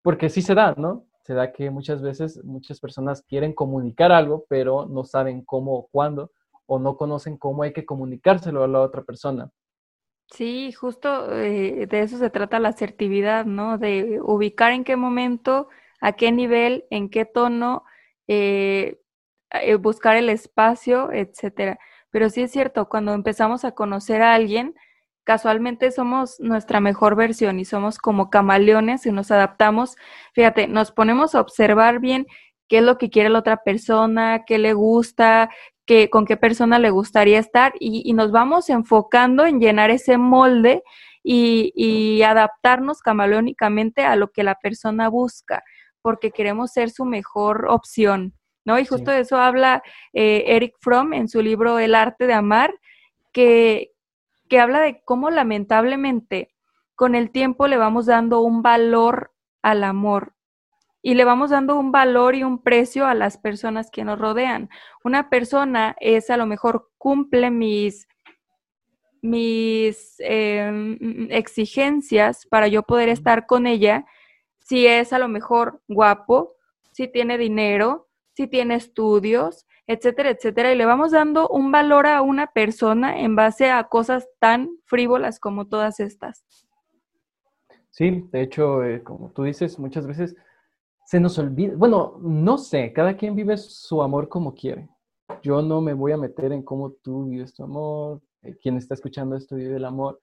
Porque 0.03 0.29
sí 0.29 0.43
se 0.43 0.53
da, 0.53 0.75
¿no? 0.77 1.07
Se 1.27 1.35
da 1.35 1.53
que 1.53 1.71
muchas 1.71 2.03
veces 2.03 2.45
muchas 2.45 2.79
personas 2.79 3.21
quieren 3.23 3.53
comunicar 3.53 4.13
algo, 4.13 4.45
pero 4.49 4.87
no 4.87 5.03
saben 5.03 5.45
cómo 5.45 5.75
o 5.75 5.89
cuándo, 5.89 6.31
o 6.67 6.79
no 6.79 6.97
conocen 6.97 7.37
cómo 7.37 7.65
hay 7.65 7.73
que 7.73 7.85
comunicárselo 7.85 8.63
a 8.63 8.69
la 8.69 8.81
otra 8.81 9.03
persona. 9.03 9.51
Sí, 10.31 10.71
justo 10.71 11.33
eh, 11.33 11.89
de 11.89 12.01
eso 12.01 12.19
se 12.19 12.31
trata 12.31 12.61
la 12.61 12.69
asertividad, 12.69 13.45
¿no? 13.45 13.77
De 13.77 14.21
ubicar 14.23 14.71
en 14.71 14.85
qué 14.85 14.95
momento, 14.95 15.69
a 16.01 16.13
qué 16.13 16.31
nivel, 16.31 16.85
en 16.91 17.11
qué 17.11 17.25
tono, 17.25 17.83
eh, 18.29 19.01
eh, 19.51 19.75
buscar 19.75 20.17
el 20.17 20.29
espacio, 20.29 21.11
etcétera. 21.11 21.77
Pero 22.11 22.31
sí 22.31 22.43
es 22.43 22.53
cierto, 22.53 22.89
cuando 22.89 23.15
empezamos 23.15 23.65
a 23.65 23.73
conocer 23.73 24.23
a 24.23 24.35
alguien, 24.35 24.77
casualmente 25.27 25.91
somos 25.91 26.39
nuestra 26.39 26.79
mejor 26.81 27.17
versión 27.17 27.59
y 27.59 27.65
somos 27.65 27.99
como 27.99 28.31
camaleones 28.31 29.05
y 29.07 29.13
nos 29.13 29.33
adaptamos. 29.33 29.97
Fíjate, 30.33 30.69
nos 30.69 30.93
ponemos 30.93 31.35
a 31.35 31.41
observar 31.41 31.99
bien 31.99 32.27
qué 32.69 32.79
es 32.79 32.85
lo 32.85 32.97
que 32.97 33.11
quiere 33.11 33.29
la 33.29 33.41
otra 33.41 33.57
persona, 33.65 34.45
qué 34.47 34.59
le 34.59 34.73
gusta, 34.73 35.51
con 36.11 36.27
qué 36.27 36.37
persona 36.37 36.79
le 36.79 36.91
gustaría 36.91 37.41
estar 37.41 37.75
y, 37.81 38.13
nos 38.13 38.31
vamos 38.31 38.71
enfocando 38.71 39.45
en 39.47 39.61
llenar 39.61 39.91
ese 39.91 40.17
molde 40.17 40.83
y, 41.25 42.23
adaptarnos 42.23 43.01
camaleónicamente 43.03 44.03
a 44.05 44.15
lo 44.15 44.31
que 44.31 44.45
la 44.45 44.55
persona 44.55 45.09
busca, 45.09 45.65
porque 46.03 46.31
queremos 46.31 46.71
ser 46.71 46.91
su 46.91 47.05
mejor 47.05 47.67
opción, 47.69 48.33
¿no? 48.65 48.79
Y 48.79 48.87
justo 48.87 49.11
de 49.11 49.21
eso 49.21 49.39
habla 49.39 49.83
eh, 50.13 50.45
Eric 50.47 50.75
Fromm 50.81 51.15
en 51.15 51.29
su 51.29 51.43
libro 51.43 51.81
El 51.81 51.97
arte 51.97 52.29
de 52.29 52.35
amar, 52.35 52.73
que, 53.33 53.91
que 54.49 54.61
habla 54.61 54.81
de 54.81 55.03
cómo 55.05 55.31
lamentablemente 55.31 56.55
con 56.95 57.15
el 57.15 57.31
tiempo 57.31 57.67
le 57.67 57.77
vamos 57.77 58.07
dando 58.07 58.41
un 58.41 58.63
valor 58.63 59.33
al 59.63 59.85
amor 59.85 60.37
y 61.03 61.15
le 61.15 61.25
vamos 61.25 61.51
dando 61.51 61.79
un 61.79 61.93
valor 61.93 62.35
y 62.35 62.43
un 62.43 62.61
precio 62.61 63.07
a 63.07 63.15
las 63.15 63.39
personas 63.39 63.93
que 63.93 64.03
nos 64.03 64.19
rodean. 64.19 64.71
Una 65.05 65.31
persona 65.31 65.95
es 66.01 66.31
a 66.31 66.37
lo 66.37 66.47
mejor 66.47 66.91
cumple 66.99 67.53
mis, 67.53 68.09
mis 69.23 70.17
em, 70.19 71.29
exigencias 71.31 72.45
para 72.47 72.67
yo 72.67 72.83
poder 72.83 73.09
estar 73.09 73.47
con 73.47 73.69
ella, 73.69 74.05
si 74.59 74.89
es 74.89 75.13
a 75.13 75.21
lo 75.21 75.29
mejor 75.29 75.81
guapo, 75.87 76.57
si 76.91 77.07
tiene 77.07 77.39
dinero, 77.39 78.09
si 78.33 78.49
tiene 78.49 78.75
estudios, 78.75 79.65
etcétera, 79.87 80.31
etcétera, 80.31 80.73
y 80.73 80.77
le 80.77 80.85
vamos 80.85 81.13
dando 81.13 81.49
un 81.49 81.71
valor 81.71 82.07
a 82.07 82.23
una 82.23 82.49
persona 82.49 83.21
en 83.21 83.37
base 83.37 83.71
a 83.71 83.85
cosas 83.85 84.29
tan 84.41 84.71
frívolas 84.85 85.39
como 85.39 85.69
todas 85.69 86.01
estas. 86.01 86.45
Sí, 87.91 88.29
de 88.31 88.43
hecho, 88.43 88.85
eh, 88.85 89.03
como 89.03 89.31
tú 89.31 89.45
dices, 89.45 89.79
muchas 89.79 90.07
veces 90.07 90.37
se 91.07 91.21
nos 91.21 91.39
olvida, 91.39 91.75
bueno, 91.77 92.19
no 92.21 92.59
sé, 92.59 92.93
cada 92.93 93.17
quien 93.17 93.35
vive 93.35 93.57
su 93.57 94.03
amor 94.03 94.29
como 94.29 94.55
quiere. 94.55 94.89
Yo 95.43 95.63
no 95.63 95.81
me 95.81 95.95
voy 95.95 96.13
a 96.13 96.17
meter 96.17 96.53
en 96.53 96.63
cómo 96.63 96.93
tú 97.03 97.27
vives 97.27 97.55
tu 97.55 97.63
amor, 97.63 98.21
eh, 98.43 98.57
quien 98.61 98.77
está 98.77 98.95
escuchando 98.95 99.37
esto 99.37 99.57
vive 99.57 99.77
el 99.77 99.85
amor, 99.85 100.19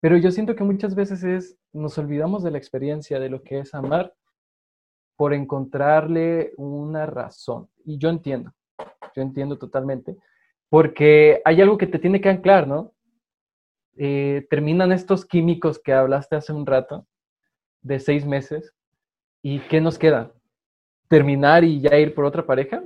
pero 0.00 0.16
yo 0.16 0.30
siento 0.30 0.56
que 0.56 0.64
muchas 0.64 0.94
veces 0.94 1.22
es, 1.22 1.58
nos 1.72 1.98
olvidamos 1.98 2.42
de 2.42 2.50
la 2.50 2.58
experiencia 2.58 3.20
de 3.20 3.28
lo 3.28 3.42
que 3.42 3.60
es 3.60 3.74
amar 3.74 4.14
por 5.16 5.32
encontrarle 5.32 6.52
una 6.56 7.06
razón. 7.06 7.68
Y 7.84 7.98
yo 7.98 8.08
entiendo, 8.08 8.52
yo 9.16 9.22
entiendo 9.22 9.58
totalmente, 9.58 10.16
porque 10.68 11.42
hay 11.44 11.60
algo 11.60 11.78
que 11.78 11.86
te 11.88 11.98
tiene 11.98 12.20
que 12.20 12.28
anclar, 12.28 12.68
¿no? 12.68 12.92
Eh, 13.96 14.46
terminan 14.50 14.92
estos 14.92 15.24
químicos 15.24 15.78
que 15.78 15.92
hablaste 15.92 16.36
hace 16.36 16.52
un 16.52 16.66
rato, 16.66 17.06
de 17.82 17.98
seis 17.98 18.24
meses, 18.24 18.76
¿Y 19.48 19.60
qué 19.60 19.80
nos 19.80 19.96
queda? 19.96 20.32
¿Terminar 21.06 21.62
y 21.62 21.80
ya 21.80 21.96
ir 21.96 22.16
por 22.16 22.24
otra 22.24 22.44
pareja? 22.44 22.82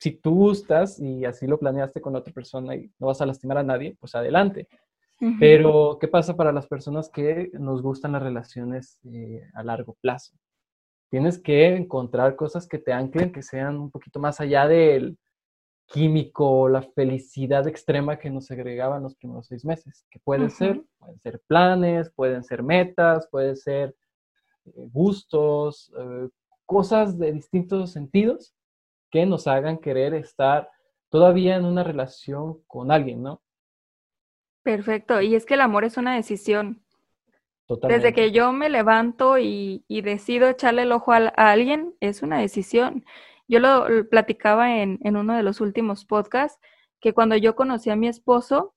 Si 0.00 0.10
tú 0.10 0.34
gustas 0.34 0.98
y 0.98 1.24
así 1.24 1.46
lo 1.46 1.56
planeaste 1.56 2.00
con 2.00 2.16
otra 2.16 2.34
persona 2.34 2.74
y 2.74 2.90
no 2.98 3.06
vas 3.06 3.20
a 3.20 3.26
lastimar 3.26 3.58
a 3.58 3.62
nadie, 3.62 3.96
pues 4.00 4.12
adelante. 4.16 4.66
Pero, 5.38 5.96
¿qué 6.00 6.08
pasa 6.08 6.34
para 6.34 6.50
las 6.50 6.66
personas 6.66 7.08
que 7.08 7.52
nos 7.52 7.80
gustan 7.80 8.10
las 8.10 8.24
relaciones 8.24 8.98
eh, 9.04 9.48
a 9.54 9.62
largo 9.62 9.96
plazo? 10.00 10.34
Tienes 11.10 11.38
que 11.38 11.76
encontrar 11.76 12.34
cosas 12.34 12.66
que 12.66 12.78
te 12.78 12.92
anclen, 12.92 13.30
que 13.30 13.42
sean 13.42 13.78
un 13.78 13.92
poquito 13.92 14.18
más 14.18 14.40
allá 14.40 14.66
del 14.66 15.16
químico, 15.86 16.68
la 16.68 16.82
felicidad 16.82 17.66
extrema 17.68 18.18
que 18.18 18.30
nos 18.30 18.50
agregaban 18.50 19.02
los 19.02 19.14
primeros 19.14 19.46
seis 19.46 19.64
meses. 19.64 20.06
Que 20.10 20.18
pueden 20.18 20.50
ser, 20.50 20.82
pueden 20.98 21.20
ser 21.20 21.40
planes, 21.46 22.10
pueden 22.10 22.42
ser 22.44 22.62
metas, 22.62 23.28
puede 23.30 23.56
ser 23.56 23.94
eh, 24.66 24.88
gustos, 24.92 25.92
eh, 25.98 26.28
cosas 26.66 27.18
de 27.18 27.32
distintos 27.32 27.92
sentidos 27.92 28.54
que 29.10 29.26
nos 29.26 29.46
hagan 29.46 29.78
querer 29.78 30.14
estar 30.14 30.70
todavía 31.08 31.56
en 31.56 31.64
una 31.64 31.84
relación 31.84 32.62
con 32.66 32.90
alguien, 32.90 33.22
¿no? 33.22 33.40
Perfecto, 34.64 35.20
y 35.20 35.34
es 35.34 35.44
que 35.46 35.54
el 35.54 35.60
amor 35.60 35.84
es 35.84 35.96
una 35.96 36.16
decisión. 36.16 36.82
Desde 37.88 38.12
que 38.12 38.30
yo 38.30 38.52
me 38.52 38.68
levanto 38.68 39.38
y, 39.38 39.84
decido 39.88 40.48
echarle 40.48 40.82
el 40.82 40.92
ojo 40.92 41.12
a, 41.12 41.28
alguien, 41.36 41.94
es 42.00 42.22
una 42.22 42.40
decisión. 42.40 43.04
Yo 43.48 43.60
lo, 43.60 44.08
platicaba 44.08 44.76
en, 44.78 44.98
uno 45.02 45.36
de 45.36 45.42
los 45.42 45.60
últimos 45.60 46.04
podcasts, 46.04 46.60
que 47.00 47.12
cuando 47.12 47.36
yo 47.36 47.54
conocí 47.54 47.90
a 47.90 47.96
mi 47.96 48.08
esposo, 48.08 48.74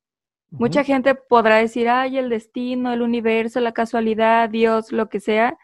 mucha 0.50 0.84
gente 0.84 1.16
podrá 1.16 1.58
decir, 1.58 1.90
ay, 1.90 2.18
el 2.18 2.30
destino, 2.30 2.94
el 2.94 3.02
universo, 3.02 3.60
la 3.60 3.74
casualidad, 3.74 4.50
Dios, 4.50 4.92
lo 4.92 5.10
que 5.10 5.20
sea, 5.20 5.58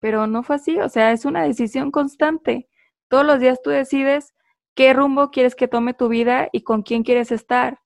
pero 0.00 0.26
no 0.26 0.42
fue 0.42 0.56
así, 0.56 0.78
o 0.78 0.88
sea, 0.88 1.12
es 1.12 1.24
una 1.24 1.44
decisión 1.44 1.90
constante. 1.90 2.68
Todos 3.08 3.24
los 3.24 3.40
días 3.40 3.60
tú 3.62 3.70
decides 3.70 4.34
qué 4.74 4.92
rumbo 4.92 5.30
quieres 5.30 5.54
que 5.54 5.68
tome 5.68 5.94
tu 5.94 6.08
vida 6.08 6.48
y 6.52 6.62
con 6.62 6.82
quién 6.82 7.04
quieres 7.04 7.32
estar. 7.32 7.80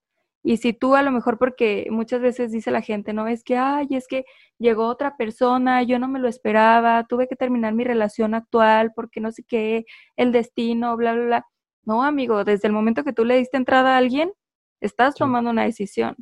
Y 0.49 0.57
si 0.57 0.73
tú 0.73 0.97
a 0.97 1.03
lo 1.03 1.11
mejor, 1.11 1.37
porque 1.37 1.89
muchas 1.91 2.23
veces 2.23 2.51
dice 2.51 2.71
la 2.71 2.81
gente, 2.81 3.13
no, 3.13 3.29
es 3.29 3.45
que, 3.45 3.59
ay, 3.59 3.87
es 3.91 4.09
que 4.09 4.25
llegó 4.59 4.87
otra 4.87 5.15
persona, 5.19 5.83
yo 5.83 5.99
no 5.99 6.09
me 6.09 6.19
lo 6.19 6.27
esperaba, 6.27 7.05
tuve 7.07 7.29
que 7.29 7.37
terminar 7.37 7.75
mi 7.75 7.85
relación 7.85 8.33
actual 8.33 8.93
porque 8.97 9.21
no 9.21 9.31
sé 9.31 9.45
qué, 9.47 9.85
el 10.17 10.33
destino, 10.33 10.97
bla, 10.97 11.13
bla, 11.13 11.25
bla. 11.27 11.47
No, 11.83 12.03
amigo, 12.03 12.45
desde 12.45 12.67
el 12.67 12.73
momento 12.73 13.05
que 13.05 13.13
tú 13.13 13.27
le 13.27 13.37
diste 13.37 13.59
entrada 13.59 13.93
a 13.93 13.99
alguien, 13.99 14.33
estás 14.81 15.17
tomando 15.17 15.51
una 15.51 15.65
decisión. 15.65 16.17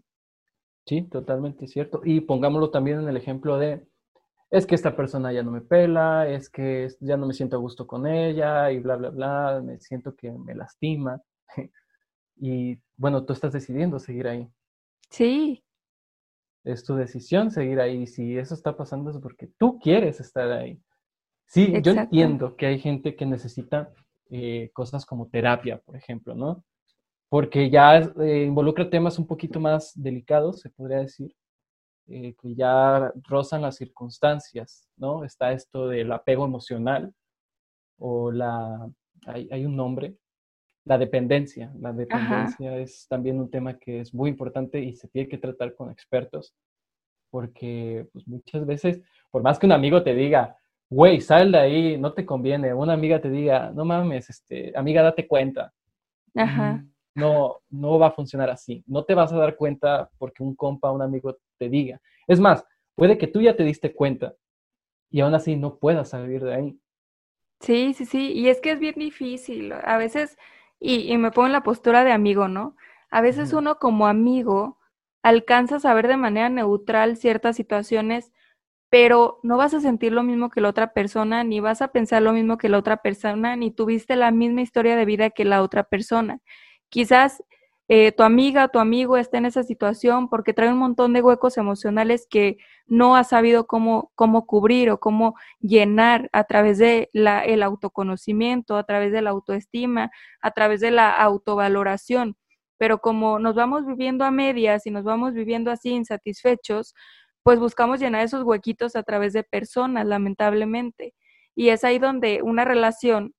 Sí, 0.87 1.03
totalmente 1.03 1.69
cierto. 1.69 2.01
Y 2.05 2.21
pongámoslo 2.21 2.73
también 2.73 2.99
en 2.99 3.09
el 3.09 3.17
ejemplo 3.17 3.59
de 3.59 3.87
es 4.51 4.67
que 4.67 4.75
esta 4.75 4.97
persona 4.97 5.33
ya 5.33 5.45
no 5.45 5.53
me 5.53 5.61
pela, 5.61 6.29
es 6.29 6.51
que 6.51 6.89
ya 6.99 7.17
no 7.17 7.29
me 7.29 7.33
siento 7.33 7.55
a 7.55 7.61
gusto 7.61 7.87
con 7.87 8.09
ella 8.09 8.73
y 8.73 8.81
bla, 8.81 8.97
bla, 8.97 9.11
bla, 9.11 9.63
me 9.65 9.79
siento 9.79 10.17
que 10.17 10.33
me 10.33 10.57
lastima. 10.57 11.23
y 12.41 12.77
bueno, 12.97 13.25
tú 13.25 13.33
estás 13.33 13.53
decidiendo 13.53 13.99
seguir 13.99 14.29
ahí. 14.29 14.49
Sí. 15.11 15.65
Es 16.65 16.85
tu 16.85 16.97
decisión 16.97 17.51
seguir 17.51 17.81
ahí. 17.81 18.07
Si 18.07 18.37
eso 18.37 18.55
está 18.55 18.77
pasando 18.77 19.11
es 19.11 19.19
porque 19.19 19.49
tú 19.59 19.79
quieres 19.79 20.21
estar 20.21 20.51
ahí. 20.51 20.81
Sí, 21.47 21.73
yo 21.83 21.93
entiendo 21.93 22.57
que 22.57 22.67
hay 22.67 22.81
gente 22.81 23.15
que 23.15 23.25
necesita 23.25 23.93
eh, 24.31 24.71
cosas 24.73 25.07
como 25.07 25.29
terapia, 25.29 25.79
por 25.79 25.95
ejemplo, 25.95 26.35
¿no? 26.35 26.65
Porque 27.29 27.71
ya 27.71 27.99
eh, 27.99 28.45
involucra 28.45 28.91
temas 28.91 29.19
un 29.19 29.27
poquito 29.27 29.61
más 29.61 29.93
delicados, 29.95 30.61
se 30.61 30.71
podría 30.71 30.99
decir, 30.99 31.35
eh, 32.09 32.35
que 32.41 32.55
ya 32.55 33.13
rozan 33.29 33.63
las 33.63 33.77
circunstancias, 33.77 34.89
¿no? 34.97 35.25
Está 35.25 35.53
esto 35.53 35.89
del 35.89 36.11
apego 36.13 36.45
emocional 36.45 37.13
o 37.99 38.31
la, 38.33 38.91
hay, 39.27 39.65
un 39.65 39.77
nombre, 39.77 40.17
la 40.87 40.97
dependencia. 40.97 41.73
La 41.81 41.93
dependencia 41.93 42.79
es 42.79 43.07
también 43.09 43.39
un 43.39 43.51
tema 43.51 43.77
que 43.77 44.01
es 44.01 44.15
muy 44.15 44.31
importante 44.31 44.81
y 44.81 44.95
se 44.95 45.09
tiene 45.09 45.29
que 45.29 45.37
tratar 45.37 45.75
con 45.75 45.91
expertos, 45.91 46.55
porque 47.31 48.07
pues, 48.13 48.27
muchas 48.27 48.65
veces, 48.65 49.03
por 49.31 49.43
más 49.43 49.59
que 49.59 49.67
un 49.67 49.73
amigo 49.73 50.03
te 50.03 50.15
diga, 50.15 50.57
güey, 50.89 51.21
sal 51.21 51.51
de 51.51 51.59
ahí, 51.59 51.99
no 51.99 52.13
te 52.13 52.25
conviene, 52.25 52.73
una 52.73 52.93
amiga 52.93 53.21
te 53.21 53.29
diga, 53.29 53.73
no 53.73 53.85
mames, 53.85 54.31
este, 54.31 54.73
amiga, 54.77 55.03
date 55.03 55.27
cuenta. 55.27 55.73
Ajá. 56.37 56.75
Mm, 56.75 56.93
no, 57.17 57.57
no 57.69 57.99
va 57.99 58.09
a 58.09 58.13
funcionar 58.13 58.49
así. 58.51 58.85
No 58.87 59.05
te 59.05 59.15
vas 59.15 59.33
a 59.33 59.39
dar 59.39 59.57
cuenta 59.57 60.09
porque 60.19 60.45
un 60.45 60.55
compa, 60.55 60.93
un 60.93 61.03
amigo 61.03 61.37
te 61.59 61.69
diga. 61.69 62.01
Es 62.29 62.39
más, 62.39 62.65
puede 62.95 63.19
que 63.19 63.27
tú 63.27 63.41
ya 63.41 63.57
te 63.57 63.65
diste 63.65 63.93
cuenta 63.93 64.35
y 65.11 65.21
aún 65.21 65.35
así 65.35 65.57
no 65.57 65.79
puedas 65.79 66.11
salir 66.11 66.45
de 66.45 66.55
ahí. 66.55 66.79
Sí, 67.61 67.95
sí, 67.95 68.05
sí. 68.05 68.33
Y 68.35 68.49
es 68.49 68.61
que 68.61 68.73
es 68.73 68.79
bien 68.79 68.95
difícil. 68.97 69.73
A 69.73 69.97
veces, 69.97 70.37
y, 70.81 71.17
me 71.19 71.31
pongo 71.31 71.47
en 71.47 71.53
la 71.53 71.63
postura 71.63 72.05
de 72.05 72.13
amigo, 72.13 72.49
¿no? 72.49 72.77
A 73.11 73.21
veces 73.21 73.53
uno 73.53 73.79
como 73.79 74.07
amigo 74.07 74.79
alcanza 75.23 75.77
a 75.77 75.81
saber 75.81 76.09
de 76.09 76.17
manera 76.17 76.49
neutral 76.49 77.17
ciertas 77.17 77.57
situaciones 77.57 78.33
pero 78.91 79.41
no 79.43 79.57
vas 79.57 79.75
a 79.75 79.81
sentir 79.81 80.13
lo 80.13 80.23
mismo 80.23 80.51
que 80.51 80.61
la 80.61 80.69
otra 80.69 80.93
persona, 80.93 81.45
ni 81.45 81.61
vas 81.61 81.83
a 81.83 81.89
pensar 81.89 82.23
lo 82.23 82.33
mismo 82.33 82.57
que 82.57 82.69
la 82.69 82.79
otra 82.79 82.99
persona, 82.99 83.57
ni 83.57 83.71
tuviste 83.71 84.17
la 84.17 84.31
misma 84.31 84.63
historia 84.63 84.97
de 84.97 85.05
vida 85.05 85.31
que 85.31 85.45
la 85.45 85.63
otra 85.63 85.85
persona. 85.85 86.41
Quizás 86.89 87.43
eh, 87.89 88.11
tu 88.13 88.25
amiga, 88.25 88.69
tu 88.69 88.81
amigo 88.81 89.17
está 89.17 89.39
en 89.39 89.47
esa 89.47 89.63
situación 89.63 90.29
porque 90.29 90.53
trae 90.53 90.73
un 90.73 90.79
montón 90.79 91.13
de 91.13 91.23
huecos 91.23 91.57
emocionales 91.57 92.27
que 92.29 92.59
no 92.87 93.15
ha 93.17 93.23
sabido 93.23 93.67
cómo, 93.69 94.11
cómo 94.17 94.45
cubrir 94.47 94.91
o 94.91 94.99
cómo 94.99 95.37
llenar 95.61 96.29
a 96.33 96.45
través 96.45 96.79
de 96.79 97.11
la, 97.13 97.45
el 97.45 97.63
autoconocimiento, 97.63 98.77
a 98.77 98.85
través 98.85 99.13
de 99.13 99.23
la 99.23 99.31
autoestima, 99.31 100.11
a 100.41 100.51
través 100.51 100.81
de 100.81 100.91
la 100.91 101.11
autovaloración. 101.13 102.37
Pero 102.77 102.99
como 102.99 103.39
nos 103.39 103.55
vamos 103.55 103.87
viviendo 103.87 104.25
a 104.25 104.33
medias 104.33 104.87
y 104.87 104.91
nos 104.91 105.05
vamos 105.05 105.35
viviendo 105.35 105.71
así 105.71 105.91
insatisfechos, 105.91 106.93
pues 107.45 107.61
buscamos 107.61 108.01
llenar 108.01 108.23
esos 108.23 108.43
huequitos 108.43 108.97
a 108.97 109.05
través 109.05 109.33
de 109.33 109.45
personas, 109.45 110.07
lamentablemente. 110.07 111.15
Y 111.55 111.69
es 111.69 111.85
ahí 111.85 112.01
donde 112.01 112.43
una 112.43 112.65
relación 112.65 113.36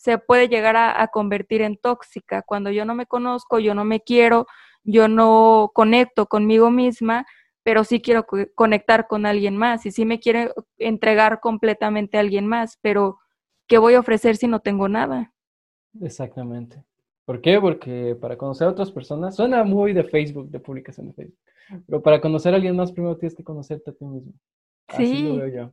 se 0.00 0.16
puede 0.16 0.48
llegar 0.48 0.76
a, 0.78 1.06
convertir 1.08 1.60
en 1.60 1.76
tóxica. 1.76 2.40
Cuando 2.40 2.70
yo 2.70 2.86
no 2.86 2.94
me 2.94 3.04
conozco, 3.04 3.58
yo 3.58 3.74
no 3.74 3.84
me 3.84 4.00
quiero, 4.00 4.46
yo 4.82 5.08
no 5.08 5.72
conecto 5.74 6.24
conmigo 6.24 6.70
misma, 6.70 7.26
pero 7.62 7.84
sí 7.84 8.00
quiero 8.00 8.24
conectar 8.54 9.06
con 9.08 9.26
alguien 9.26 9.58
más 9.58 9.84
y 9.84 9.90
sí 9.90 10.06
me 10.06 10.18
quiere 10.18 10.52
entregar 10.78 11.40
completamente 11.40 12.16
a 12.16 12.20
alguien 12.20 12.46
más, 12.46 12.78
pero 12.80 13.18
¿qué 13.66 13.76
voy 13.76 13.92
a 13.92 14.00
ofrecer 14.00 14.38
si 14.38 14.46
no 14.46 14.60
tengo 14.60 14.88
nada? 14.88 15.34
Exactamente. 16.00 16.82
¿Por 17.26 17.42
qué? 17.42 17.60
Porque 17.60 18.16
para 18.18 18.38
conocer 18.38 18.68
a 18.68 18.70
otras 18.70 18.90
personas, 18.90 19.36
suena 19.36 19.64
muy 19.64 19.92
de 19.92 20.04
Facebook, 20.04 20.48
de 20.48 20.60
publicación 20.60 21.08
de 21.08 21.12
Facebook. 21.12 21.38
Pero 21.86 22.02
para 22.02 22.22
conocer 22.22 22.54
a 22.54 22.56
alguien 22.56 22.74
más, 22.74 22.90
primero 22.90 23.18
tienes 23.18 23.36
que 23.36 23.44
conocerte 23.44 23.90
a 23.90 23.92
ti 23.94 24.06
mismo. 24.06 24.32
Así 24.88 25.24
lo 25.24 25.36
veo 25.36 25.48
yo. 25.48 25.72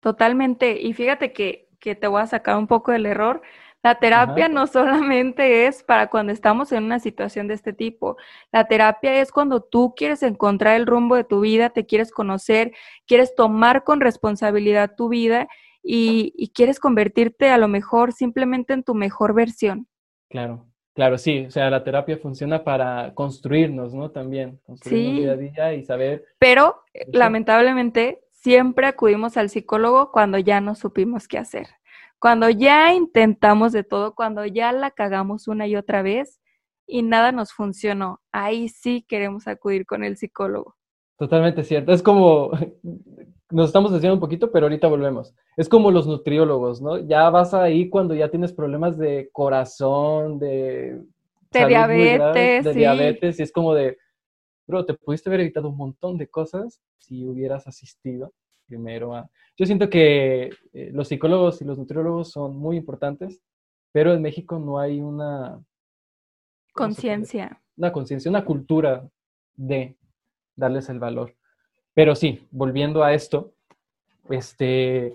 Totalmente. 0.00 0.82
Y 0.82 0.94
fíjate 0.94 1.32
que, 1.32 1.68
que, 1.82 1.94
te 1.94 2.06
voy 2.06 2.22
a 2.22 2.26
sacar 2.26 2.56
un 2.56 2.66
poco 2.66 2.92
del 2.92 3.06
error. 3.06 3.42
La 3.82 3.96
terapia 3.96 4.48
no 4.48 4.66
solamente 4.66 5.66
es 5.66 5.82
para 5.82 6.08
cuando 6.08 6.32
estamos 6.32 6.70
en 6.70 6.84
una 6.84 7.00
situación 7.00 7.48
de 7.48 7.54
este 7.54 7.72
tipo. 7.72 8.16
La 8.52 8.68
terapia 8.68 9.20
es 9.20 9.32
cuando 9.32 9.60
tú 9.60 9.94
quieres 9.96 10.22
encontrar 10.22 10.76
el 10.76 10.86
rumbo 10.86 11.16
de 11.16 11.24
tu 11.24 11.40
vida, 11.40 11.70
te 11.70 11.84
quieres 11.84 12.12
conocer, 12.12 12.72
quieres 13.06 13.34
tomar 13.34 13.82
con 13.82 14.00
responsabilidad 14.00 14.94
tu 14.96 15.08
vida 15.08 15.48
y, 15.82 16.32
y 16.36 16.50
quieres 16.50 16.78
convertirte 16.78 17.50
a 17.50 17.58
lo 17.58 17.66
mejor 17.66 18.12
simplemente 18.12 18.72
en 18.72 18.84
tu 18.84 18.94
mejor 18.94 19.34
versión. 19.34 19.88
Claro. 20.30 20.66
Claro, 20.94 21.16
sí, 21.16 21.46
o 21.46 21.50
sea, 21.50 21.70
la 21.70 21.84
terapia 21.84 22.18
funciona 22.18 22.64
para 22.64 23.14
construirnos, 23.14 23.94
¿no? 23.94 24.10
También, 24.10 24.60
construirnos 24.62 25.22
día 25.22 25.32
a 25.32 25.36
día 25.36 25.74
y 25.74 25.84
saber. 25.84 26.26
Pero, 26.38 26.82
lamentablemente, 27.10 28.20
siempre 28.42 28.86
acudimos 28.86 29.36
al 29.36 29.50
psicólogo 29.50 30.10
cuando 30.10 30.38
ya 30.38 30.60
no 30.60 30.74
supimos 30.74 31.28
qué 31.28 31.38
hacer. 31.38 31.68
Cuando 32.18 32.50
ya 32.50 32.92
intentamos 32.92 33.72
de 33.72 33.84
todo, 33.84 34.14
cuando 34.14 34.44
ya 34.46 34.72
la 34.72 34.90
cagamos 34.90 35.48
una 35.48 35.66
y 35.66 35.76
otra 35.76 36.02
vez 36.02 36.40
y 36.86 37.02
nada 37.02 37.32
nos 37.32 37.52
funcionó, 37.52 38.20
ahí 38.32 38.68
sí 38.68 39.04
queremos 39.08 39.46
acudir 39.46 39.86
con 39.86 40.04
el 40.04 40.16
psicólogo. 40.16 40.76
Totalmente 41.18 41.62
cierto. 41.62 41.92
Es 41.92 42.02
como, 42.02 42.50
nos 43.50 43.66
estamos 43.66 43.92
haciendo 43.92 44.14
un 44.14 44.20
poquito, 44.20 44.50
pero 44.50 44.66
ahorita 44.66 44.88
volvemos. 44.88 45.34
Es 45.56 45.68
como 45.68 45.90
los 45.90 46.06
nutriólogos, 46.06 46.80
¿no? 46.82 46.98
Ya 46.98 47.30
vas 47.30 47.54
ahí 47.54 47.88
cuando 47.88 48.14
ya 48.14 48.28
tienes 48.28 48.52
problemas 48.52 48.98
de 48.98 49.30
corazón, 49.32 50.38
de... 50.38 51.00
De 51.50 51.66
diabetes. 51.66 52.64
de 52.64 52.72
diabetes, 52.72 53.38
y 53.38 53.42
es 53.42 53.52
como 53.52 53.74
de, 53.74 53.98
bro, 54.66 54.84
te 54.84 54.94
pudiste 54.94 55.28
haber 55.28 55.40
evitado 55.40 55.68
un 55.68 55.76
montón 55.76 56.18
de 56.18 56.28
cosas 56.28 56.80
si 56.98 57.26
hubieras 57.26 57.66
asistido 57.66 58.32
primero 58.66 59.14
a... 59.14 59.28
Yo 59.56 59.66
siento 59.66 59.90
que 59.90 60.50
eh, 60.72 60.90
los 60.92 61.08
psicólogos 61.08 61.60
y 61.60 61.64
los 61.64 61.78
nutriólogos 61.78 62.30
son 62.30 62.56
muy 62.56 62.76
importantes, 62.76 63.40
pero 63.92 64.14
en 64.14 64.22
México 64.22 64.58
no 64.58 64.78
hay 64.78 65.00
una... 65.00 65.62
Conciencia. 66.72 67.60
Una 67.76 67.92
conciencia, 67.92 68.30
una 68.30 68.44
cultura 68.44 69.06
de 69.54 69.96
darles 70.56 70.88
el 70.88 70.98
valor. 70.98 71.34
Pero 71.94 72.14
sí, 72.14 72.48
volviendo 72.50 73.04
a 73.04 73.12
esto, 73.12 73.52
este, 74.30 75.14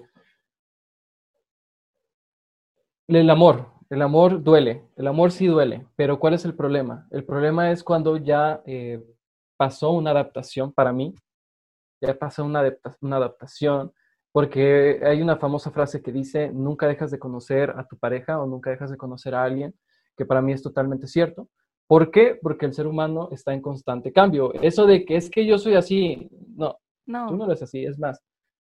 el 3.08 3.30
amor, 3.30 3.72
el 3.90 4.02
amor 4.02 4.44
duele, 4.44 4.84
el 4.98 5.08
amor 5.08 5.32
sí 5.32 5.48
duele, 5.48 5.88
pero 5.96 6.20
¿cuál 6.20 6.34
es 6.34 6.46
el 6.46 6.54
problema? 6.54 7.08
El 7.10 7.24
problema 7.24 7.72
es 7.72 7.84
cuando 7.84 8.18
ya 8.18 8.62
eh, 8.66 9.02
pasó 9.58 9.92
una 9.92 10.12
adaptación 10.12 10.72
para 10.72 10.94
mí, 10.94 11.14
ya 12.02 12.18
pasó 12.18 12.46
una, 12.46 12.64
una 13.02 13.18
adaptación, 13.18 13.92
porque 14.32 15.02
hay 15.04 15.22
una 15.22 15.38
famosa 15.38 15.72
frase 15.72 16.02
que 16.02 16.12
dice, 16.12 16.52
nunca 16.52 16.88
dejas 16.88 17.12
de 17.12 17.20
conocer 17.20 17.72
a 17.72 17.88
tu 17.88 17.98
pareja 17.98 18.40
o 18.40 18.46
nunca 18.46 18.70
dejas 18.70 18.92
de 18.92 18.98
conocer 18.98 19.34
a 19.34 19.44
alguien, 19.44 19.74
que 20.16 20.26
para 20.26 20.42
mí 20.42 20.54
es 20.54 20.62
totalmente 20.62 21.08
cierto. 21.08 21.50
¿Por 21.88 22.12
qué? 22.12 22.38
Porque 22.42 22.66
el 22.66 22.74
ser 22.74 22.86
humano 22.86 23.30
está 23.32 23.54
en 23.54 23.62
constante 23.62 24.12
cambio. 24.12 24.54
Eso 24.62 24.86
de 24.86 25.06
que 25.06 25.16
es 25.16 25.30
que 25.30 25.46
yo 25.46 25.58
soy 25.58 25.76
así, 25.76 26.30
no, 26.56 26.78
no. 27.06 27.30
tú 27.30 27.38
no 27.38 27.46
eres 27.46 27.62
así, 27.64 27.86
es 27.86 27.98
más. 27.98 28.22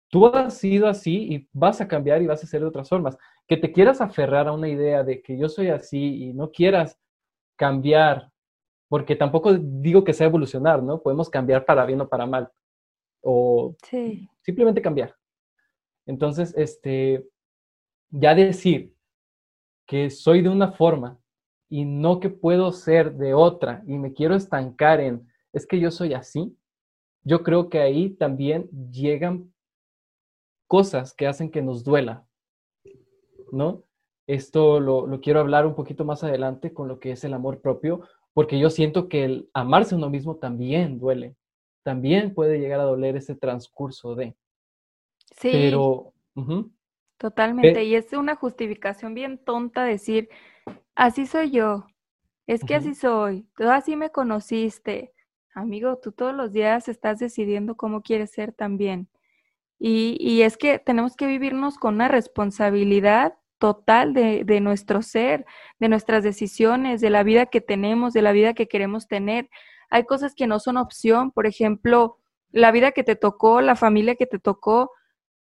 Tú 0.09 0.27
has 0.27 0.57
sido 0.59 0.89
así 0.89 1.35
y 1.35 1.49
vas 1.53 1.81
a 1.81 1.89
cambiar 1.89 2.23
y 2.23 2.27
vas 2.27 2.43
a 2.43 2.47
ser 2.47 2.61
de 2.61 2.67
otras 2.67 2.89
formas. 2.89 3.19
Que 3.47 3.57
te 3.57 3.73
quieras 3.73 4.01
aferrar 4.01 4.49
a 4.49 4.53
una 4.53 4.69
idea 4.69 5.03
de 5.03 5.23
que 5.23 5.37
yo 5.37 5.49
soy 5.49 5.69
así 5.69 6.25
y 6.25 6.33
no 6.33 6.51
quieras 6.51 6.99
cambiar, 7.57 8.30
porque 8.91 9.15
tampoco 9.15 9.55
digo 9.55 10.03
que 10.03 10.13
sea 10.13 10.27
evolucionar, 10.27 10.83
¿no? 10.83 11.01
Podemos 11.01 11.31
cambiar 11.31 11.65
para 11.65 11.87
bien 11.87 12.01
o 12.01 12.09
para 12.09 12.27
mal. 12.27 12.51
O 13.23 13.77
simplemente 14.43 14.83
cambiar. 14.83 15.15
Entonces, 16.07 16.53
este, 16.57 17.25
ya 18.11 18.35
decir 18.35 18.93
que 19.87 20.11
soy 20.11 20.43
de 20.43 20.49
una 20.49 20.73
forma 20.73 21.21
y 21.69 21.85
no 21.85 22.19
que 22.19 22.31
puedo 22.31 22.73
ser 22.73 23.15
de 23.15 23.33
otra 23.33 23.85
y 23.87 23.97
me 23.97 24.13
quiero 24.13 24.35
estancar 24.35 24.99
en, 24.99 25.25
es 25.53 25.69
que 25.69 25.79
yo 25.79 25.93
soy 25.93 26.13
así, 26.13 26.59
yo 27.23 27.45
creo 27.45 27.69
que 27.69 27.79
ahí 27.79 28.11
también 28.11 28.69
llegan 28.91 29.55
cosas 30.67 31.15
que 31.15 31.29
hacen 31.29 31.53
que 31.53 31.63
nos 31.63 31.85
duela, 31.85 32.27
¿no? 33.53 33.85
Esto 34.27 34.81
lo, 34.81 35.21
quiero 35.21 35.41
hablar 35.41 35.67
un 35.67 35.75
poquito 35.75 36.05
más 36.05 36.25
adelante 36.25 36.73
con 36.73 36.89
lo 36.89 36.99
que 36.99 37.13
es 37.13 37.25
el 37.25 37.35
amor 37.35 37.61
propio, 37.61 38.03
porque 38.33 38.59
yo 38.59 38.71
siento 38.71 39.09
que 39.09 39.25
el 39.25 39.51
amarse 39.55 39.95
a 39.95 39.99
uno 39.99 40.11
mismo 40.11 40.37
también 40.37 40.99
duele, 40.99 41.37
también 41.83 42.35
puede 42.35 42.59
llegar 42.59 42.81
a 42.81 42.85
doler 42.85 43.17
ese 43.17 43.35
transcurso 43.35 44.15
de. 44.15 44.37
Sí. 45.37 45.51
Pero... 45.53 46.13
Totalmente, 47.19 47.85
y 47.85 47.95
es 47.95 48.11
una 48.15 48.35
justificación 48.35 49.13
bien 49.13 49.37
tonta 49.37 49.85
decir, 49.85 50.31
así 50.95 51.27
soy 51.27 51.51
yo, 51.51 51.87
es 52.47 52.65
que 52.65 52.75
así 52.75 52.95
soy, 52.95 53.47
tú 53.57 53.69
así 53.69 53.95
me 53.95 54.11
conociste. 54.11 55.13
Amigo, 55.55 55.99
tú 55.99 56.13
todos 56.13 56.35
los 56.35 56.53
días 56.53 56.89
estás 56.89 57.19
decidiendo 57.19 57.77
cómo 57.77 58.01
quieres 58.01 58.31
ser 58.31 58.53
también. 58.53 59.09
Y, 59.79 60.17
y 60.19 60.43
es 60.43 60.57
que 60.57 60.79
tenemos 60.79 61.15
que 61.15 61.27
vivirnos 61.27 61.77
con 61.77 61.97
una 61.97 62.09
responsabilidad 62.09 63.35
total 63.61 64.15
de, 64.15 64.43
de, 64.45 64.61
nuestro 64.61 65.03
ser, 65.03 65.47
de 65.79 65.89
nuestras 65.89 66.25
decisiones, 66.25 67.01
de 67.01 67.11
la 67.11 67.23
vida 67.23 67.47
que 67.47 67.61
tenemos, 67.61 68.13
de 68.13 68.23
la 68.23 68.33
vida 68.33 68.55
que 68.55 68.67
queremos 68.67 69.07
tener. 69.07 69.51
Hay 69.91 70.05
cosas 70.05 70.35
que 70.35 70.49
no 70.49 70.59
son 70.59 70.79
opción, 70.79 71.31
por 71.31 71.47
ejemplo, 71.47 72.19
la 72.51 72.73
vida 72.73 72.91
que 72.93 73.05
te 73.05 73.17
tocó, 73.17 73.61
la 73.61 73.77
familia 73.77 74.17
que 74.17 74.27
te 74.27 74.39
tocó, 74.39 74.91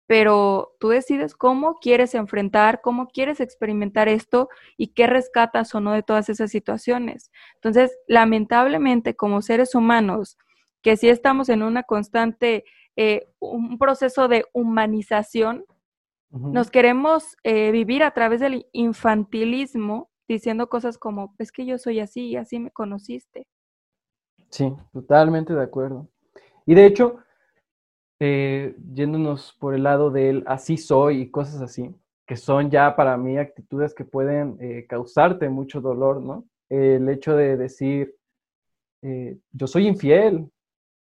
pero 0.07 0.75
tú 0.79 0.89
decides 0.89 1.35
cómo 1.35 1.75
quieres 1.75 2.15
enfrentar, 2.15 2.81
cómo 2.81 3.07
quieres 3.07 3.39
experimentar 3.41 4.07
esto 4.07 4.49
y 4.77 4.87
qué 4.87 5.07
rescatas 5.07 5.75
o 5.75 5.81
no 5.81 5.91
de 5.91 6.03
todas 6.03 6.29
esas 6.29 6.51
situaciones. 6.51 7.31
Entonces, 7.55 7.97
lamentablemente, 8.07 9.15
como 9.15 9.41
seres 9.41 9.75
humanos, 9.75 10.37
que 10.81 10.95
sí 10.95 11.09
estamos 11.09 11.49
en 11.49 11.63
una 11.63 11.83
constante, 11.83 12.63
eh, 12.95 13.27
un 13.39 13.77
proceso 13.77 14.27
de 14.27 14.45
humanización, 14.53 15.65
nos 16.35 16.69
queremos 16.69 17.37
eh, 17.43 17.71
vivir 17.71 18.03
a 18.03 18.11
través 18.11 18.41
del 18.41 18.67
infantilismo, 18.73 20.09
diciendo 20.27 20.67
cosas 20.67 20.97
como, 20.97 21.33
es 21.39 21.51
que 21.51 21.65
yo 21.65 21.77
soy 21.77 21.99
así 21.99 22.27
y 22.27 22.35
así 22.35 22.59
me 22.59 22.71
conociste. 22.71 23.47
Sí, 24.49 24.73
totalmente 24.91 25.53
de 25.53 25.63
acuerdo. 25.63 26.09
Y 26.65 26.75
de 26.75 26.85
hecho, 26.85 27.17
eh, 28.19 28.75
yéndonos 28.93 29.55
por 29.59 29.73
el 29.73 29.83
lado 29.83 30.11
del 30.11 30.43
así 30.45 30.77
soy 30.77 31.21
y 31.21 31.31
cosas 31.31 31.61
así, 31.61 31.95
que 32.25 32.35
son 32.35 32.69
ya 32.69 32.95
para 32.95 33.17
mí 33.17 33.37
actitudes 33.37 33.93
que 33.93 34.03
pueden 34.03 34.57
eh, 34.59 34.85
causarte 34.87 35.47
mucho 35.49 35.79
dolor, 35.79 36.21
¿no? 36.21 36.45
el 36.67 37.07
hecho 37.09 37.35
de 37.35 37.57
decir, 37.57 38.15
yo 39.51 39.67
soy 39.67 39.87
infiel, 39.87 40.49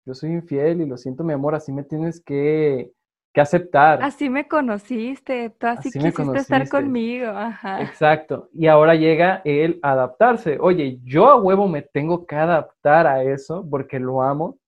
yo 0.05 0.13
soy 0.13 0.33
infiel 0.33 0.83
y 0.83 0.87
lo 0.87 0.99
siento, 0.99 1.25
mi 1.25 1.33
amor, 1.33 1.55
así 1.55 1.73
me 1.73 1.83
tienes 1.83 2.21
que, 2.21 2.93
que 3.35 3.41
aceptar. 3.41 4.01
Así 4.01 4.31
me 4.31 4.47
conociste, 4.47 5.51
tú 5.51 5.67
así, 5.67 5.91
quisiste 5.91 6.23
estar 6.37 6.69
conmigo. 6.69 7.27
Ajá. 7.27 7.83
Exacto. 7.83 8.49
Y 8.55 8.69
ahora 8.69 8.95
llega 8.95 9.43
el 9.45 9.81
adaptarse. 9.83 10.57
Oye, 10.61 11.01
yo 11.03 11.29
a 11.29 11.37
huevo 11.37 11.67
me 11.67 11.83
tengo 11.83 12.27
que 12.27 12.37
adaptar 12.37 13.09
a 13.09 13.25
eso 13.25 13.67
porque 13.69 13.99
lo 13.99 14.23
amo 14.23 14.59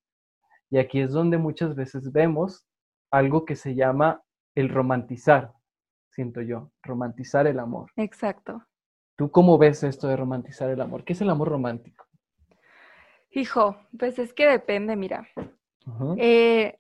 y 0.69 0.79
aquí 0.79 1.01
es 1.01 1.13
donde 1.13 1.39
muchas 1.39 1.77
veces 1.77 2.11
vemos 2.11 2.67
algo 3.13 3.45
que 3.45 3.55
se 3.55 3.77
llama 3.77 4.21
el 4.57 4.69
romantizar, 4.69 5.53
siento 6.11 6.43
yo, 6.43 6.73
romantizar 6.83 7.47
el 7.47 7.61
amor. 7.61 7.93
Exacto. 7.95 8.65
¿Tú 9.15 9.31
cómo 9.31 9.59
ves 9.59 9.85
esto 9.85 10.09
de 10.09 10.17
romantizar 10.17 10.69
el 10.71 10.81
amor? 10.81 11.05
¿Qué 11.05 11.13
es 11.13 11.21
el 11.21 11.31
amor 11.31 11.51
romántico? 11.51 12.05
Hijo, 13.31 13.77
pues 13.97 14.19
es 14.19 14.35
que 14.35 14.49
depende, 14.49 14.97
mira. 14.97 15.29
Eh, 16.17 16.77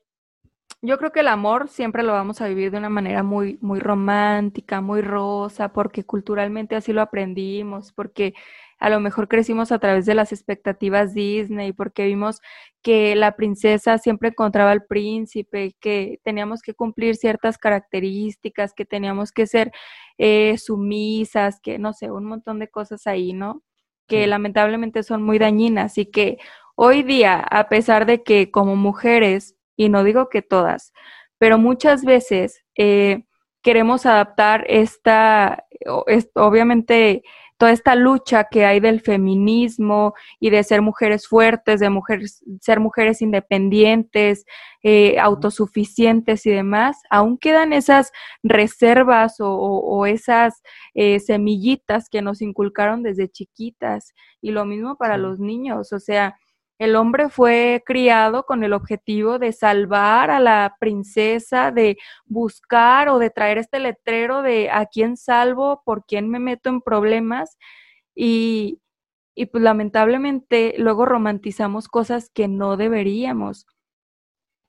yo 0.86 0.98
creo 0.98 1.10
que 1.10 1.20
el 1.20 1.28
amor 1.28 1.68
siempre 1.68 2.02
lo 2.04 2.12
vamos 2.12 2.40
a 2.40 2.48
vivir 2.48 2.70
de 2.70 2.78
una 2.78 2.88
manera 2.88 3.22
muy, 3.24 3.58
muy 3.60 3.80
romántica, 3.80 4.80
muy 4.80 5.02
rosa, 5.02 5.72
porque 5.72 6.04
culturalmente 6.04 6.76
así 6.76 6.92
lo 6.92 7.02
aprendimos, 7.02 7.92
porque 7.92 8.34
a 8.78 8.88
lo 8.88 9.00
mejor 9.00 9.26
crecimos 9.26 9.72
a 9.72 9.78
través 9.80 10.06
de 10.06 10.14
las 10.14 10.32
expectativas 10.32 11.12
Disney, 11.12 11.72
porque 11.72 12.06
vimos 12.06 12.40
que 12.82 13.16
la 13.16 13.34
princesa 13.34 13.98
siempre 13.98 14.28
encontraba 14.28 14.70
al 14.70 14.84
príncipe, 14.84 15.74
que 15.80 16.20
teníamos 16.22 16.62
que 16.62 16.74
cumplir 16.74 17.16
ciertas 17.16 17.58
características, 17.58 18.72
que 18.72 18.84
teníamos 18.84 19.32
que 19.32 19.46
ser 19.46 19.72
eh, 20.18 20.56
sumisas, 20.58 21.58
que 21.60 21.78
no 21.78 21.94
sé, 21.94 22.10
un 22.12 22.26
montón 22.26 22.60
de 22.60 22.68
cosas 22.68 23.06
ahí, 23.08 23.32
¿no? 23.32 23.62
Que 24.06 24.26
lamentablemente 24.28 25.02
son 25.02 25.22
muy 25.22 25.38
dañinas 25.38 25.98
y 25.98 26.06
que 26.06 26.38
hoy 26.76 27.02
día, 27.02 27.40
a 27.40 27.68
pesar 27.68 28.06
de 28.06 28.22
que 28.22 28.50
como 28.52 28.76
mujeres 28.76 29.56
y 29.76 29.88
no 29.88 30.04
digo 30.04 30.28
que 30.28 30.42
todas, 30.42 30.92
pero 31.38 31.58
muchas 31.58 32.04
veces 32.04 32.64
eh, 32.76 33.24
queremos 33.62 34.06
adaptar 34.06 34.64
esta, 34.68 35.64
obviamente, 36.34 37.22
toda 37.58 37.72
esta 37.72 37.94
lucha 37.94 38.44
que 38.50 38.64
hay 38.64 38.80
del 38.80 39.00
feminismo 39.00 40.14
y 40.38 40.50
de 40.50 40.62
ser 40.62 40.82
mujeres 40.82 41.26
fuertes, 41.26 41.80
de 41.80 41.90
mujeres, 41.90 42.44
ser 42.60 42.80
mujeres 42.80 43.22
independientes, 43.22 44.44
eh, 44.82 45.18
autosuficientes 45.18 46.44
y 46.46 46.50
demás, 46.50 46.98
aún 47.10 47.38
quedan 47.38 47.72
esas 47.72 48.12
reservas 48.42 49.36
o, 49.38 50.06
esas 50.06 50.62
eh, 50.94 51.18
semillitas 51.18 52.08
que 52.10 52.22
nos 52.22 52.42
inculcaron 52.42 53.02
desde 53.02 53.28
chiquitas. 53.28 54.12
Y 54.40 54.50
lo 54.50 54.64
mismo 54.64 54.96
para 54.96 55.16
los 55.16 55.40
niños, 55.40 55.92
o 55.92 55.98
sea, 55.98 56.36
el 56.78 56.96
hombre 56.96 57.30
fue 57.30 57.82
criado 57.86 58.44
con 58.44 58.62
el 58.64 58.72
objetivo 58.72 59.38
de 59.38 59.52
salvar 59.52 60.30
a 60.30 60.40
la 60.40 60.76
princesa, 60.78 61.70
de 61.70 61.96
buscar 62.26 63.08
o 63.08 63.18
de 63.18 63.30
traer 63.30 63.58
este 63.58 63.78
letrero 63.80 64.42
de 64.42 64.70
a 64.70 64.86
quién 64.86 65.16
salvo, 65.16 65.82
por 65.84 66.04
quién 66.04 66.28
me 66.28 66.38
meto 66.38 66.68
en 66.68 66.82
problemas. 66.82 67.56
Y, 68.14 68.80
y 69.34 69.46
pues 69.46 69.62
lamentablemente 69.64 70.74
luego 70.78 71.06
romantizamos 71.06 71.88
cosas 71.88 72.30
que 72.30 72.48
no 72.48 72.76
deberíamos. 72.76 73.66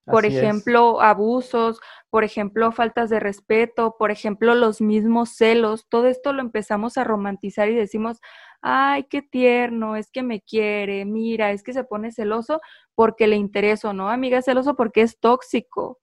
Por 0.05 0.25
ejemplo, 0.25 1.01
abusos, 1.01 1.81
por 2.09 2.23
ejemplo, 2.23 2.71
faltas 2.71 3.09
de 3.09 3.19
respeto, 3.19 3.95
por 3.99 4.09
ejemplo, 4.09 4.55
los 4.55 4.79
mismos 4.79 5.31
celos. 5.31 5.85
Todo 5.89 6.07
esto 6.07 6.31
lo 6.31 6.41
empezamos 6.41 6.97
a 6.97 7.03
romantizar 7.03 7.67
y 7.67 7.75
decimos, 7.75 8.21
ay, 8.61 9.03
qué 9.05 9.21
tierno, 9.21 9.95
es 9.95 10.11
que 10.11 10.23
me 10.23 10.41
quiere, 10.41 11.05
mira, 11.05 11.51
es 11.51 11.63
que 11.63 11.73
se 11.73 11.83
pone 11.83 12.11
celoso 12.11 12.59
porque 12.95 13.27
le 13.27 13.35
intereso, 13.35 13.93
¿no? 13.93 14.09
Amiga, 14.09 14.41
celoso 14.41 14.75
porque 14.75 15.01
es 15.01 15.19
tóxico. 15.19 15.99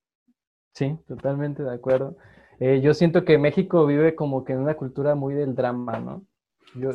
Sí, 0.75 0.97
totalmente 1.07 1.63
de 1.63 1.75
acuerdo. 1.75 2.17
Eh, 2.61 2.81
yo 2.83 2.95
siento 2.95 3.25
que 3.25 3.39
México 3.39 3.87
vive 3.87 4.15
como 4.15 4.45
que 4.45 4.53
en 4.53 4.61
una 4.61 4.75
cultura 4.75 5.15
muy 5.15 5.35
del 5.35 5.55
drama, 5.55 5.99
¿no? 5.99 6.25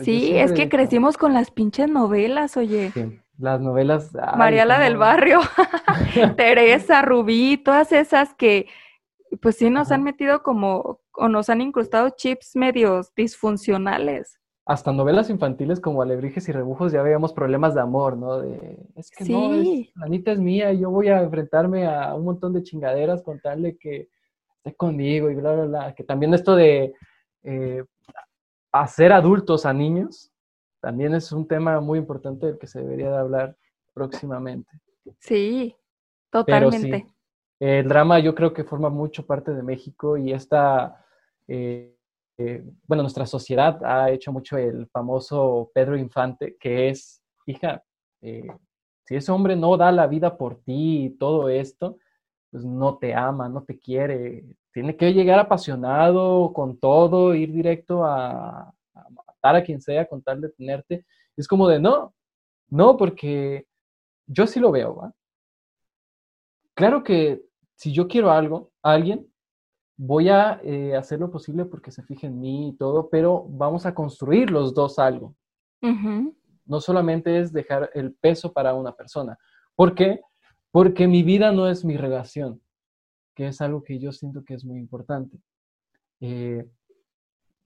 sí, 0.01 0.35
es 0.35 0.51
que 0.51 0.67
crecimos 0.67 1.17
con 1.17 1.33
las 1.33 1.51
pinches 1.51 1.89
novelas, 1.89 2.57
oye. 2.57 2.91
Sí, 2.91 3.19
las 3.37 3.61
novelas. 3.61 4.11
María 4.37 4.65
la 4.65 4.79
del 4.79 4.97
barrio, 4.97 5.39
Teresa, 6.37 7.01
Rubí, 7.01 7.57
todas 7.57 7.91
esas 7.91 8.33
que 8.33 8.67
pues 9.41 9.57
sí 9.57 9.69
nos 9.69 9.91
han 9.91 10.03
metido 10.03 10.41
como, 10.41 11.01
o 11.11 11.27
nos 11.27 11.49
han 11.49 11.61
incrustado 11.61 12.09
chips 12.09 12.55
medios 12.55 13.13
disfuncionales 13.15 14.38
hasta 14.69 14.91
novelas 14.91 15.31
infantiles 15.31 15.79
como 15.79 16.03
Alebrijes 16.03 16.47
y 16.47 16.51
Rebujos 16.51 16.91
ya 16.91 17.01
veíamos 17.01 17.33
problemas 17.33 17.73
de 17.73 17.81
amor, 17.81 18.15
¿no? 18.15 18.37
De, 18.37 18.77
es 18.95 19.09
que 19.09 19.25
no, 19.25 19.51
la 19.95 20.05
Anita 20.05 20.31
es 20.31 20.37
mía, 20.37 20.71
y 20.71 20.81
yo 20.81 20.91
voy 20.91 21.07
a 21.07 21.23
enfrentarme 21.23 21.87
a 21.87 22.13
un 22.13 22.23
montón 22.23 22.53
de 22.53 22.61
chingaderas 22.61 23.23
con 23.23 23.39
tal 23.39 23.63
de 23.63 23.77
que 23.79 24.09
esté 24.57 24.75
conmigo 24.75 25.31
y 25.31 25.33
bla, 25.33 25.53
bla, 25.53 25.65
bla. 25.65 25.95
Que 25.95 26.03
también 26.03 26.35
esto 26.35 26.55
de 26.55 26.93
eh, 27.41 27.83
hacer 28.71 29.11
adultos 29.11 29.65
a 29.65 29.73
niños 29.73 30.31
también 30.79 31.15
es 31.15 31.31
un 31.31 31.47
tema 31.47 31.79
muy 31.79 31.97
importante 31.97 32.45
del 32.45 32.59
que 32.59 32.67
se 32.67 32.79
debería 32.79 33.09
de 33.09 33.17
hablar 33.17 33.57
próximamente. 33.95 34.69
Sí, 35.17 35.75
totalmente. 36.29 37.07
el 37.59 37.87
drama 37.87 38.19
yo 38.19 38.35
creo 38.35 38.53
que 38.53 38.63
forma 38.63 38.91
mucho 38.91 39.25
parte 39.25 39.51
de 39.51 39.63
México 39.63 40.15
y 40.15 40.31
esta... 40.31 41.03
Eh, 41.47 41.95
eh, 42.41 42.63
bueno, 42.87 43.03
nuestra 43.03 43.25
sociedad 43.25 43.83
ha 43.83 44.11
hecho 44.11 44.31
mucho 44.31 44.57
el 44.57 44.87
famoso 44.87 45.71
Pedro 45.73 45.97
Infante, 45.97 46.55
que 46.57 46.87
es, 46.87 47.21
hija, 47.45 47.83
eh, 48.21 48.47
si 49.03 49.15
ese 49.17 49.29
hombre 49.33 49.57
no 49.57 49.75
da 49.75 49.91
la 49.91 50.07
vida 50.07 50.37
por 50.37 50.61
ti 50.61 51.05
y 51.05 51.09
todo 51.17 51.49
esto, 51.49 51.97
pues 52.49 52.63
no 52.63 52.97
te 52.97 53.13
ama, 53.13 53.49
no 53.49 53.63
te 53.63 53.77
quiere. 53.77 54.45
Tiene 54.71 54.95
que 54.95 55.13
llegar 55.13 55.37
apasionado 55.37 56.53
con 56.53 56.79
todo, 56.79 57.35
ir 57.35 57.51
directo 57.51 58.05
a, 58.05 58.73
matar 59.27 59.57
a 59.57 59.63
quien 59.63 59.81
sea 59.81 60.07
con 60.07 60.21
tal 60.21 60.39
de 60.39 60.49
tenerte. 60.49 61.05
Es 61.35 61.45
como 61.45 61.67
de, 61.67 61.77
no, 61.77 62.13
no, 62.69 62.95
porque 62.95 63.67
yo 64.27 64.47
sí 64.47 64.61
lo 64.61 64.71
veo. 64.71 65.13
Claro 66.73 67.03
que 67.03 67.41
si 67.75 67.91
yo 67.91 68.07
quiero 68.07 68.31
algo, 68.31 68.71
a 68.81 68.93
alguien, 68.93 69.27
voy 70.01 70.29
a 70.29 70.61
eh, 70.63 70.95
hacer 70.95 71.19
lo 71.19 71.29
posible 71.29 71.65
porque 71.65 71.91
se 71.91 72.03
fije 72.03 72.27
en 72.27 72.39
mí 72.39 72.69
y 72.69 72.73
todo, 72.77 73.09
pero 73.09 73.45
vamos 73.49 73.85
a 73.85 73.93
construir 73.93 74.49
los 74.49 74.73
dos 74.73 74.97
algo. 74.97 75.35
No 75.81 76.79
solamente 76.79 77.37
es 77.39 77.51
dejar 77.51 77.89
el 77.93 78.13
peso 78.13 78.53
para 78.53 78.73
una 78.75 78.93
persona. 78.95 79.37
¿Por 79.75 79.93
qué? 79.95 80.21
Porque 80.71 81.05
mi 81.05 81.21
vida 81.23 81.51
no 81.51 81.67
es 81.67 81.83
mi 81.83 81.97
relación, 81.97 82.61
que 83.35 83.47
es 83.47 83.59
algo 83.59 83.83
que 83.83 83.99
yo 83.99 84.13
siento 84.13 84.45
que 84.45 84.53
es 84.53 84.63
muy 84.63 84.79
importante. 84.79 85.37
Eh, 86.21 86.65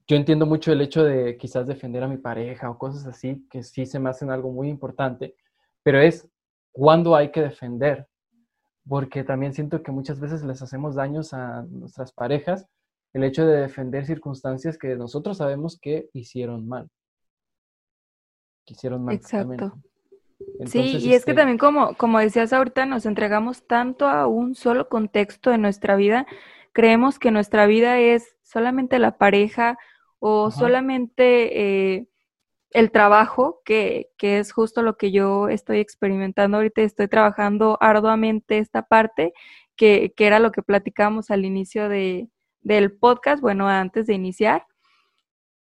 yo 0.08 0.16
entiendo 0.16 0.44
mucho 0.44 0.72
el 0.72 0.80
hecho 0.80 1.04
de 1.04 1.36
quizás 1.36 1.68
defender 1.68 2.02
a 2.02 2.08
mi 2.08 2.16
pareja 2.16 2.68
o 2.68 2.78
cosas 2.78 3.06
así, 3.06 3.46
que 3.48 3.62
sí 3.62 3.86
se 3.86 4.00
me 4.00 4.10
hacen 4.10 4.30
algo 4.30 4.50
muy 4.50 4.68
importante, 4.68 5.36
pero 5.84 6.00
es 6.00 6.28
cuándo 6.72 7.14
hay 7.14 7.30
que 7.30 7.42
defender 7.42 8.08
porque 8.88 9.24
también 9.24 9.54
siento 9.54 9.82
que 9.82 9.92
muchas 9.92 10.20
veces 10.20 10.42
les 10.44 10.60
hacemos 10.62 10.94
daños 10.94 11.32
a 11.32 11.62
nuestras 11.62 12.12
parejas 12.12 12.66
el 13.12 13.24
hecho 13.24 13.46
de 13.46 13.60
defender 13.60 14.04
circunstancias 14.04 14.76
que 14.76 14.96
nosotros 14.96 15.38
sabemos 15.38 15.78
que 15.80 16.10
hicieron 16.12 16.68
mal. 16.68 16.90
Que 18.66 18.74
hicieron 18.74 19.04
mal. 19.04 19.14
Exacto. 19.14 19.78
sí, 20.66 20.80
y 20.80 20.96
es 20.96 21.24
que 21.24 21.30
este 21.30 21.34
también 21.34 21.58
como, 21.58 21.94
como 21.96 22.18
decías 22.18 22.52
ahorita, 22.52 22.86
nos 22.86 23.06
entregamos 23.06 23.66
tanto 23.66 24.08
a 24.08 24.26
un 24.26 24.56
solo 24.56 24.88
contexto 24.88 25.50
de 25.50 25.58
nuestra 25.58 25.94
vida, 25.94 26.26
creemos 26.72 27.20
que 27.20 27.30
nuestra 27.30 27.66
vida 27.66 28.00
es 28.00 28.36
solamente 28.42 28.98
la 28.98 29.16
pareja 29.16 29.78
o 30.18 30.50
solamente 30.50 31.94
eh, 31.94 32.08
el 32.74 32.90
trabajo, 32.90 33.62
que, 33.64 34.10
que, 34.18 34.38
es 34.38 34.52
justo 34.52 34.82
lo 34.82 34.96
que 34.98 35.12
yo 35.12 35.48
estoy 35.48 35.78
experimentando 35.78 36.56
ahorita, 36.58 36.82
estoy 36.82 37.08
trabajando 37.08 37.78
arduamente 37.80 38.58
esta 38.58 38.82
parte, 38.82 39.32
que, 39.76 40.12
que 40.16 40.26
era 40.26 40.40
lo 40.40 40.50
que 40.50 40.62
platicamos 40.62 41.30
al 41.30 41.44
inicio 41.44 41.88
de, 41.88 42.28
del 42.62 42.92
podcast, 42.92 43.40
bueno, 43.40 43.68
antes 43.68 44.06
de 44.08 44.14
iniciar. 44.14 44.66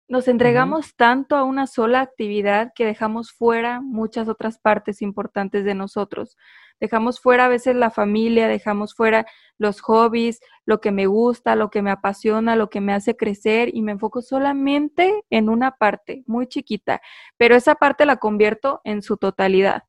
Nos 0.07 0.29
entregamos 0.29 0.95
tanto 0.95 1.35
a 1.35 1.43
una 1.43 1.67
sola 1.67 1.99
actividad 1.99 2.71
que 2.73 2.85
dejamos 2.85 3.33
fuera 3.33 3.81
muchas 3.81 4.29
otras 4.29 4.57
partes 4.57 5.01
importantes 5.01 5.65
de 5.65 5.75
nosotros. 5.75 6.37
Dejamos 6.83 7.21
fuera 7.21 7.45
a 7.45 7.47
veces 7.47 7.77
la 7.77 7.91
familia, 7.91 8.49
dejamos 8.49 8.93
fuera 8.93 9.25
los 9.57 9.79
hobbies, 9.79 10.41
lo 10.65 10.81
que 10.81 10.91
me 10.91 11.05
gusta, 11.05 11.55
lo 11.55 11.69
que 11.69 11.81
me 11.81 11.91
apasiona, 11.91 12.57
lo 12.57 12.69
que 12.69 12.81
me 12.81 12.91
hace 12.91 13.15
crecer 13.15 13.73
y 13.73 13.81
me 13.81 13.93
enfoco 13.93 14.21
solamente 14.21 15.23
en 15.29 15.47
una 15.47 15.77
parte 15.77 16.25
muy 16.27 16.45
chiquita, 16.45 17.01
pero 17.37 17.55
esa 17.55 17.75
parte 17.75 18.05
la 18.05 18.17
convierto 18.17 18.81
en 18.83 19.01
su 19.01 19.15
totalidad. 19.15 19.83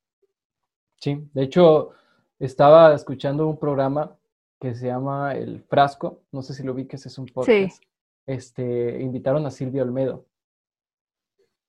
Sí, 1.01 1.29
de 1.33 1.43
hecho, 1.43 1.91
estaba 2.39 2.95
escuchando 2.95 3.49
un 3.49 3.59
programa 3.59 4.16
que 4.61 4.77
se 4.77 4.87
llama 4.87 5.35
El 5.35 5.64
Frasco, 5.64 6.23
no 6.31 6.43
sé 6.43 6.55
si 6.55 6.62
lo 6.62 6.75
vi 6.75 6.87
que 6.87 6.95
es 6.95 7.18
un 7.18 7.27
podcast. 7.27 7.83
Sí. 7.83 7.89
Este, 8.25 9.03
invitaron 9.03 9.45
a 9.47 9.51
Silvio 9.51 9.83
Olmedo. 9.83 10.27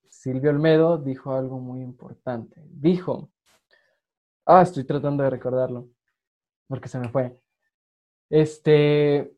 Silvio 0.08 0.52
Olmedo 0.52 1.00
dijo 1.00 1.34
algo 1.34 1.58
muy 1.58 1.82
importante. 1.82 2.62
Dijo, 2.70 3.32
Ah, 4.46 4.62
estoy 4.62 4.84
tratando 4.84 5.24
de 5.24 5.30
recordarlo, 5.30 5.90
porque 6.68 6.88
se 6.88 7.00
me 7.00 7.10
fue. 7.10 7.36
Este, 8.30 9.34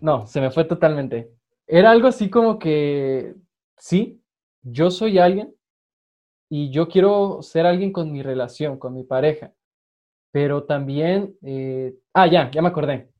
no, 0.00 0.26
se 0.26 0.40
me 0.40 0.50
fue 0.50 0.64
totalmente. 0.64 1.30
Era 1.66 1.90
algo 1.90 2.08
así 2.08 2.28
como 2.30 2.58
que, 2.58 3.34
sí, 3.76 4.22
yo 4.62 4.90
soy 4.90 5.18
alguien 5.18 5.54
y 6.48 6.70
yo 6.70 6.88
quiero 6.88 7.42
ser 7.42 7.66
alguien 7.66 7.92
con 7.92 8.12
mi 8.12 8.22
relación, 8.22 8.78
con 8.78 8.94
mi 8.94 9.04
pareja, 9.04 9.52
pero 10.32 10.64
también, 10.64 11.36
eh, 11.42 11.94
ah, 12.12 12.26
ya, 12.26 12.50
ya 12.50 12.62
me 12.62 12.68
acordé. 12.68 13.10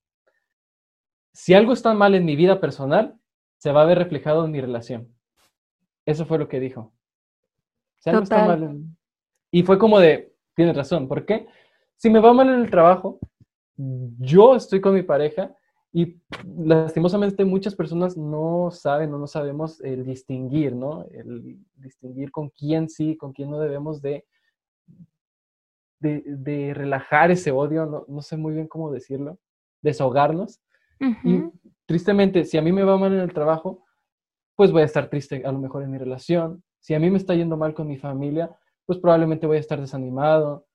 Si 1.33 1.55
algo 1.55 1.73
está 1.73 1.93
mal 1.95 2.15
en 2.15 2.25
mi 2.25 2.35
vida 2.35 2.61
personal, 2.61 3.19
se 3.59 3.73
va 3.73 3.83
a 3.83 3.87
ver 3.87 3.99
reflejado 3.99 4.45
en 4.45 4.51
mi 4.51 4.61
relación. 4.61 5.15
Eso 6.05 6.25
fue 6.25 6.39
lo 6.39 6.49
que 6.49 6.61
dijo. 6.61 6.93
Si 7.99 8.11
algo 8.11 8.23
está 8.23 8.47
mal 8.47 8.63
en... 8.63 8.97
Y 9.57 9.63
fue 9.63 9.79
como 9.79 9.99
de, 9.99 10.35
tienes 10.55 10.77
razón, 10.77 11.09
¿por 11.09 11.25
qué? 11.25 11.47
Si 11.97 12.11
me 12.11 12.21
va 12.21 12.35
mal 12.35 12.47
en 12.51 12.61
el 12.61 12.71
trabajo, 12.71 13.19
yo 14.19 14.55
estoy 14.55 14.83
con 14.83 14.93
mi 14.93 15.03
pareja 15.03 15.57
y 15.95 16.21
lastimosamente 16.59 17.43
muchas 17.43 17.75
personas 17.75 18.19
no 18.19 18.69
saben 18.71 19.15
o 19.15 19.19
no 19.19 19.27
sabemos 19.27 19.81
el 19.81 20.05
distinguir, 20.05 20.77
¿no? 20.77 21.07
El 21.11 21.59
distinguir 21.75 22.31
con 22.31 22.51
quién 22.51 22.91
sí, 22.91 23.17
con 23.17 23.33
quién 23.33 23.51
no 23.51 23.59
debemos 23.59 24.03
de 24.03 24.27
de, 26.01 26.75
relajar 26.75 27.31
ese 27.31 27.51
odio, 27.51 28.05
no, 28.07 28.21
sé 28.21 28.37
muy 28.37 28.53
bien 28.53 28.69
cómo 28.69 28.93
decirlo, 28.93 29.39
desahogarnos. 29.81 30.61
Y 31.25 31.45
tristemente, 31.87 32.45
si 32.45 32.59
a 32.59 32.63
mí 32.63 32.73
me 32.73 32.85
va 32.85 32.99
mal 32.99 33.15
en 33.15 33.21
el 33.21 33.33
trabajo, 33.33 33.87
pues 34.55 34.71
voy 34.71 34.83
a 34.83 34.85
estar 34.85 35.09
triste 35.09 35.43
a 35.47 35.51
lo 35.51 35.59
mejor 35.61 35.83
en 35.83 35.93
mi 35.93 35.97
relación. 35.97 36.63
Si 36.79 36.93
a 36.93 37.01
mí 37.01 37.09
me 37.09 37.17
está 37.17 37.35
yendo 37.35 37.57
mal 37.57 37.73
con 37.73 37.89
mi 37.89 37.97
familia, 37.97 38.55
pues 38.87 38.99
probablemente 38.99 39.47
voy 39.47 39.59
a 39.59 39.61
estar 39.61 39.81
desanimado. 39.81 40.67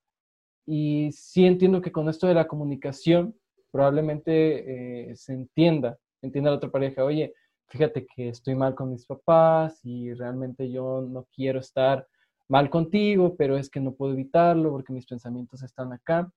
Y 0.65 1.11
sí 1.13 1.45
entiendo 1.45 1.81
que 1.81 1.91
con 1.91 2.09
esto 2.09 2.27
de 2.27 2.35
la 2.35 2.47
comunicación, 2.47 3.35
probablemente 3.71 5.11
eh, 5.11 5.15
se 5.15 5.33
entienda, 5.33 5.97
entienda 6.21 6.51
la 6.51 6.57
otra 6.57 6.69
pareja, 6.69 7.03
oye, 7.03 7.33
fíjate 7.67 8.05
que 8.05 8.29
estoy 8.29 8.53
mal 8.53 8.75
con 8.75 8.91
mis 8.91 9.05
papás 9.05 9.79
y 9.83 10.13
realmente 10.13 10.69
yo 10.69 11.01
no 11.01 11.27
quiero 11.33 11.59
estar 11.59 12.05
mal 12.49 12.69
contigo, 12.69 13.35
pero 13.37 13.57
es 13.57 13.69
que 13.69 13.79
no 13.79 13.93
puedo 13.93 14.13
evitarlo 14.13 14.71
porque 14.71 14.91
mis 14.93 15.05
pensamientos 15.05 15.63
están 15.63 15.93
acá. 15.93 16.29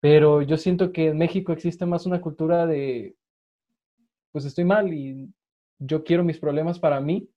Pero 0.00 0.42
yo 0.42 0.56
siento 0.56 0.92
que 0.92 1.08
en 1.08 1.18
México 1.18 1.52
existe 1.52 1.86
más 1.86 2.04
una 2.04 2.20
cultura 2.20 2.66
de, 2.66 3.14
pues 4.32 4.44
estoy 4.44 4.64
mal 4.64 4.92
y 4.92 5.32
yo 5.78 6.02
quiero 6.02 6.24
mis 6.24 6.38
problemas 6.38 6.80
para 6.80 7.00
mí 7.00 7.28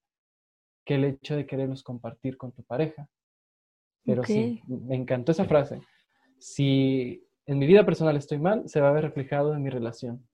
que 0.86 0.96
el 0.96 1.04
hecho 1.04 1.36
de 1.36 1.46
quererlos 1.46 1.84
compartir 1.84 2.38
con 2.38 2.52
tu 2.52 2.64
pareja. 2.64 3.08
Pero 4.06 4.24
sí, 4.24 4.62
me 4.68 4.96
encantó 4.96 5.32
esa 5.32 5.46
frase. 5.46 5.82
Si 6.38 7.26
en 7.46 7.58
mi 7.60 7.68
vida 7.68 7.86
personal 7.86 8.16
estoy 8.16 8.38
mal, 8.38 8.68
se 8.68 8.82
va 8.82 8.90
a 8.90 8.94
ver 8.94 9.04
reflejado 9.04 9.56
en 9.56 9.64
mi 9.64 9.70
relación. 9.70 10.26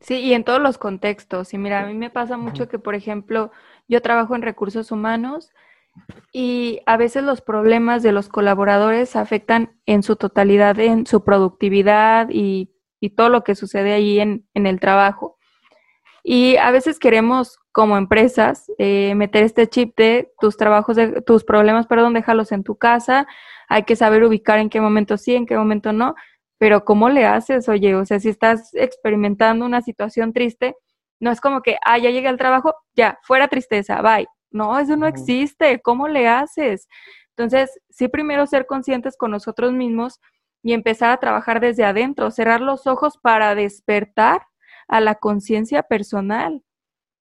Sí, 0.00 0.16
y 0.16 0.34
en 0.34 0.44
todos 0.44 0.60
los 0.60 0.76
contextos. 0.76 1.54
Y 1.54 1.58
mira, 1.58 1.80
a 1.80 1.86
mí 1.86 1.94
me 1.94 2.10
pasa 2.10 2.36
mucho 2.36 2.68
que, 2.68 2.78
por 2.78 2.94
ejemplo, 2.94 3.50
yo 3.88 4.02
trabajo 4.02 4.34
en 4.36 4.42
recursos 4.42 4.92
humanos 4.92 5.50
y 6.32 6.80
a 6.86 6.96
veces 6.96 7.24
los 7.24 7.40
problemas 7.40 8.02
de 8.02 8.12
los 8.12 8.28
colaboradores 8.28 9.16
afectan 9.16 9.78
en 9.86 10.02
su 10.02 10.16
totalidad 10.16 10.78
en 10.80 11.06
su 11.06 11.24
productividad 11.24 12.28
y, 12.30 12.70
todo 13.16 13.28
lo 13.28 13.44
que 13.44 13.54
sucede 13.54 13.92
ahí 13.92 14.18
en, 14.18 14.46
el 14.54 14.80
trabajo. 14.80 15.36
Y 16.22 16.56
a 16.56 16.70
veces 16.70 16.98
queremos, 16.98 17.58
como 17.74 17.96
empresas, 17.98 18.70
eh, 18.78 19.16
meter 19.16 19.42
este 19.42 19.66
chip 19.66 19.96
de 19.96 20.32
tus 20.38 20.56
trabajos, 20.56 20.94
de, 20.94 21.22
tus 21.22 21.42
problemas, 21.42 21.88
perdón, 21.88 22.14
déjalos 22.14 22.52
en 22.52 22.62
tu 22.62 22.76
casa. 22.76 23.26
Hay 23.68 23.82
que 23.82 23.96
saber 23.96 24.22
ubicar 24.22 24.60
en 24.60 24.70
qué 24.70 24.80
momento 24.80 25.18
sí, 25.18 25.34
en 25.34 25.44
qué 25.44 25.56
momento 25.56 25.92
no. 25.92 26.14
Pero 26.56 26.84
¿cómo 26.84 27.08
le 27.08 27.26
haces? 27.26 27.68
Oye, 27.68 27.96
o 27.96 28.04
sea, 28.06 28.20
si 28.20 28.28
estás 28.28 28.72
experimentando 28.74 29.66
una 29.66 29.82
situación 29.82 30.32
triste, 30.32 30.76
no 31.18 31.32
es 31.32 31.40
como 31.40 31.62
que, 31.62 31.76
ah, 31.84 31.98
ya 31.98 32.10
llegué 32.10 32.28
al 32.28 32.38
trabajo, 32.38 32.76
ya, 32.94 33.18
fuera 33.24 33.48
tristeza, 33.48 34.00
bye. 34.02 34.28
No, 34.52 34.78
eso 34.78 34.96
no 34.96 35.08
existe. 35.08 35.80
¿Cómo 35.82 36.06
le 36.06 36.28
haces? 36.28 36.86
Entonces, 37.30 37.76
sí, 37.90 38.06
primero 38.06 38.46
ser 38.46 38.66
conscientes 38.66 39.16
con 39.16 39.32
nosotros 39.32 39.72
mismos 39.72 40.20
y 40.62 40.74
empezar 40.74 41.10
a 41.10 41.16
trabajar 41.16 41.58
desde 41.58 41.84
adentro, 41.84 42.30
cerrar 42.30 42.60
los 42.60 42.86
ojos 42.86 43.18
para 43.18 43.56
despertar 43.56 44.42
a 44.86 45.00
la 45.00 45.16
conciencia 45.16 45.82
personal 45.82 46.62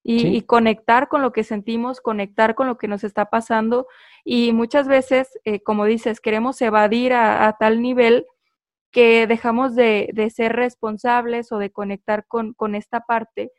y, 0.04 0.42
conectar 0.42 1.08
con 1.08 1.22
lo 1.22 1.32
que 1.32 1.44
sentimos, 1.44 2.02
conectar 2.02 2.56
con 2.56 2.68
lo 2.68 2.78
que 2.78 2.88
nos 2.88 3.04
está 3.04 3.30
pasando. 3.30 3.88
Y 4.26 4.52
muchas 4.52 4.88
veces, 4.88 5.40
eh, 5.46 5.62
como 5.62 5.86
dices, 5.86 6.20
queremos 6.20 6.62
evadir 6.62 7.14
a, 7.14 7.56
tal 7.60 7.82
nivel 7.82 8.26
que 8.92 9.28
dejamos 9.28 9.76
de, 9.76 10.10
de, 10.14 10.30
ser 10.30 10.54
responsables 10.54 11.52
o 11.52 11.58
de 11.58 11.72
conectar 11.72 12.26
con, 12.28 12.54
con 12.54 12.76
esta 12.76 13.02
parte 13.02 13.52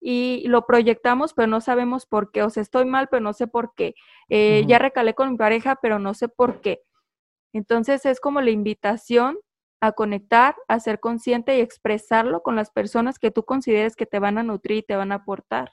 y 0.00 0.44
lo 0.46 0.66
proyectamos, 0.66 1.34
pero 1.34 1.48
no 1.48 1.60
sabemos 1.60 2.06
por 2.06 2.30
qué. 2.30 2.42
O 2.42 2.50
sea, 2.50 2.62
estoy 2.62 2.84
mal, 2.84 3.08
pero 3.08 3.20
no 3.20 3.32
sé 3.32 3.46
por 3.46 3.74
qué. 3.74 3.94
Eh, 4.28 4.64
ya 4.68 4.78
recalé 4.78 5.14
con 5.14 5.32
mi 5.32 5.36
pareja, 5.36 5.78
pero 5.80 5.98
no 5.98 6.14
sé 6.14 6.28
por 6.28 6.60
qué. 6.60 6.80
Entonces 7.52 8.06
es 8.06 8.20
como 8.20 8.40
la 8.40 8.50
invitación 8.50 9.38
a 9.80 9.92
conectar, 9.92 10.56
a 10.68 10.80
ser 10.80 11.00
consciente 11.00 11.56
y 11.56 11.60
expresarlo 11.60 12.42
con 12.42 12.56
las 12.56 12.70
personas 12.70 13.18
que 13.18 13.30
tú 13.30 13.44
consideres 13.44 13.96
que 13.96 14.06
te 14.06 14.18
van 14.18 14.38
a 14.38 14.42
nutrir 14.42 14.78
y 14.78 14.82
te 14.82 14.96
van 14.96 15.12
a 15.12 15.16
aportar. 15.16 15.70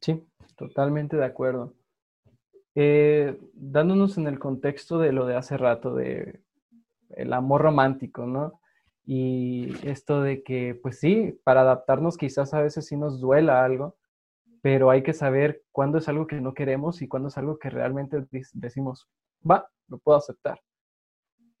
Sí, 0.00 0.24
totalmente 0.56 1.16
de 1.16 1.24
acuerdo. 1.24 1.74
Eh, 2.74 3.38
dándonos 3.52 4.16
en 4.16 4.26
el 4.26 4.38
contexto 4.38 4.98
de 4.98 5.12
lo 5.12 5.26
de 5.26 5.36
hace 5.36 5.56
rato, 5.56 5.94
de 5.94 6.40
el 7.10 7.32
amor 7.32 7.62
romántico, 7.62 8.26
¿no? 8.26 8.60
Y 9.04 9.74
esto 9.86 10.22
de 10.22 10.42
que, 10.42 10.78
pues 10.80 11.00
sí, 11.00 11.38
para 11.44 11.62
adaptarnos 11.62 12.16
quizás 12.16 12.54
a 12.54 12.62
veces 12.62 12.86
sí 12.86 12.96
nos 12.96 13.20
duela 13.20 13.64
algo, 13.64 13.96
pero 14.62 14.90
hay 14.90 15.02
que 15.02 15.14
saber 15.14 15.64
cuándo 15.72 15.98
es 15.98 16.08
algo 16.08 16.26
que 16.26 16.40
no 16.40 16.54
queremos 16.54 17.02
y 17.02 17.08
cuándo 17.08 17.28
es 17.28 17.38
algo 17.38 17.58
que 17.58 17.70
realmente 17.70 18.24
decimos, 18.52 19.08
va, 19.48 19.68
lo 19.88 19.98
puedo 19.98 20.18
aceptar. 20.18 20.60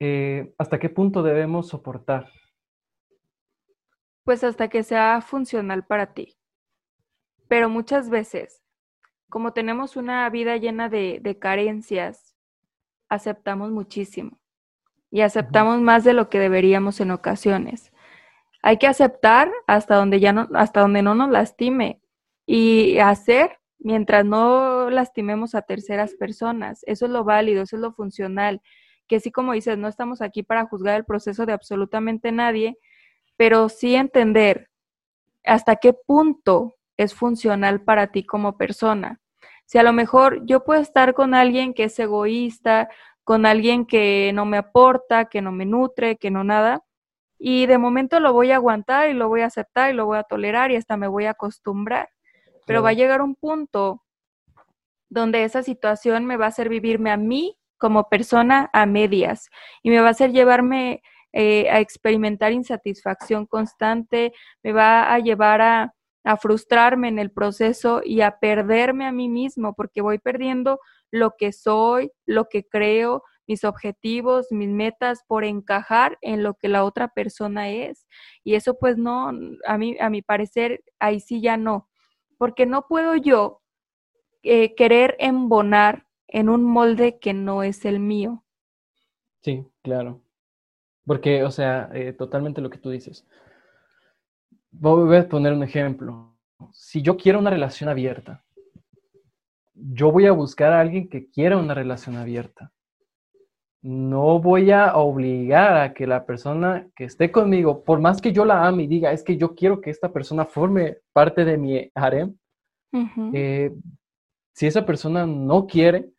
Eh, 0.00 0.54
¿Hasta 0.56 0.78
qué 0.78 0.88
punto 0.88 1.22
debemos 1.22 1.68
soportar? 1.68 2.30
Pues 4.24 4.42
hasta 4.42 4.68
que 4.68 4.82
sea 4.82 5.20
funcional 5.20 5.84
para 5.84 6.14
ti. 6.14 6.36
Pero 7.48 7.68
muchas 7.68 8.08
veces, 8.08 8.62
como 9.28 9.52
tenemos 9.52 9.96
una 9.96 10.28
vida 10.30 10.56
llena 10.56 10.88
de, 10.88 11.20
de 11.20 11.38
carencias, 11.38 12.34
aceptamos 13.08 13.70
muchísimo 13.70 14.40
y 15.10 15.20
aceptamos 15.20 15.80
más 15.80 16.04
de 16.04 16.14
lo 16.14 16.30
que 16.30 16.38
deberíamos 16.38 17.00
en 17.00 17.10
ocasiones. 17.10 17.92
Hay 18.62 18.78
que 18.78 18.86
aceptar 18.86 19.50
hasta 19.66 19.96
donde 19.96 20.20
ya 20.20 20.32
no, 20.32 20.48
hasta 20.54 20.80
donde 20.80 21.02
no 21.02 21.14
nos 21.14 21.30
lastime 21.30 22.00
y 22.46 22.98
hacer 22.98 23.58
mientras 23.78 24.24
no 24.24 24.90
lastimemos 24.90 25.54
a 25.54 25.62
terceras 25.62 26.14
personas. 26.14 26.82
Eso 26.86 27.06
es 27.06 27.10
lo 27.10 27.24
válido, 27.24 27.62
eso 27.62 27.76
es 27.76 27.82
lo 27.82 27.92
funcional. 27.92 28.62
Que 29.10 29.18
sí, 29.18 29.32
como 29.32 29.54
dices, 29.54 29.76
no 29.76 29.88
estamos 29.88 30.22
aquí 30.22 30.44
para 30.44 30.66
juzgar 30.66 30.94
el 30.94 31.04
proceso 31.04 31.44
de 31.46 31.52
absolutamente 31.52 32.30
nadie, 32.30 32.78
pero 33.36 33.68
sí 33.68 33.96
entender 33.96 34.70
hasta 35.44 35.74
qué 35.74 35.92
punto 35.92 36.76
es 36.96 37.12
funcional 37.12 37.82
para 37.82 38.12
ti 38.12 38.24
como 38.24 38.56
persona. 38.56 39.20
Si 39.66 39.78
a 39.78 39.82
lo 39.82 39.92
mejor 39.92 40.46
yo 40.46 40.62
puedo 40.62 40.80
estar 40.80 41.12
con 41.14 41.34
alguien 41.34 41.74
que 41.74 41.84
es 41.84 41.98
egoísta 41.98 42.88
con 43.24 43.46
alguien 43.46 43.86
que 43.86 44.32
no 44.34 44.44
me 44.44 44.56
aporta, 44.56 45.26
que 45.26 45.40
no 45.40 45.52
me 45.52 45.64
nutre, 45.64 46.16
que 46.16 46.32
no 46.32 46.42
nada. 46.42 46.82
Y 47.38 47.66
de 47.66 47.78
momento 47.78 48.18
lo 48.18 48.32
voy 48.32 48.50
a 48.50 48.56
aguantar 48.56 49.08
y 49.08 49.12
lo 49.12 49.28
voy 49.28 49.42
a 49.42 49.46
aceptar 49.46 49.90
y 49.90 49.94
lo 49.94 50.06
voy 50.06 50.18
a 50.18 50.24
tolerar 50.24 50.72
y 50.72 50.76
hasta 50.76 50.96
me 50.96 51.06
voy 51.06 51.26
a 51.26 51.30
acostumbrar. 51.30 52.08
Pero 52.66 52.82
va 52.82 52.88
a 52.88 52.94
llegar 52.94 53.22
un 53.22 53.36
punto 53.36 54.02
donde 55.08 55.44
esa 55.44 55.62
situación 55.62 56.26
me 56.26 56.36
va 56.36 56.46
a 56.46 56.48
hacer 56.48 56.68
vivirme 56.68 57.12
a 57.12 57.16
mí 57.16 57.56
como 57.80 58.08
persona 58.08 58.70
a 58.72 58.86
medias 58.86 59.48
y 59.82 59.90
me 59.90 60.00
va 60.00 60.08
a 60.08 60.10
hacer 60.10 60.30
llevarme 60.32 61.02
eh, 61.32 61.68
a 61.70 61.80
experimentar 61.80 62.52
insatisfacción 62.52 63.46
constante, 63.46 64.32
me 64.62 64.72
va 64.72 65.12
a 65.12 65.18
llevar 65.18 65.62
a, 65.62 65.94
a 66.24 66.36
frustrarme 66.36 67.08
en 67.08 67.18
el 67.18 67.32
proceso 67.32 68.02
y 68.04 68.20
a 68.20 68.38
perderme 68.38 69.06
a 69.06 69.12
mí 69.12 69.28
mismo 69.28 69.74
porque 69.74 70.02
voy 70.02 70.18
perdiendo 70.18 70.78
lo 71.10 71.32
que 71.38 71.52
soy, 71.52 72.12
lo 72.26 72.48
que 72.48 72.64
creo, 72.64 73.22
mis 73.46 73.64
objetivos, 73.64 74.46
mis 74.50 74.68
metas 74.68 75.24
por 75.26 75.44
encajar 75.44 76.18
en 76.20 76.42
lo 76.42 76.54
que 76.54 76.68
la 76.68 76.84
otra 76.84 77.08
persona 77.08 77.70
es. 77.70 78.06
Y 78.44 78.54
eso 78.54 78.78
pues 78.78 78.96
no, 78.96 79.32
a 79.66 79.78
mí, 79.78 79.96
a 79.98 80.10
mi 80.10 80.22
parecer, 80.22 80.84
ahí 80.98 81.20
sí 81.20 81.40
ya 81.40 81.56
no, 81.56 81.88
porque 82.38 82.66
no 82.66 82.86
puedo 82.86 83.16
yo 83.16 83.62
eh, 84.42 84.74
querer 84.74 85.16
embonar 85.18 86.06
en 86.32 86.48
un 86.48 86.64
molde 86.64 87.18
que 87.18 87.34
no 87.34 87.62
es 87.62 87.84
el 87.84 88.00
mío. 88.00 88.44
Sí, 89.42 89.66
claro. 89.82 90.20
Porque, 91.06 91.44
o 91.44 91.50
sea, 91.50 91.90
eh, 91.92 92.12
totalmente 92.12 92.60
lo 92.60 92.70
que 92.70 92.78
tú 92.78 92.90
dices. 92.90 93.26
Voy 94.70 95.16
a 95.16 95.28
poner 95.28 95.52
un 95.52 95.62
ejemplo. 95.62 96.36
Si 96.72 97.02
yo 97.02 97.16
quiero 97.16 97.38
una 97.38 97.50
relación 97.50 97.88
abierta, 97.88 98.44
yo 99.74 100.12
voy 100.12 100.26
a 100.26 100.32
buscar 100.32 100.72
a 100.72 100.80
alguien 100.80 101.08
que 101.08 101.28
quiera 101.30 101.56
una 101.56 101.74
relación 101.74 102.16
abierta. 102.16 102.72
No 103.82 104.38
voy 104.40 104.70
a 104.70 104.94
obligar 104.96 105.78
a 105.78 105.94
que 105.94 106.06
la 106.06 106.26
persona 106.26 106.86
que 106.94 107.04
esté 107.04 107.32
conmigo, 107.32 107.82
por 107.82 107.98
más 107.98 108.20
que 108.20 108.32
yo 108.32 108.44
la 108.44 108.66
ame 108.66 108.82
y 108.82 108.86
diga, 108.86 109.10
es 109.10 109.24
que 109.24 109.38
yo 109.38 109.54
quiero 109.54 109.80
que 109.80 109.88
esta 109.88 110.12
persona 110.12 110.44
forme 110.44 110.98
parte 111.14 111.46
de 111.46 111.56
mi 111.56 111.90
harem, 111.94 112.36
eh, 113.32 113.72
si 114.52 114.66
esa 114.66 114.84
persona 114.84 115.26
no 115.26 115.66
quiere, 115.66 116.10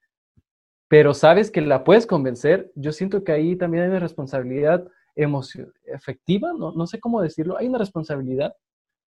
pero 0.92 1.14
sabes 1.14 1.52
que 1.52 1.62
la 1.62 1.86
puedes 1.86 2.06
convencer, 2.06 2.70
yo 2.76 2.92
siento 2.92 3.24
que 3.24 3.32
ahí 3.32 3.56
también 3.56 3.86
hay 3.86 3.90
una 3.92 4.00
responsabilidad 4.02 4.86
efectiva, 5.86 6.52
no, 6.52 6.74
no 6.74 6.86
sé 6.86 7.00
cómo 7.00 7.22
decirlo, 7.22 7.58
hay 7.58 7.70
una 7.70 7.78
responsabilidad 7.78 8.54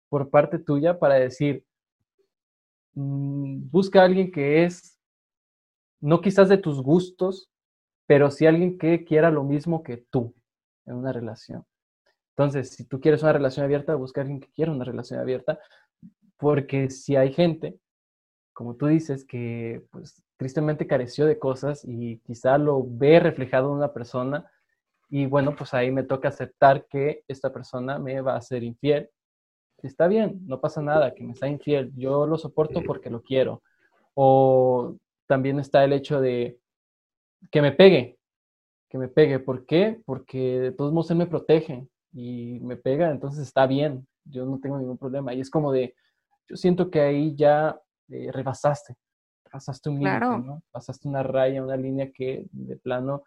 por 0.09 0.30
parte 0.30 0.61
tuya 0.61 1.01
para 1.01 1.16
decir, 1.16 1.64
mm, 2.95 3.68
busca 3.68 4.01
a 4.01 4.05
alguien 4.05 4.30
que 4.30 4.62
es, 4.62 4.97
no 6.01 6.20
quizás 6.20 6.49
de 6.49 6.59
tus 6.59 6.80
gustos, 6.80 7.51
pero 8.07 8.30
sí 8.30 8.47
alguien 8.47 8.78
que 8.78 9.05
quiera 9.05 9.33
lo 9.33 9.43
mismo 9.43 9.83
que 9.83 9.97
tú 9.97 10.37
en 10.87 10.95
una 10.95 11.12
relación. 11.12 11.66
Entonces, 12.37 12.70
si 12.70 12.85
tú 12.85 13.01
quieres 13.01 13.24
una 13.24 13.33
relación 13.33 13.64
abierta, 13.64 13.97
busca 13.97 14.20
a 14.20 14.22
alguien 14.22 14.39
que 14.39 14.53
quiera 14.53 14.70
una 14.70 14.85
relación 14.85 15.18
abierta, 15.18 15.59
porque 16.37 16.91
si 16.91 17.16
hay 17.16 17.33
gente, 17.33 17.76
como 18.53 18.76
tú 18.76 18.87
dices, 18.87 19.24
que 19.24 19.85
pues 19.91 20.22
tristemente 20.43 20.88
careció 20.88 21.24
de 21.24 21.38
cosas 21.38 21.84
y 21.84 22.18
quizá 22.18 22.59
lo 22.59 22.84
ve 22.84 23.20
reflejado 23.20 23.68
en 23.68 23.76
una 23.76 23.93
persona, 23.93 24.51
y 25.09 25.26
bueno, 25.26 25.55
pues 25.55 25.72
ahí 25.72 25.93
me 25.93 26.03
toca 26.03 26.28
aceptar 26.28 26.86
que 26.86 27.22
esta 27.28 27.53
persona 27.53 27.99
me 28.01 28.20
va 28.20 28.34
a 28.34 28.40
ser 28.40 28.64
infiel. 28.64 29.09
Está 29.82 30.09
bien, 30.09 30.40
no 30.47 30.61
pasa 30.61 30.82
nada, 30.82 31.14
que 31.14 31.22
me 31.22 31.36
sea 31.36 31.49
infiel, 31.49 31.93
yo 31.95 32.26
lo 32.26 32.38
soporto 32.38 32.82
porque 32.82 33.09
lo 33.09 33.22
quiero. 33.22 33.62
O 34.14 34.97
también 35.28 35.61
está 35.61 35.84
el 35.84 35.93
hecho 35.93 36.20
de 36.20 36.59
que 37.53 37.62
me 37.62 37.70
pegue, 37.70 38.18
que 38.88 38.99
me 38.99 39.09
pegue. 39.09 39.38
¿Por 39.38 39.64
qué? 39.64 40.01
Porque 40.05 40.59
de 40.61 40.72
todos 40.72 40.93
modos 40.93 41.11
él 41.12 41.18
me 41.18 41.26
protege 41.26 41.86
y 42.12 42.59
me 42.61 42.76
pega, 42.76 43.11
entonces 43.11 43.47
está 43.47 43.66
bien, 43.66 44.09
yo 44.24 44.45
no 44.45 44.59
tengo 44.61 44.78
ningún 44.78 44.99
problema. 44.99 45.32
Y 45.34 45.40
es 45.40 45.51
como 45.51 45.72
de, 45.72 45.95
yo 46.49 46.57
siento 46.57 46.90
que 46.90 47.01
ahí 47.01 47.36
ya 47.36 47.78
eh, 48.09 48.32
rebasaste, 48.32 48.97
pasaste 49.53 49.90
un 49.90 49.98
límite, 49.98 50.38
¿no? 50.38 50.62
Pasaste 50.72 51.07
una 51.07 51.22
raya, 51.22 51.62
una 51.62 51.76
línea 51.76 52.11
que 52.11 52.46
de 52.50 52.76
plano 52.76 53.22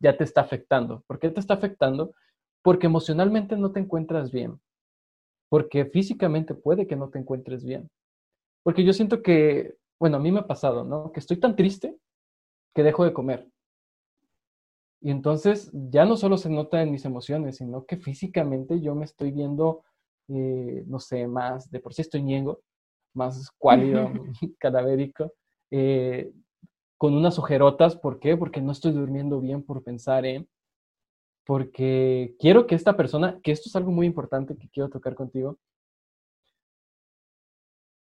ya 0.00 0.16
te 0.16 0.24
está 0.24 0.40
afectando. 0.40 1.02
¿Por 1.06 1.18
qué 1.18 1.30
te 1.30 1.40
está 1.40 1.54
afectando? 1.54 2.14
Porque 2.62 2.86
emocionalmente 2.86 3.56
no 3.56 3.70
te 3.70 3.80
encuentras 3.80 4.32
bien. 4.32 4.60
Porque 5.48 5.86
físicamente 5.86 6.54
puede 6.54 6.86
que 6.86 6.96
no 6.96 7.08
te 7.08 7.20
encuentres 7.20 7.64
bien. 7.64 7.88
Porque 8.64 8.84
yo 8.84 8.92
siento 8.92 9.22
que, 9.22 9.76
bueno, 9.98 10.16
a 10.16 10.20
mí 10.20 10.32
me 10.32 10.40
ha 10.40 10.46
pasado, 10.46 10.84
¿no? 10.84 11.12
Que 11.12 11.20
estoy 11.20 11.38
tan 11.38 11.54
triste 11.54 11.96
que 12.74 12.82
dejo 12.82 13.04
de 13.04 13.12
comer. 13.12 13.48
Y 15.00 15.12
entonces 15.12 15.70
ya 15.72 16.04
no 16.04 16.16
solo 16.16 16.36
se 16.36 16.50
nota 16.50 16.82
en 16.82 16.90
mis 16.90 17.04
emociones, 17.04 17.56
sino 17.56 17.86
que 17.86 17.96
físicamente 17.96 18.80
yo 18.80 18.96
me 18.96 19.04
estoy 19.04 19.30
viendo, 19.30 19.84
eh, 20.28 20.82
no 20.86 20.98
sé, 20.98 21.28
más, 21.28 21.70
de 21.70 21.78
por 21.78 21.94
sí 21.94 22.02
estoy 22.02 22.22
ñengo, 22.24 22.60
más 23.14 23.50
cuálido, 23.58 24.10
cadavérico, 24.58 25.32
eh, 25.70 26.32
con 26.96 27.14
unas 27.14 27.38
ojerotas. 27.38 27.96
¿Por 27.96 28.18
qué? 28.18 28.36
Porque 28.36 28.60
no 28.60 28.72
estoy 28.72 28.92
durmiendo 28.92 29.40
bien 29.40 29.62
por 29.62 29.82
pensar 29.82 30.26
en, 30.26 30.48
porque 31.44 32.36
quiero 32.38 32.66
que 32.66 32.74
esta 32.74 32.96
persona, 32.96 33.40
que 33.42 33.52
esto 33.52 33.68
es 33.68 33.76
algo 33.76 33.90
muy 33.90 34.06
importante 34.06 34.56
que 34.56 34.68
quiero 34.68 34.90
tocar 34.90 35.14
contigo, 35.14 35.58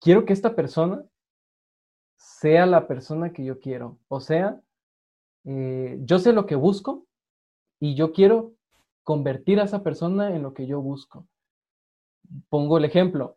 quiero 0.00 0.24
que 0.24 0.32
esta 0.32 0.54
persona 0.54 1.04
sea 2.16 2.66
la 2.66 2.86
persona 2.86 3.32
que 3.32 3.44
yo 3.44 3.60
quiero. 3.60 3.98
O 4.08 4.20
sea, 4.20 4.60
eh, 5.44 5.98
yo 6.00 6.18
sé 6.18 6.32
lo 6.32 6.46
que 6.46 6.54
busco 6.54 7.06
y 7.80 7.94
yo 7.94 8.12
quiero 8.12 8.54
convertir 9.02 9.60
a 9.60 9.64
esa 9.64 9.82
persona 9.82 10.34
en 10.34 10.42
lo 10.42 10.54
que 10.54 10.66
yo 10.66 10.80
busco. 10.80 11.26
Pongo 12.48 12.78
el 12.78 12.86
ejemplo. 12.86 13.36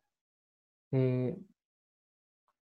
Eh, 0.92 1.38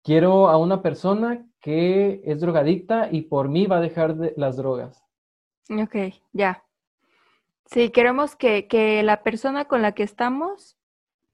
quiero 0.02 0.48
a 0.48 0.56
una 0.56 0.82
persona 0.82 1.45
que 1.60 2.20
es 2.24 2.40
drogadicta 2.40 3.08
y 3.10 3.22
por 3.22 3.48
mí 3.48 3.66
va 3.66 3.78
a 3.78 3.80
dejar 3.80 4.16
de 4.16 4.34
las 4.36 4.56
drogas. 4.56 5.02
Ok, 5.70 5.96
ya. 6.32 6.64
Sí, 7.66 7.90
queremos 7.90 8.36
que, 8.36 8.68
que 8.68 9.02
la 9.02 9.22
persona 9.22 9.64
con 9.64 9.82
la 9.82 9.92
que 9.92 10.04
estamos 10.04 10.76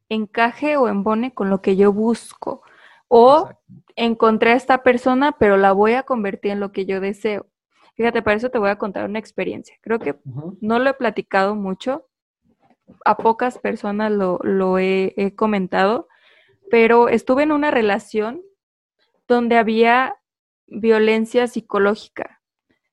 encaje 0.09 0.77
o 0.77 0.89
embone 0.89 1.35
con 1.35 1.51
lo 1.51 1.61
que 1.61 1.77
yo 1.77 1.93
busco. 1.93 2.62
O 3.09 3.51
encontré 3.95 4.53
a 4.53 4.57
esta 4.57 4.83
persona, 4.83 5.33
pero 5.33 5.59
la 5.59 5.73
voy 5.73 5.93
a 5.93 6.03
convertir 6.03 6.53
en 6.53 6.61
lo 6.61 6.73
que 6.73 6.87
yo 6.87 7.01
deseo. 7.01 7.47
Fíjate, 7.95 8.23
para 8.23 8.37
eso 8.37 8.49
te 8.49 8.59
voy 8.59 8.70
a 8.70 8.79
contar 8.79 9.05
una 9.05 9.18
experiencia. 9.18 9.77
Creo 9.83 9.99
que 9.99 10.16
no 10.61 10.79
lo 10.79 10.89
he 10.89 10.95
platicado 10.95 11.55
mucho, 11.55 12.07
a 13.05 13.16
pocas 13.16 13.59
personas 13.59 14.11
lo, 14.12 14.39
lo 14.43 14.79
he, 14.79 15.35
comentado, 15.37 16.09
pero 16.70 17.09
estuve 17.09 17.43
en 17.43 17.53
una 17.53 17.70
relación 17.70 18.43
donde 19.29 19.57
había 19.57 20.16
violencia 20.66 21.47
psicológica. 21.47 22.41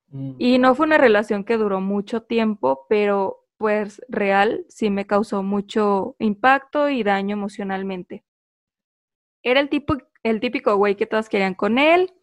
Mm. 0.08 0.36
Y 0.38 0.58
no 0.58 0.76
fue 0.76 0.86
una 0.86 0.98
relación 0.98 1.44
que 1.44 1.58
duró 1.58 1.82
mucho 1.82 2.24
tiempo, 2.24 2.86
pero 2.90 3.46
pues 3.58 4.02
real 4.08 4.66
sí 4.70 4.90
me 4.90 5.06
causó 5.06 5.44
mucho 5.44 6.16
impacto 6.20 6.90
y 6.90 7.04
daño 7.04 7.34
emocionalmente. 7.34 8.24
Era 9.44 9.60
el 9.60 9.70
tipo, 9.70 9.98
el 10.24 10.40
típico 10.40 10.76
güey 10.76 10.96
que 10.96 11.06
todas 11.06 11.30
querían 11.30 11.56
con 11.56 11.78
él, 11.78 12.14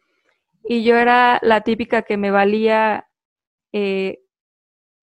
y 0.68 0.82
yo 0.82 0.96
era 0.96 1.38
la 1.42 1.60
típica 1.60 2.02
que 2.02 2.16
me 2.16 2.30
valía, 2.30 3.08
eh, 3.72 4.20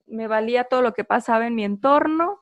me 0.05 0.27
valía 0.27 0.65
todo 0.65 0.81
lo 0.81 0.93
que 0.93 1.05
pasaba 1.05 1.47
en 1.47 1.55
mi 1.55 1.63
entorno 1.63 2.39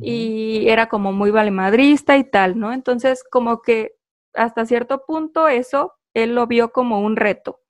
y 0.00 0.68
era 0.68 0.88
como 0.88 1.12
muy 1.12 1.30
valemadrista 1.30 2.16
y 2.18 2.24
tal, 2.24 2.58
¿no? 2.58 2.72
Entonces, 2.72 3.24
como 3.28 3.62
que 3.62 3.97
hasta 4.34 4.66
cierto 4.66 5.04
punto 5.06 5.48
eso, 5.48 5.94
él 6.14 6.34
lo 6.34 6.46
vio 6.46 6.72
como 6.72 7.00
un 7.00 7.16
reto. 7.16 7.60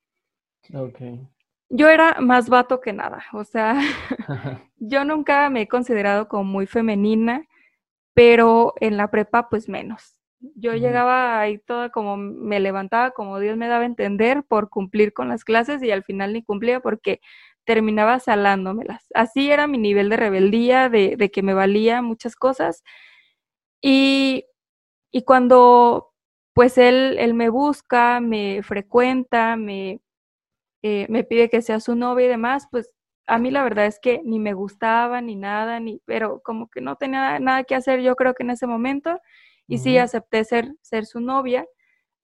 Okay. 0.73 1.27
Yo 1.71 1.89
era 1.89 2.17
más 2.21 2.49
vato 2.49 2.81
que 2.81 2.93
nada, 2.93 3.25
o 3.33 3.45
sea, 3.45 3.79
yo 4.77 5.05
nunca 5.05 5.49
me 5.51 5.63
he 5.63 5.69
considerado 5.69 6.29
como 6.29 6.45
muy 6.45 6.67
femenina, 6.67 7.47
pero 8.15 8.75
en 8.81 8.97
la 8.97 9.11
prepa 9.11 9.49
pues 9.49 9.69
menos. 9.69 10.15
Yo 10.55 10.75
llegaba 10.75 11.41
ahí 11.41 11.59
toda 11.59 11.91
como 11.91 12.17
me 12.17 12.61
levantaba 12.61 13.11
como 13.11 13.41
Dios 13.41 13.57
me 13.57 13.67
daba 13.67 13.83
a 13.83 13.87
entender 13.87 14.45
por 14.45 14.71
cumplir 14.71 15.13
con 15.13 15.29
las 15.29 15.43
clases 15.43 15.83
y 15.83 15.91
al 15.91 16.05
final 16.05 16.33
ni 16.33 16.45
cumplía 16.45 16.79
porque 16.81 17.21
terminaba 17.65 18.21
salándomelas. 18.21 19.07
Así 19.15 19.51
era 19.51 19.67
mi 19.67 19.79
nivel 19.79 20.09
de 20.09 20.17
rebeldía, 20.17 20.89
de, 20.89 21.17
de 21.17 21.31
que 21.31 21.43
me 21.43 21.55
valía 21.55 22.03
muchas 22.03 22.37
cosas. 22.37 22.83
Y, 23.83 24.47
y 25.13 25.23
cuando 25.25 26.13
pues 26.59 26.77
él, 26.77 27.19
él 27.21 27.35
me 27.35 27.51
busca, 27.51 28.19
me 28.19 28.65
frecuenta, 28.65 29.55
me, 29.55 30.01
eh, 30.83 31.07
me 31.09 31.23
pide 31.23 31.49
que 31.49 31.63
sea 31.63 31.79
su 31.79 31.95
novia 31.95 32.27
y 32.27 32.29
demás, 32.29 32.67
pues 32.69 32.91
a 33.29 33.39
mí 33.39 33.53
la 33.53 33.63
verdad 33.63 33.87
es 33.87 34.01
que 34.01 34.23
ni 34.25 34.41
me 34.41 34.55
gustaba 34.55 35.21
ni 35.21 35.37
nada, 35.37 35.79
ni, 35.79 36.03
pero 36.05 36.41
como 36.43 36.69
que 36.69 36.81
no 36.81 36.97
tenía 36.97 37.39
nada 37.39 37.63
que 37.63 37.77
hacer 37.77 38.01
yo 38.01 38.17
creo 38.17 38.35
que 38.35 38.43
en 38.43 38.51
ese 38.51 38.67
momento 38.67 39.21
y 39.69 39.79
sí, 39.79 39.99
acepté 39.99 40.43
ser, 40.43 40.75
ser 40.83 41.07
su 41.07 41.21
novia, 41.21 41.65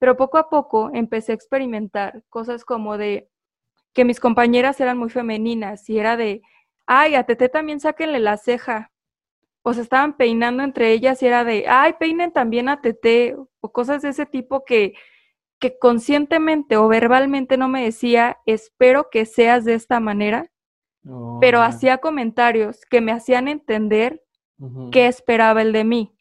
pero 0.01 0.17
poco 0.17 0.39
a 0.39 0.51
poco 0.51 0.91
empecé 0.93 1.31
a 1.31 1.37
experimentar 1.37 2.25
cosas 2.29 2.65
como 2.65 2.99
de 2.99 3.31
que 3.93 4.05
mis 4.05 4.19
compañeras 4.19 4.81
eran 4.81 4.99
muy 4.99 5.11
femeninas 5.11 5.89
y 5.89 6.01
era 6.01 6.17
de, 6.17 6.43
ay, 6.87 7.15
a 7.15 7.23
Tete 7.23 7.49
también 7.49 7.79
sáquenle 7.79 8.19
la 8.19 8.37
ceja. 8.37 8.91
O 9.67 9.73
se 9.73 9.81
estaban 9.81 10.17
peinando 10.19 10.63
entre 10.63 10.93
ellas 10.93 11.23
y 11.23 11.27
era 11.27 11.43
de, 11.43 11.65
ay, 11.67 11.95
peinen 11.99 12.33
también 12.33 12.69
a 12.69 12.83
Tete, 12.83 13.35
o 13.61 13.73
cosas 13.73 14.03
de 14.03 14.11
ese 14.11 14.27
tipo 14.27 14.63
que, 14.65 14.93
que 15.59 15.79
conscientemente 15.79 16.77
o 16.77 16.87
verbalmente 16.87 17.57
no 17.57 17.69
me 17.69 17.83
decía, 17.83 18.39
espero 18.45 19.09
que 19.11 19.25
seas 19.25 19.65
de 19.65 19.73
esta 19.73 20.01
manera, 20.01 20.51
pero 21.41 21.63
hacía 21.63 21.99
comentarios 21.99 22.81
que 22.91 23.01
me 23.01 23.13
hacían 23.13 23.49
entender 23.49 24.23
qué 24.93 25.07
esperaba 25.07 25.63
el 25.63 25.73
de 25.73 25.85
mí. 25.85 26.15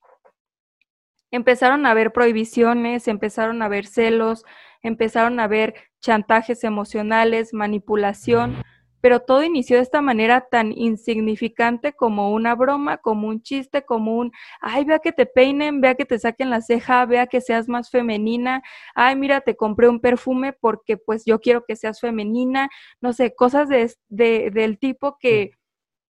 Empezaron 1.29 1.85
a 1.85 1.91
haber 1.91 2.13
prohibiciones, 2.13 3.07
empezaron 3.09 3.61
a 3.61 3.65
haber 3.65 3.87
celos, 3.87 4.45
empezaron 4.81 5.39
a 5.39 5.45
haber 5.45 5.75
chantajes 5.99 6.63
emocionales, 6.63 7.53
manipulación, 7.53 8.63
pero 9.03 9.19
todo 9.19 9.43
inició 9.43 9.75
de 9.75 9.81
esta 9.81 10.01
manera 10.01 10.47
tan 10.49 10.71
insignificante 10.71 11.91
como 11.91 12.31
una 12.31 12.55
broma, 12.55 12.99
como 12.99 13.27
un 13.27 13.41
chiste, 13.41 13.83
como 13.83 14.15
un, 14.15 14.31
ay, 14.61 14.85
vea 14.85 14.99
que 14.99 15.11
te 15.11 15.25
peinen, 15.25 15.81
vea 15.81 15.95
que 15.95 16.05
te 16.05 16.17
saquen 16.17 16.49
la 16.49 16.61
ceja, 16.61 17.05
vea 17.05 17.27
que 17.27 17.41
seas 17.41 17.67
más 17.67 17.89
femenina, 17.89 18.63
ay, 18.95 19.17
mira, 19.17 19.41
te 19.41 19.57
compré 19.57 19.89
un 19.89 19.99
perfume 19.99 20.53
porque 20.53 20.95
pues 20.95 21.25
yo 21.25 21.41
quiero 21.41 21.65
que 21.65 21.75
seas 21.75 21.99
femenina, 21.99 22.69
no 23.01 23.11
sé, 23.11 23.35
cosas 23.35 23.67
de, 23.67 23.93
del 24.07 24.79
tipo 24.79 25.17
que, 25.19 25.51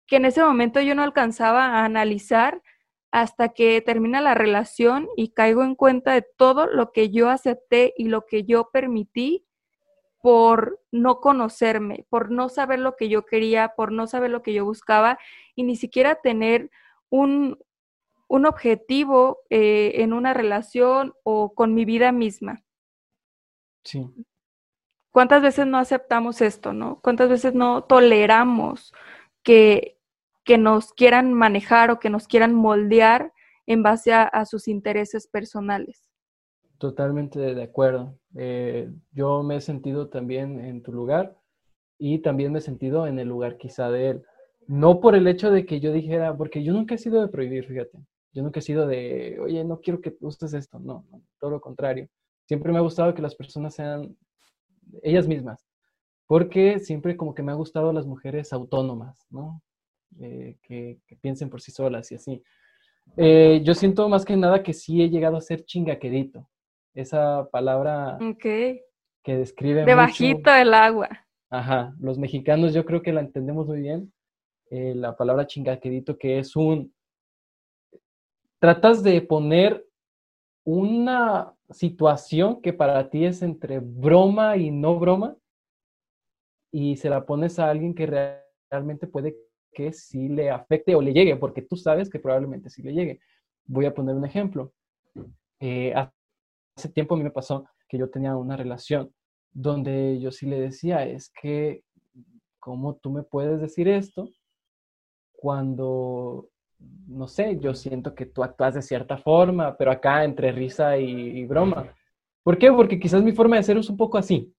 que 0.06 0.18
en 0.18 0.26
ese 0.26 0.44
momento 0.44 0.82
yo 0.82 0.94
no 0.94 1.04
alcanzaba 1.04 1.68
a 1.68 1.86
analizar 1.86 2.62
hasta 3.10 3.54
que 3.54 3.80
termina 3.80 4.20
la 4.20 4.34
relación 4.34 5.08
y 5.16 5.32
caigo 5.32 5.64
en 5.64 5.76
cuenta 5.76 6.12
de 6.12 6.26
todo 6.36 6.68
lo 6.68 6.92
que 6.92 7.10
yo 7.10 7.30
acepté 7.30 7.94
y 7.96 8.10
lo 8.10 8.26
que 8.26 8.44
yo 8.44 8.70
permití 8.74 9.46
por 10.22 10.80
no 10.92 11.20
conocerme, 11.20 12.06
por 12.10 12.32
no 12.32 12.50
saber 12.50 12.80
lo 12.80 12.96
que 12.96 13.10
yo 13.10 13.26
quería, 13.26 13.74
por 13.76 13.92
no 13.92 14.08
saber 14.08 14.32
lo 14.32 14.42
que 14.42 14.54
yo 14.54 14.66
buscaba 14.66 15.18
y 15.56 15.64
ni 15.64 15.76
siquiera 15.76 16.16
tener 16.16 16.70
un, 17.10 17.58
un 18.28 18.46
objetivo 18.46 19.40
eh, 19.50 19.94
en 19.96 20.14
una 20.14 20.34
relación 20.34 21.14
o 21.24 21.54
con 21.54 21.74
mi 21.74 21.86
vida 21.86 22.12
misma. 22.12 22.64
Sí. 23.84 24.08
¿Cuántas 25.12 25.42
veces 25.42 25.68
no 25.68 25.78
aceptamos 25.78 26.42
esto, 26.42 26.72
no? 26.72 27.02
¿Cuántas 27.02 27.30
veces 27.30 27.54
no 27.54 27.84
toleramos 27.84 28.94
que, 29.44 29.98
que 30.44 30.58
nos 30.58 30.94
quieran 30.94 31.34
manejar 31.34 31.92
o 31.92 32.00
que 32.00 32.10
nos 32.10 32.28
quieran 32.28 32.54
moldear 32.54 33.34
en 33.66 33.84
base 33.84 34.14
a, 34.14 34.46
sus 34.46 34.68
intereses 34.68 35.28
personales. 35.28 36.10
Totalmente 36.78 37.40
de 37.40 37.64
acuerdo. 37.64 38.18
Eh, 38.36 38.90
yo 39.12 39.44
me 39.44 39.58
he 39.58 39.62
sentido 39.62 40.10
también 40.10 40.60
en 40.60 40.82
tu 40.82 40.94
lugar 40.94 41.38
y 41.98 42.20
también 42.20 42.52
me 42.52 42.60
he 42.60 42.62
sentido 42.62 43.08
en 43.08 43.20
el 43.20 43.28
lugar 43.28 43.58
quizá 43.58 43.92
de 43.92 44.10
él. 44.10 44.24
No 44.68 45.00
por 45.00 45.16
el 45.16 45.28
hecho 45.28 45.52
de 45.52 45.66
que 45.66 45.80
yo 45.80 45.92
dijera, 45.92 46.36
porque 46.36 46.64
yo 46.64 46.74
nunca 46.74 46.96
he 46.96 46.98
sido 46.98 47.22
de 47.22 47.28
prohibir, 47.28 47.66
fíjate. 47.66 47.98
Yo 48.34 48.44
nunca 48.44 48.60
he 48.60 48.64
sido 48.64 48.88
de, 48.88 49.38
oye, 49.42 49.64
no 49.66 49.82
quiero 49.82 50.00
que 50.02 50.16
uses 50.22 50.54
esto. 50.54 50.80
No, 50.80 51.06
todo 51.40 51.52
lo 51.52 51.62
contrario. 51.62 52.08
Siempre 52.46 52.72
me 52.72 52.78
ha 52.78 52.82
gustado 52.82 53.14
que 53.14 53.22
las 53.22 53.36
personas 53.36 53.76
sean 53.76 54.16
ellas 55.04 55.28
mismas, 55.28 55.66
porque 56.28 56.80
siempre 56.80 57.18
como 57.18 57.34
que 57.34 57.44
me 57.44 57.52
ha 57.52 57.56
gustado 57.56 57.94
las 57.94 58.06
mujeres 58.06 58.52
autónomas, 58.54 59.26
¿no? 59.30 59.62
Eh, 60.20 60.58
que, 60.64 61.00
piensen 61.22 61.50
por 61.50 61.62
sí 61.62 61.72
solas 61.72 62.12
y 62.12 62.16
así. 62.16 62.44
Eh, 63.18 63.62
yo 63.64 63.74
siento 63.74 64.08
más 64.10 64.26
que 64.26 64.38
nada 64.38 64.64
que 64.64 64.74
sí 64.74 65.02
he 65.02 65.10
llegado 65.10 65.38
a 65.38 65.42
ser 65.42 65.66
chingaquerito. 65.66 66.50
Esa 66.94 67.48
palabra 67.52 68.18
que 69.24 69.38
describe. 69.38 69.86
Debajito 69.86 70.52
del 70.52 70.74
agua. 70.74 71.10
Ajá, 71.50 71.94
los 72.00 72.18
mexicanos 72.18 72.74
yo 72.74 72.86
creo 72.86 73.02
que 73.02 73.14
la 73.14 73.22
entendemos 73.22 73.68
muy 73.68 73.82
bien. 73.82 74.14
Eh, 74.70 74.94
la 74.96 75.16
palabra 75.16 75.48
chingaquerito, 75.48 76.18
que 76.18 76.40
es 76.40 76.56
un. 76.56 76.94
Tratas 78.60 79.04
de 79.04 79.22
poner 79.22 79.86
una 80.64 81.54
situación 81.72 82.62
que 82.62 82.74
para 82.74 83.10
ti 83.10 83.26
es 83.26 83.42
entre 83.42 83.80
broma 83.80 84.58
y 84.58 84.72
no 84.72 85.00
broma 85.00 85.36
y 86.72 86.96
se 86.96 87.10
la 87.10 87.26
pones 87.26 87.60
a 87.60 87.70
alguien 87.70 87.94
que 87.94 88.38
realmente 88.70 89.08
puede 89.08 89.36
que 89.74 89.92
sí 89.94 90.30
le 90.30 90.50
afecte 90.50 90.96
o 90.96 91.02
le 91.02 91.14
llegue, 91.14 91.36
porque 91.36 91.62
tú 91.62 91.76
sabes 91.76 92.10
que 92.10 92.20
probablemente 92.20 92.70
sí 92.70 92.82
le 92.82 92.94
llegue. 92.94 93.20
Voy 93.66 93.86
a 93.86 93.94
poner 93.94 94.16
un 94.16 94.26
ejemplo. 94.26 94.74
Eh, 95.60 95.94
hace 96.76 96.90
tiempo 96.90 97.16
a 97.16 97.18
mí 97.18 97.24
me 97.24 97.32
pasó 97.32 97.66
que 97.88 97.98
yo 97.98 98.10
tenía 98.10 98.36
una 98.36 98.56
relación 98.56 99.14
donde 99.52 100.20
yo 100.20 100.32
sí 100.32 100.46
le 100.46 100.60
decía, 100.60 101.06
es 101.06 101.32
que, 101.42 101.84
¿cómo 102.60 102.96
tú 102.96 103.12
me 103.12 103.24
puedes 103.24 103.60
decir 103.60 103.88
esto 103.88 104.30
cuando, 105.34 106.48
no 107.08 107.28
sé, 107.28 107.60
yo 107.60 107.74
siento 107.74 108.16
que 108.16 108.26
tú 108.26 108.44
actúas 108.44 108.76
de 108.76 108.82
cierta 108.82 109.18
forma, 109.18 109.76
pero 109.76 109.92
acá 109.92 110.24
entre 110.24 110.52
risa 110.52 110.98
y, 110.98 111.46
broma? 111.46 111.94
¿Por 112.44 112.58
qué? 112.58 112.72
Porque 112.72 113.00
quizás 113.00 113.22
mi 113.22 113.34
forma 113.34 113.58
de 113.58 113.64
ser 113.64 113.78
es 113.78 113.90
un 113.90 113.98
poco 113.98 114.18
así. 114.18 114.54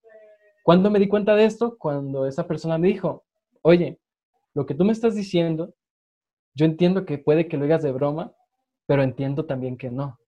¿Cuándo 0.62 0.90
me 0.90 0.98
di 0.98 1.08
cuenta 1.08 1.34
de 1.34 1.44
esto? 1.44 1.76
Cuando 1.78 2.26
esa 2.26 2.46
persona 2.46 2.78
me 2.78 2.88
dijo, 2.88 3.24
oye, 3.62 3.98
lo 4.54 4.66
que 4.66 4.74
tú 4.74 4.84
me 4.84 4.92
estás 4.92 5.14
diciendo, 5.14 5.74
yo 6.54 6.66
entiendo 6.66 7.04
que 7.06 7.18
puede 7.18 7.48
que 7.48 7.56
lo 7.56 7.64
digas 7.64 7.82
de 7.82 7.92
broma, 7.92 8.32
pero 8.86 9.02
entiendo 9.02 9.46
también 9.46 9.76
que 9.76 9.90
no. 9.90 10.18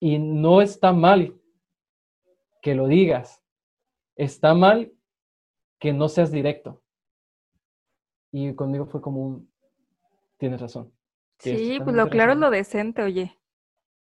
Y 0.00 0.18
no 0.18 0.62
está 0.62 0.92
mal 0.92 1.34
que 2.62 2.74
lo 2.74 2.86
digas, 2.86 3.42
está 4.16 4.54
mal 4.54 4.92
que 5.78 5.92
no 5.92 6.08
seas 6.08 6.30
directo. 6.30 6.82
Y 8.32 8.54
conmigo 8.54 8.86
fue 8.86 9.00
como 9.00 9.24
un, 9.26 9.52
tienes 10.36 10.60
razón. 10.60 10.92
Sí, 11.38 11.78
pues 11.82 11.94
lo 11.94 12.08
claro 12.08 12.32
es 12.32 12.38
lo 12.38 12.50
decente, 12.50 13.02
oye. 13.02 13.36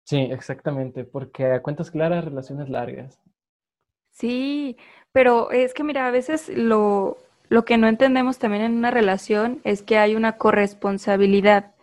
Sí, 0.03 0.17
exactamente, 0.17 1.05
porque 1.05 1.45
a 1.45 1.61
cuentas 1.61 1.91
claras, 1.91 2.25
relaciones 2.25 2.69
largas. 2.69 3.19
Sí, 4.11 4.77
pero 5.11 5.51
es 5.51 5.73
que 5.73 5.83
mira, 5.83 6.07
a 6.07 6.11
veces 6.11 6.49
lo, 6.49 7.17
lo 7.47 7.63
que 7.63 7.77
no 7.77 7.87
entendemos 7.87 8.37
también 8.37 8.63
en 8.63 8.73
una 8.73 8.91
relación 8.91 9.61
es 9.63 9.81
que 9.81 9.97
hay 9.97 10.15
una 10.15 10.37
corresponsabilidad. 10.37 11.73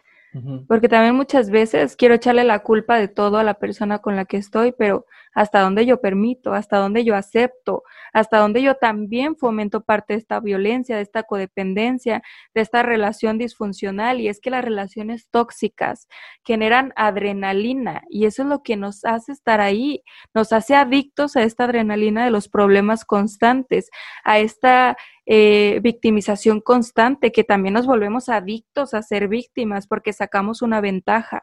Porque 0.66 0.88
también 0.88 1.14
muchas 1.14 1.50
veces 1.50 1.96
quiero 1.96 2.14
echarle 2.14 2.44
la 2.44 2.60
culpa 2.60 2.98
de 2.98 3.08
todo 3.08 3.38
a 3.38 3.44
la 3.44 3.54
persona 3.54 4.00
con 4.00 4.14
la 4.14 4.24
que 4.24 4.36
estoy, 4.36 4.72
pero 4.72 5.06
hasta 5.38 5.60
dónde 5.60 5.86
yo 5.86 6.00
permito, 6.00 6.52
hasta 6.52 6.78
dónde 6.78 7.04
yo 7.04 7.14
acepto, 7.14 7.84
hasta 8.12 8.38
dónde 8.38 8.60
yo 8.60 8.74
también 8.74 9.36
fomento 9.36 9.82
parte 9.82 10.14
de 10.14 10.18
esta 10.18 10.40
violencia, 10.40 10.96
de 10.96 11.02
esta 11.02 11.22
codependencia, 11.22 12.22
de 12.54 12.60
esta 12.60 12.82
relación 12.82 13.38
disfuncional. 13.38 14.20
Y 14.20 14.26
es 14.26 14.40
que 14.40 14.50
las 14.50 14.64
relaciones 14.64 15.28
tóxicas 15.30 16.08
generan 16.44 16.92
adrenalina 16.96 18.02
y 18.10 18.26
eso 18.26 18.42
es 18.42 18.48
lo 18.48 18.64
que 18.64 18.74
nos 18.76 19.04
hace 19.04 19.30
estar 19.30 19.60
ahí, 19.60 20.02
nos 20.34 20.52
hace 20.52 20.74
adictos 20.74 21.36
a 21.36 21.44
esta 21.44 21.66
adrenalina 21.66 22.24
de 22.24 22.32
los 22.32 22.48
problemas 22.48 23.04
constantes, 23.04 23.90
a 24.24 24.40
esta 24.40 24.96
eh, 25.24 25.78
victimización 25.84 26.60
constante, 26.60 27.30
que 27.30 27.44
también 27.44 27.74
nos 27.74 27.86
volvemos 27.86 28.28
adictos 28.28 28.92
a 28.92 29.02
ser 29.02 29.28
víctimas 29.28 29.86
porque 29.86 30.12
sacamos 30.12 30.62
una 30.62 30.80
ventaja. 30.80 31.42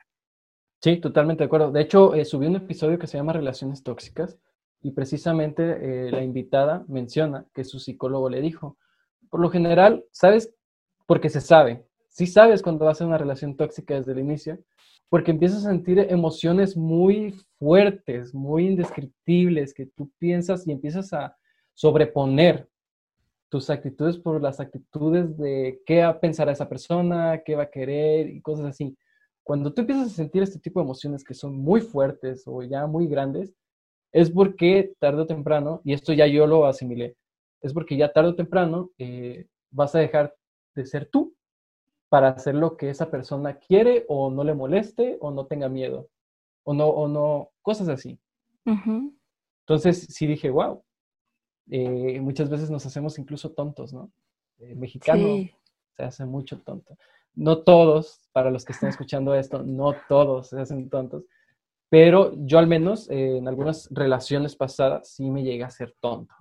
Sí, 0.81 0.97
totalmente 0.97 1.43
de 1.43 1.45
acuerdo. 1.45 1.71
De 1.71 1.81
hecho, 1.81 2.13
eh, 2.13 2.25
subí 2.25 2.47
un 2.47 2.57
episodio 2.57 2.99
que 2.99 3.07
se 3.07 3.17
llama 3.17 3.33
Relaciones 3.33 3.83
Tóxicas 3.83 4.37
y 4.81 4.91
precisamente 4.91 5.63
eh, 5.81 6.11
la 6.11 6.23
invitada 6.23 6.85
menciona 6.87 7.45
que 7.53 7.63
su 7.63 7.79
psicólogo 7.79 8.29
le 8.29 8.41
dijo, 8.41 8.77
por 9.29 9.39
lo 9.39 9.49
general, 9.49 10.05
¿sabes? 10.11 10.53
Porque 11.07 11.29
se 11.29 11.41
sabe. 11.41 11.85
Sí 12.09 12.27
sabes 12.27 12.61
cuando 12.61 12.85
vas 12.85 13.01
a 13.01 13.05
una 13.05 13.17
relación 13.17 13.57
tóxica 13.57 13.95
desde 13.95 14.11
el 14.11 14.19
inicio, 14.19 14.59
porque 15.09 15.31
empiezas 15.31 15.65
a 15.65 15.69
sentir 15.69 15.99
emociones 15.99 16.77
muy 16.77 17.35
fuertes, 17.59 18.33
muy 18.33 18.67
indescriptibles, 18.67 19.73
que 19.73 19.87
tú 19.87 20.11
piensas 20.17 20.67
y 20.67 20.71
empiezas 20.71 21.13
a 21.13 21.35
sobreponer 21.73 22.69
tus 23.49 23.69
actitudes 23.69 24.17
por 24.17 24.41
las 24.41 24.59
actitudes 24.59 25.37
de 25.37 25.81
qué 25.85 26.01
va 26.01 26.09
a 26.09 26.19
pensar 26.19 26.49
esa 26.49 26.67
persona, 26.67 27.41
qué 27.45 27.55
va 27.55 27.63
a 27.63 27.69
querer 27.69 28.29
y 28.29 28.41
cosas 28.41 28.65
así. 28.65 28.97
Cuando 29.45 29.71
tú 29.71 29.81
empiezas 29.81 30.07
a 30.07 30.15
sentir 30.15 30.41
este 30.41 30.59
tipo 30.59 30.79
de 30.79 30.85
emociones 30.85 31.23
que 31.23 31.35
son 31.35 31.55
muy 31.55 31.79
fuertes 31.79 32.43
o 32.47 32.63
ya 32.63 32.87
muy 32.87 33.05
grandes, 33.05 33.53
es 34.11 34.31
porque 34.31 34.93
tarde 34.99 35.21
o 35.21 35.27
temprano, 35.27 35.81
y 35.83 35.93
esto 35.93 36.13
ya 36.13 36.25
yo 36.25 36.47
lo 36.47 36.65
asimilé, 36.65 37.15
es 37.61 37.71
porque 37.71 37.95
ya 37.95 38.11
tarde 38.11 38.29
o 38.29 38.35
temprano 38.35 38.89
eh, 38.97 39.45
vas 39.69 39.93
a 39.93 39.99
dejar 39.99 40.35
de 40.73 40.85
ser 40.85 41.07
tú 41.11 41.35
para 42.09 42.29
hacer 42.29 42.55
lo 42.55 42.75
que 42.75 42.89
esa 42.89 43.11
persona 43.11 43.59
quiere 43.59 44.05
o 44.07 44.31
no 44.31 44.43
le 44.43 44.55
moleste 44.55 45.17
o 45.21 45.29
no 45.29 45.45
tenga 45.45 45.69
miedo 45.69 46.09
o 46.63 46.73
no, 46.73 46.87
o 46.87 47.07
no, 47.07 47.51
cosas 47.61 47.87
así. 47.87 48.19
Entonces 48.65 50.07
sí 50.09 50.25
dije, 50.25 50.49
wow, 50.49 50.83
eh, 51.69 52.19
muchas 52.19 52.49
veces 52.49 52.71
nos 52.71 52.85
hacemos 52.85 53.19
incluso 53.19 53.51
tontos, 53.51 53.93
¿no? 53.93 54.11
Eh, 54.57 54.73
mexicano 54.73 55.27
se 55.95 56.03
hace 56.03 56.25
mucho 56.25 56.59
tonto. 56.61 56.97
No 57.35 57.59
todos, 57.59 58.21
para 58.31 58.51
los 58.51 58.65
que 58.65 58.73
estén 58.73 58.89
escuchando 58.89 59.35
esto, 59.35 59.63
no 59.63 59.93
todos 60.07 60.49
se 60.49 60.59
hacen 60.59 60.89
tontos, 60.89 61.23
pero 61.89 62.33
yo 62.35 62.59
al 62.59 62.67
menos 62.67 63.09
eh, 63.09 63.37
en 63.37 63.47
algunas 63.47 63.89
relaciones 63.91 64.55
pasadas 64.55 65.09
sí 65.09 65.29
me 65.29 65.43
llegué 65.43 65.63
a 65.63 65.69
ser 65.69 65.93
tonto. 65.99 66.33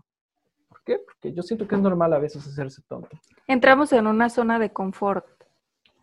¿Por 0.68 0.82
qué? 0.84 0.98
Porque 0.98 1.32
yo 1.32 1.42
siento 1.42 1.66
que 1.66 1.74
es 1.74 1.80
normal 1.80 2.12
a 2.12 2.18
veces 2.18 2.46
hacerse 2.46 2.82
tonto. 2.88 3.16
Entramos 3.46 3.92
en 3.92 4.06
una 4.06 4.30
zona 4.30 4.58
de 4.58 4.72
confort. 4.72 5.26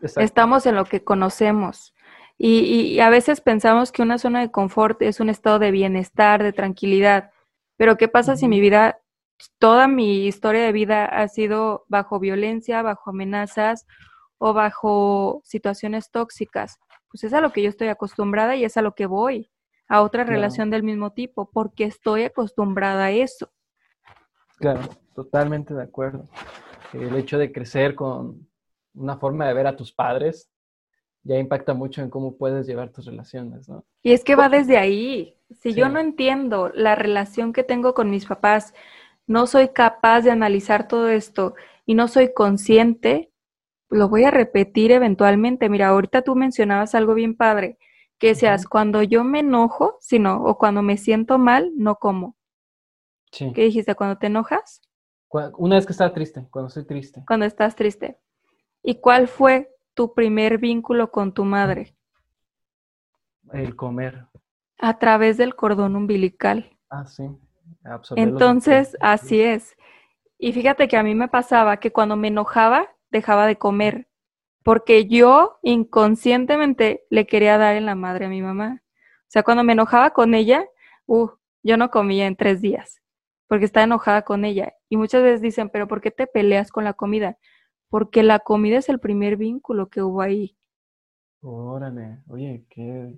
Estamos 0.02 0.66
en 0.66 0.76
lo 0.76 0.86
que 0.86 1.04
conocemos. 1.04 1.94
y, 2.38 3.00
a 3.00 3.10
veces 3.10 3.40
pensamos 3.40 3.92
que 3.92 4.02
una 4.02 4.18
zona 4.18 4.42
de 4.42 4.50
confort 4.50 5.02
es 5.02 5.20
un 5.20 5.30
estado 5.30 5.60
de 5.60 5.72
bienestar, 5.72 6.42
de 6.42 6.54
tranquilidad. 6.54 7.32
Pero 7.78 7.98
¿qué 7.98 8.08
pasa 8.08 8.36
si 8.36 8.48
mi 8.48 8.60
vida 8.60 9.02
toda 9.60 9.88
mi 9.88 10.26
historia 10.26 10.62
de 10.64 10.72
vida 10.72 11.06
ha 11.06 11.28
sido 11.28 11.86
bajo 11.88 12.20
violencia, 12.20 12.82
bajo 12.82 13.10
amenazas 13.10 13.88
o 14.44 14.54
bajo 14.54 15.42
situaciones 15.46 16.10
tóxicas. 16.10 16.80
Pues 17.12 17.24
es 17.24 17.32
a 17.34 17.42
lo 17.42 17.52
que 17.52 17.62
yo 17.62 17.70
estoy 17.70 17.90
acostumbrada 17.90 18.56
y 18.56 18.66
es 18.66 18.76
a 18.76 18.82
lo 18.82 18.96
que 18.96 19.06
voy, 19.06 19.52
a 19.88 20.02
otra 20.02 20.24
relación 20.24 20.72
del 20.72 20.82
mismo 20.82 21.12
tipo, 21.12 21.52
porque 21.52 21.84
estoy 21.84 22.24
acostumbrada 22.24 23.06
a 23.06 23.12
eso. 23.12 23.52
Claro, 24.58 24.82
totalmente 25.14 25.76
de 25.76 25.84
acuerdo. 25.84 26.28
El 26.92 27.16
hecho 27.18 27.38
de 27.38 27.52
crecer 27.52 27.94
con 27.94 28.48
una 28.96 29.16
forma 29.18 29.48
de 29.48 29.54
ver 29.54 29.68
a 29.68 29.76
tus 29.76 29.94
padres 29.94 30.50
ya 31.22 31.38
impacta 31.38 31.76
mucho 31.76 32.02
en 32.02 32.10
cómo 32.10 32.36
puedes 32.36 32.66
llevar 32.66 32.90
tus 32.90 33.06
relaciones, 33.06 33.70
¿no? 33.70 33.86
Y 34.02 34.12
es 34.12 34.24
que 34.24 34.36
va 34.36 34.50
desde 34.50 34.80
ahí. 34.80 35.38
Si 35.60 35.76
yo 35.76 35.88
no 35.88 36.00
entiendo 36.00 36.72
la 36.74 36.96
relación 36.96 37.54
que 37.54 37.62
tengo 37.62 37.94
con 37.94 38.10
mis 38.10 38.26
papás, 38.26 38.74
no 39.28 39.46
soy 39.46 39.70
capaz 39.70 40.22
de 40.22 40.32
analizar 40.32 40.88
todo 40.88 41.10
esto 41.10 41.54
y 41.86 41.94
no 41.94 42.08
soy 42.08 42.34
consciente, 42.34 43.31
lo 43.92 44.10
voy 44.10 44.24
a 44.24 44.32
repetir 44.32 44.92
eventualmente. 44.92 45.70
Mira, 45.70 45.90
ahorita 45.90 46.24
tú 46.24 46.36
mencionabas 46.36 46.96
algo 46.96 47.14
bien 47.14 47.36
padre, 47.36 47.78
que 48.18 48.34
seas 48.36 48.66
cuando 48.66 49.04
yo 49.04 49.24
me 49.24 49.40
enojo, 49.40 49.98
sino 50.00 50.44
o 50.44 50.58
cuando 50.58 50.82
me 50.82 50.98
siento 50.98 51.38
mal, 51.38 51.72
no 51.76 51.96
como. 51.96 52.36
Sí. 53.32 53.52
¿Qué 53.54 53.66
dijiste? 53.66 53.96
¿Cuando 53.96 54.18
te 54.18 54.28
enojas? 54.28 54.82
Una 55.58 55.76
vez 55.76 55.86
que 55.86 55.94
estás 55.94 56.14
triste, 56.14 56.48
cuando 56.50 56.68
estoy 56.68 56.86
triste. 56.86 57.24
Cuando 57.28 57.46
estás 57.46 57.76
triste. 57.76 58.18
¿Y 58.84 58.96
cuál 58.96 59.28
fue 59.28 59.70
tu 59.94 60.14
primer 60.14 60.58
vínculo 60.58 61.12
con 61.12 61.34
tu 61.34 61.46
madre? 61.46 61.96
El 63.54 63.76
comer. 63.76 64.26
A 64.78 64.98
través 64.98 65.38
del 65.38 65.56
cordón 65.56 65.96
umbilical. 65.96 66.78
Ah, 66.90 67.06
sí. 67.06 67.24
Entonces, 68.16 68.98
así 69.00 69.42
es. 69.42 69.76
Y 70.38 70.54
fíjate 70.54 70.88
que 70.88 70.98
a 70.98 71.04
mí 71.04 71.16
me 71.16 71.28
pasaba 71.28 71.78
que 71.78 71.92
cuando 71.92 72.16
me 72.16 72.30
enojaba, 72.30 72.90
dejaba 73.12 73.48
de 73.48 73.58
comer. 73.58 74.08
porque 74.64 75.08
yo 75.08 75.58
inconscientemente 75.64 77.04
le 77.10 77.26
quería 77.26 77.58
dar 77.58 77.76
en 77.76 77.88
la 77.88 77.96
madre 77.96 78.26
a 78.26 78.30
mi 78.30 78.44
mamá. 78.44 78.84
O 78.84 79.32
sea, 79.32 79.42
cuando 79.44 79.64
me 79.64 79.74
enojaba 79.74 80.12
con 80.12 80.36
ella, 80.36 80.66
uh, 81.08 81.30
yo 81.64 81.78
no 81.78 81.90
comía 81.90 82.28
en 82.28 82.36
tres 82.36 82.62
días, 82.62 83.02
porque 83.48 83.66
estaba 83.66 83.86
enojada 83.86 84.22
con 84.22 84.46
ella. 84.46 84.74
Y 84.90 84.98
muchas 84.98 85.24
veces 85.24 85.42
dicen, 85.42 85.70
pero 85.70 85.88
¿por 85.88 86.02
qué 86.02 86.12
te 86.12 86.28
peleas 86.28 86.72
con 86.72 86.84
la 86.84 86.94
comida? 86.94 87.38
Porque 87.90 88.22
la 88.24 88.40
comida 88.40 88.78
es 88.78 88.90
el 88.90 89.00
primer 89.00 89.36
vínculo 89.38 89.90
que 89.90 90.02
hubo 90.04 90.22
ahí. 90.22 90.56
Órale, 91.42 92.20
oye, 92.28 92.66
qué, 92.70 93.16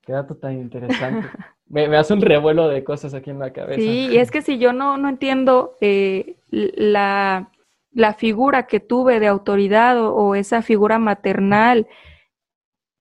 qué 0.00 0.12
dato 0.12 0.36
tan 0.36 0.54
interesante. 0.58 1.28
me, 1.66 1.88
me, 1.88 1.96
hace 1.96 2.14
un 2.14 2.22
revuelo 2.22 2.68
de 2.68 2.84
cosas 2.84 3.12
aquí 3.12 3.30
en 3.30 3.38
la 3.38 3.52
cabeza. 3.52 3.80
Sí, 3.80 4.08
y 4.10 4.16
es 4.16 4.30
que 4.30 4.40
si 4.40 4.58
yo 4.58 4.72
no, 4.72 4.96
no 4.96 5.08
entiendo 5.08 5.76
eh, 5.80 6.36
la, 6.50 7.50
la, 7.92 8.14
figura 8.14 8.66
que 8.66 8.80
tuve 8.80 9.20
de 9.20 9.26
autoridad 9.26 10.00
o, 10.00 10.14
o, 10.14 10.34
esa 10.34 10.62
figura 10.62 10.98
maternal, 10.98 11.86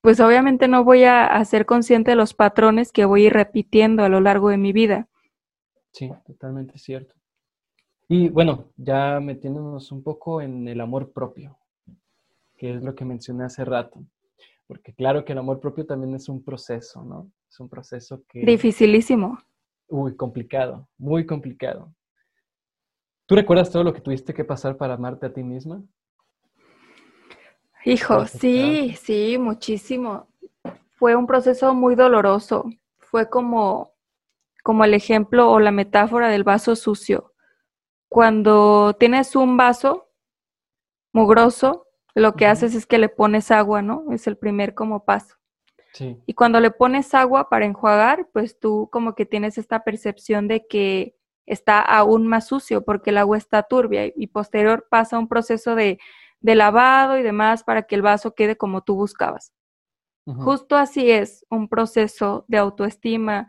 pues 0.02 0.20
obviamente 0.20 0.68
no 0.68 0.84
voy 0.84 1.04
a, 1.04 1.26
a, 1.26 1.44
ser 1.46 1.66
consciente 1.66 2.12
de 2.12 2.16
los 2.16 2.34
patrones 2.34 2.92
que 2.92 3.06
voy 3.06 3.24
a 3.24 3.28
ir 3.28 3.34
repitiendo 3.34 4.04
a 4.04 4.10
lo 4.10 4.22
largo 4.22 4.50
de 4.50 4.58
mi 4.58 4.74
vida. 4.74 5.08
Sí, 5.92 6.12
totalmente 6.26 6.78
cierto. 6.78 7.16
Y 8.08 8.30
bueno, 8.30 8.72
ya 8.78 9.20
metiéndonos 9.20 9.92
un 9.92 10.04
poco 10.04 10.42
en 10.42 10.68
el 10.68 10.82
amor 10.82 11.12
propio, 11.12 11.58
que 12.58 12.76
es 12.76 12.84
lo 12.84 12.96
que 12.96 13.06
mencioné 13.06 13.46
hace 13.46 13.66
rato 13.66 14.04
porque 14.70 14.94
claro 14.94 15.26
que 15.26 15.32
el 15.32 15.40
amor 15.40 15.60
propio 15.60 15.84
también 15.84 16.14
es 16.14 16.30
un 16.30 16.44
proceso, 16.44 17.04
¿no? 17.04 17.32
Es 17.50 17.60
un 17.60 17.68
proceso 17.68 18.22
que... 18.28 18.42
Dificilísimo. 18.42 19.40
Uy, 19.88 20.16
complicado, 20.16 20.88
muy 21.00 21.26
complicado. 21.26 21.92
¿Tú 23.30 23.36
recuerdas 23.36 23.70
todo 23.70 23.84
lo 23.84 23.94
que 23.94 24.02
tuviste 24.02 24.34
que 24.34 24.44
pasar 24.44 24.76
para 24.76 24.96
amarte 24.96 25.28
a 25.28 25.32
ti 25.32 25.44
misma? 25.44 25.84
Hijo, 27.86 28.26
sí, 28.26 28.96
sí, 29.00 29.38
muchísimo. 29.38 30.30
Fue 30.98 31.16
un 31.16 31.28
proceso 31.28 31.76
muy 31.76 31.94
doloroso. 31.94 32.66
Fue 32.98 33.30
como, 33.30 33.94
como 34.64 34.84
el 34.84 34.96
ejemplo 34.96 35.52
o 35.52 35.60
la 35.60 35.70
metáfora 35.70 36.30
del 36.30 36.44
vaso 36.44 36.76
sucio. 36.76 37.36
Cuando 38.08 38.96
tienes 39.00 39.36
un 39.36 39.58
vaso 39.58 40.10
mugroso, 41.14 41.86
lo 42.16 42.34
que 42.34 42.48
haces 42.48 42.74
es 42.74 42.88
que 42.88 42.98
le 42.98 43.10
pones 43.10 43.52
agua, 43.52 43.84
¿no? 43.84 44.06
Es 44.12 44.26
el 44.26 44.38
primer 44.38 44.74
como 44.74 45.06
paso. 45.06 45.36
Sí. 45.94 46.18
Y 46.26 46.34
cuando 46.34 46.60
le 46.60 46.72
pones 46.72 47.14
agua 47.14 47.48
para 47.48 47.66
enjuagar, 47.66 48.28
pues 48.34 48.58
tú 48.58 48.90
como 48.92 49.14
que 49.14 49.28
tienes 49.28 49.60
esta 49.60 49.84
percepción 49.84 50.48
de 50.48 50.66
que 50.66 51.19
está 51.50 51.82
aún 51.82 52.28
más 52.28 52.48
sucio 52.48 52.84
porque 52.84 53.10
el 53.10 53.18
agua 53.18 53.38
está 53.38 53.64
turbia 53.64 54.06
y, 54.16 54.28
posterior 54.28 54.88
pasa 54.90 55.20
un 55.20 55.28
proceso 55.28 55.76
de, 55.76 56.00
de, 56.40 56.56
lavado 56.56 57.18
y 57.18 57.24
demás 57.24 57.64
para 57.64 57.84
que 57.84 57.96
el 57.96 58.02
vaso 58.02 58.34
quede 58.36 58.56
como 58.56 58.82
tú 58.82 58.96
buscabas. 58.96 59.52
Uh 60.26 60.34
-huh. 60.34 60.44
Justo 60.44 60.78
así 60.78 61.12
es 61.12 61.46
un 61.50 61.68
proceso 61.68 62.46
de 62.48 62.58
autoestima 62.60 63.48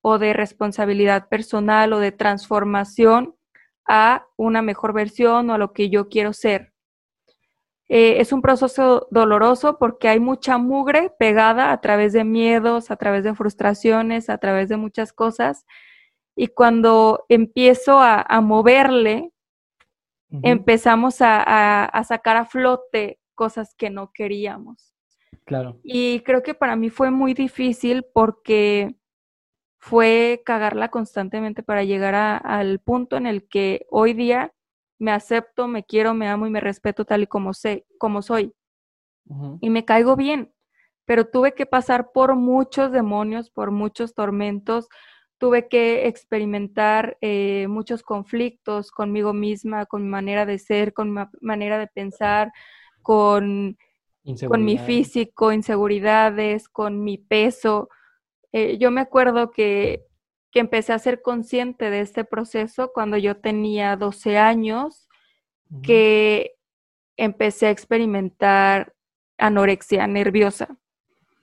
o 0.00 0.18
de 0.18 0.32
responsabilidad 0.32 1.28
personal 1.28 1.92
o 1.92 1.98
de 1.98 2.12
transformación 2.12 3.34
a 3.86 4.26
una 4.36 4.62
mejor 4.62 4.92
versión 4.92 5.50
o 5.50 5.54
a 5.54 5.58
lo 5.58 5.72
que 5.72 5.90
yo 5.90 6.08
quiero 6.08 6.32
ser. 6.32 6.72
Eh, 7.92 8.20
es 8.20 8.32
un 8.32 8.40
proceso 8.40 9.08
doloroso 9.10 9.76
porque 9.76 10.06
hay 10.06 10.20
mucha 10.20 10.58
mugre 10.58 11.12
pegada 11.18 11.72
a 11.72 11.80
través 11.80 12.12
de 12.12 12.22
miedos, 12.22 12.92
a 12.92 12.96
través 12.96 13.24
de 13.24 13.34
frustraciones, 13.34 14.30
a 14.30 14.38
través 14.38 14.68
de 14.68 14.76
muchas 14.76 15.12
cosas. 15.12 15.66
Y 16.40 16.48
cuando 16.48 17.26
empiezo 17.28 18.00
a, 18.00 18.22
a 18.22 18.40
moverle, 18.40 19.30
uh 20.30 20.38
-huh. 20.38 20.40
empezamos 20.42 21.20
a, 21.20 21.42
a, 21.42 21.84
a, 21.84 22.02
sacar 22.04 22.38
a 22.38 22.46
flote 22.46 23.20
cosas 23.34 23.74
que 23.74 23.90
no 23.90 24.10
queríamos. 24.10 24.94
Claro. 25.44 25.78
Y 25.82 26.20
creo 26.20 26.42
que 26.42 26.54
para 26.54 26.76
mí 26.76 26.88
fue 26.88 27.10
muy 27.10 27.34
difícil 27.34 28.06
porque 28.14 28.96
fue 29.80 30.40
cagarla 30.46 30.88
constantemente 30.88 31.62
para 31.62 31.84
llegar 31.84 32.14
al 32.14 32.78
punto 32.78 33.18
en 33.18 33.26
el 33.26 33.46
que 33.46 33.84
hoy 33.90 34.14
día 34.14 34.54
me 34.98 35.12
acepto, 35.12 35.68
me 35.68 35.84
quiero, 35.84 36.14
me 36.14 36.26
amo 36.26 36.46
y 36.46 36.50
me 36.50 36.60
respeto 36.60 37.04
tal 37.04 37.24
y 37.24 37.26
como 37.26 37.52
sé, 37.52 37.84
como 37.98 38.22
soy. 38.22 38.54
Uh 39.26 39.34
-huh. 39.34 39.58
Y 39.60 39.68
me 39.68 39.84
caigo 39.84 40.16
bien. 40.16 40.54
Pero 41.04 41.26
tuve 41.26 41.52
que 41.52 41.66
pasar 41.66 42.12
por 42.12 42.34
muchos 42.34 42.92
demonios, 42.92 43.50
por 43.50 43.72
muchos 43.72 44.14
tormentos, 44.14 44.88
tuve 45.40 45.66
que 45.66 46.06
experimentar 46.06 47.16
eh, 47.20 47.66
muchos 47.68 48.04
conflictos 48.04 48.92
conmigo 48.92 49.32
misma, 49.32 49.86
con 49.86 50.04
mi 50.04 50.08
manera 50.08 50.46
de 50.46 50.58
ser, 50.58 50.92
con 50.92 51.12
mi 51.12 51.22
manera 51.40 51.78
de 51.78 51.88
pensar, 51.88 52.52
con, 53.02 53.76
con 54.46 54.64
mi 54.64 54.78
físico, 54.78 55.50
inseguridades, 55.50 56.68
con 56.68 57.02
mi 57.02 57.18
peso. 57.18 57.88
Eh, 58.52 58.78
yo 58.78 58.92
me 58.92 59.00
acuerdo 59.00 59.50
que 59.50 60.04
que 60.50 60.60
empecé 60.60 60.92
a 60.92 60.98
ser 60.98 61.22
consciente 61.22 61.90
de 61.90 62.00
este 62.00 62.24
proceso 62.24 62.90
cuando 62.92 63.16
yo 63.16 63.36
tenía 63.36 63.96
12 63.96 64.36
años, 64.36 65.08
uh 65.70 65.76
-huh. 65.76 65.82
que 65.82 66.56
empecé 67.16 67.66
a 67.66 67.70
experimentar 67.70 68.94
anorexia 69.38 70.06
nerviosa. 70.06 70.76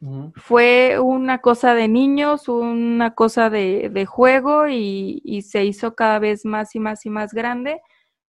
Uh 0.01 0.05
-huh. 0.05 0.33
Fue 0.35 0.99
una 0.99 1.39
cosa 1.39 1.73
de 1.73 1.87
niños, 1.87 2.47
una 2.47 3.15
cosa 3.15 3.49
de, 3.49 3.89
de 3.89 4.05
juego 4.05 4.67
y, 4.67 5.21
y, 5.23 5.41
se 5.41 5.65
hizo 5.65 5.95
cada 5.95 6.19
vez 6.19 6.45
más 6.45 6.75
y 6.75 6.79
más 6.79 7.05
y 7.05 7.09
más 7.09 7.33
grande, 7.33 7.81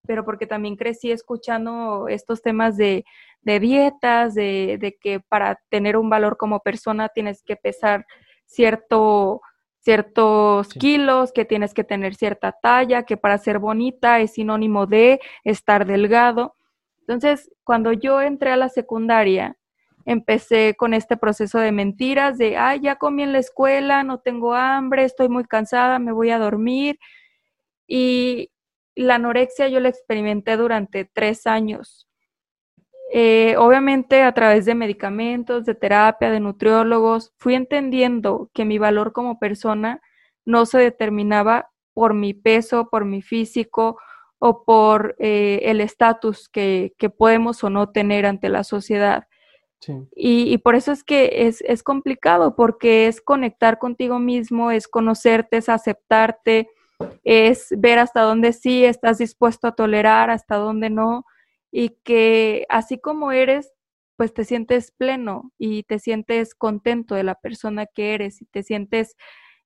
pero 0.06 0.24
porque 0.24 0.46
también 0.46 0.76
crecí 0.76 1.10
escuchando 1.10 2.08
estos 2.08 2.40
temas 2.42 2.76
de, 2.76 3.04
de 3.42 3.60
dietas, 3.60 4.34
de, 4.34 4.78
de 4.80 4.96
que 4.98 5.20
para 5.20 5.60
tener 5.68 5.96
un 5.98 6.08
valor 6.08 6.38
como 6.38 6.60
persona 6.60 7.10
tienes 7.10 7.42
que 7.42 7.56
pesar 7.56 8.06
cierto 8.46 9.42
ciertos 9.80 10.68
sí. 10.68 10.78
kilos, 10.78 11.32
que 11.32 11.44
tienes 11.44 11.74
que 11.74 11.84
tener 11.84 12.14
cierta 12.14 12.52
talla, 12.52 13.04
que 13.04 13.16
para 13.16 13.38
ser 13.38 13.58
bonita 13.58 14.20
es 14.20 14.32
sinónimo 14.32 14.86
de 14.86 15.20
estar 15.44 15.86
delgado. 15.86 16.56
Entonces, 17.00 17.50
cuando 17.64 17.92
yo 17.92 18.20
entré 18.20 18.50
a 18.50 18.56
la 18.56 18.68
secundaria, 18.68 19.56
empecé 20.08 20.74
con 20.74 20.94
este 20.94 21.18
proceso 21.18 21.58
de 21.58 21.70
mentiras, 21.70 22.38
de, 22.38 22.56
ay, 22.56 22.80
ya 22.80 22.96
comí 22.96 23.22
en 23.22 23.32
la 23.32 23.40
escuela, 23.40 24.02
no 24.04 24.20
tengo 24.20 24.54
hambre, 24.54 25.04
estoy 25.04 25.28
muy 25.28 25.44
cansada, 25.44 25.98
me 25.98 26.12
voy 26.12 26.30
a 26.30 26.38
dormir. 26.38 26.98
Y 27.86 28.50
la 28.94 29.16
anorexia 29.16 29.68
yo 29.68 29.80
la 29.80 29.90
experimenté 29.90 30.56
durante 30.56 31.04
tres 31.04 31.46
años. 31.46 32.08
Eh, 33.12 33.54
obviamente 33.58 34.22
a 34.22 34.32
través 34.32 34.64
de 34.64 34.74
medicamentos, 34.74 35.66
de 35.66 35.74
terapia, 35.74 36.30
de 36.30 36.40
nutriólogos, 36.40 37.34
fui 37.36 37.54
entendiendo 37.54 38.50
que 38.54 38.64
mi 38.64 38.78
valor 38.78 39.12
como 39.12 39.38
persona 39.38 40.00
no 40.46 40.64
se 40.64 40.78
determinaba 40.78 41.70
por 41.92 42.14
mi 42.14 42.32
peso, 42.32 42.88
por 42.90 43.04
mi 43.04 43.20
físico 43.20 43.98
o 44.38 44.64
por 44.64 45.16
eh, 45.18 45.60
el 45.64 45.82
estatus 45.82 46.48
que, 46.48 46.94
que, 46.96 47.10
podemos 47.10 47.62
o 47.62 47.68
no 47.68 47.90
tener 47.90 48.24
ante 48.24 48.48
la 48.48 48.64
sociedad. 48.64 49.27
Y, 50.14 50.52
y, 50.52 50.58
por 50.58 50.74
eso 50.74 50.92
es 50.92 51.04
que 51.04 51.46
es, 51.46 51.60
es, 51.62 51.82
complicado, 51.82 52.56
porque 52.56 53.06
es 53.06 53.20
conectar 53.20 53.78
contigo 53.78 54.18
mismo, 54.18 54.70
es 54.70 54.88
conocerte, 54.88 55.58
es 55.58 55.68
aceptarte, 55.68 56.68
es 57.24 57.68
ver 57.76 57.98
hasta 57.98 58.22
dónde 58.22 58.52
sí 58.52 58.84
estás 58.84 59.18
dispuesto 59.18 59.68
a 59.68 59.74
tolerar, 59.74 60.30
hasta 60.30 60.56
dónde 60.56 60.90
no 60.90 61.24
y 61.70 61.90
que 62.02 62.66
así 62.68 62.98
como 62.98 63.32
eres, 63.32 63.72
pues 64.16 64.34
te 64.34 64.44
sientes 64.44 64.90
pleno 64.90 65.52
y 65.58 65.84
te 65.84 65.98
sientes 65.98 66.54
contento 66.54 67.14
de 67.14 67.22
la 67.22 67.36
persona 67.36 67.86
que 67.86 68.14
eres 68.14 68.42
y 68.42 68.46
te 68.46 68.62
sientes 68.62 69.16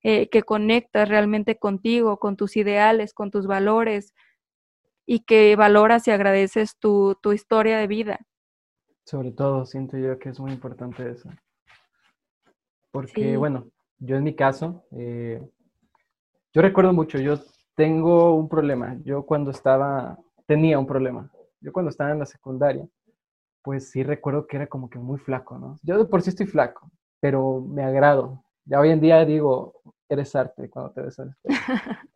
eh, 0.02 0.28
que 0.28 0.42
conectas 0.42 1.08
realmente 1.08 1.58
contigo, 1.58 2.18
con 2.18 2.36
tus 2.36 2.56
ideales, 2.56 3.14
con 3.14 3.30
tus 3.30 3.46
valores 3.46 4.14
y 5.06 5.20
que 5.20 5.56
valoras 5.56 6.06
y 6.08 6.10
agradeces 6.10 6.78
tu, 6.78 7.16
tu 7.22 7.32
historia 7.32 7.78
de 7.78 7.86
vida. 7.86 8.20
Sobre 9.05 9.32
todo, 9.32 9.66
siento 9.66 9.98
yo 9.98 10.18
que 10.18 10.30
es 10.30 10.40
muy 10.40 10.53
importante 10.53 11.11
eso. 11.11 11.28
Porque, 12.90 13.32
sí. 13.32 13.36
bueno, 13.36 13.68
yo 13.98 14.16
en 14.16 14.24
mi 14.24 14.34
caso, 14.34 14.84
eh, 14.92 15.42
yo 16.53 16.62
recuerdo 16.62 16.92
mucho, 16.92 17.18
yo 17.18 17.38
tengo 17.74 18.34
un 18.34 18.48
problema. 18.48 18.96
Yo 19.05 19.24
cuando 19.24 19.50
estaba, 19.50 20.18
tenía 20.46 20.78
un 20.78 20.86
problema 20.86 21.30
yo 21.62 21.72
cuando 21.72 21.90
estaba 21.90 22.11
en 22.11 22.18
la 22.18 22.26
secundaria, 22.26 22.86
pues 23.62 23.90
sí 23.90 24.03
recuerdo 24.03 24.46
que 24.46 24.57
era 24.57 24.66
como 24.66 24.90
que 24.90 24.98
muy 24.98 25.18
flaco, 25.18 25.59
¿no? 25.59 25.78
Yo 25.82 25.96
de 25.96 26.05
por 26.05 26.20
sí 26.20 26.30
estoy 26.30 26.46
flaco, 26.46 26.90
pero 27.20 27.61
me 27.61 27.84
agrado. 27.84 28.44
Ya 28.64 28.80
hoy 28.80 28.90
en 28.90 29.00
día 29.00 29.24
digo, 29.24 29.74
eres 30.09 30.34
arte 30.34 30.68
cuando 30.68 30.92
te 30.92 31.03
ves 31.03 31.18
al 31.18 31.30
espejo. 31.30 31.55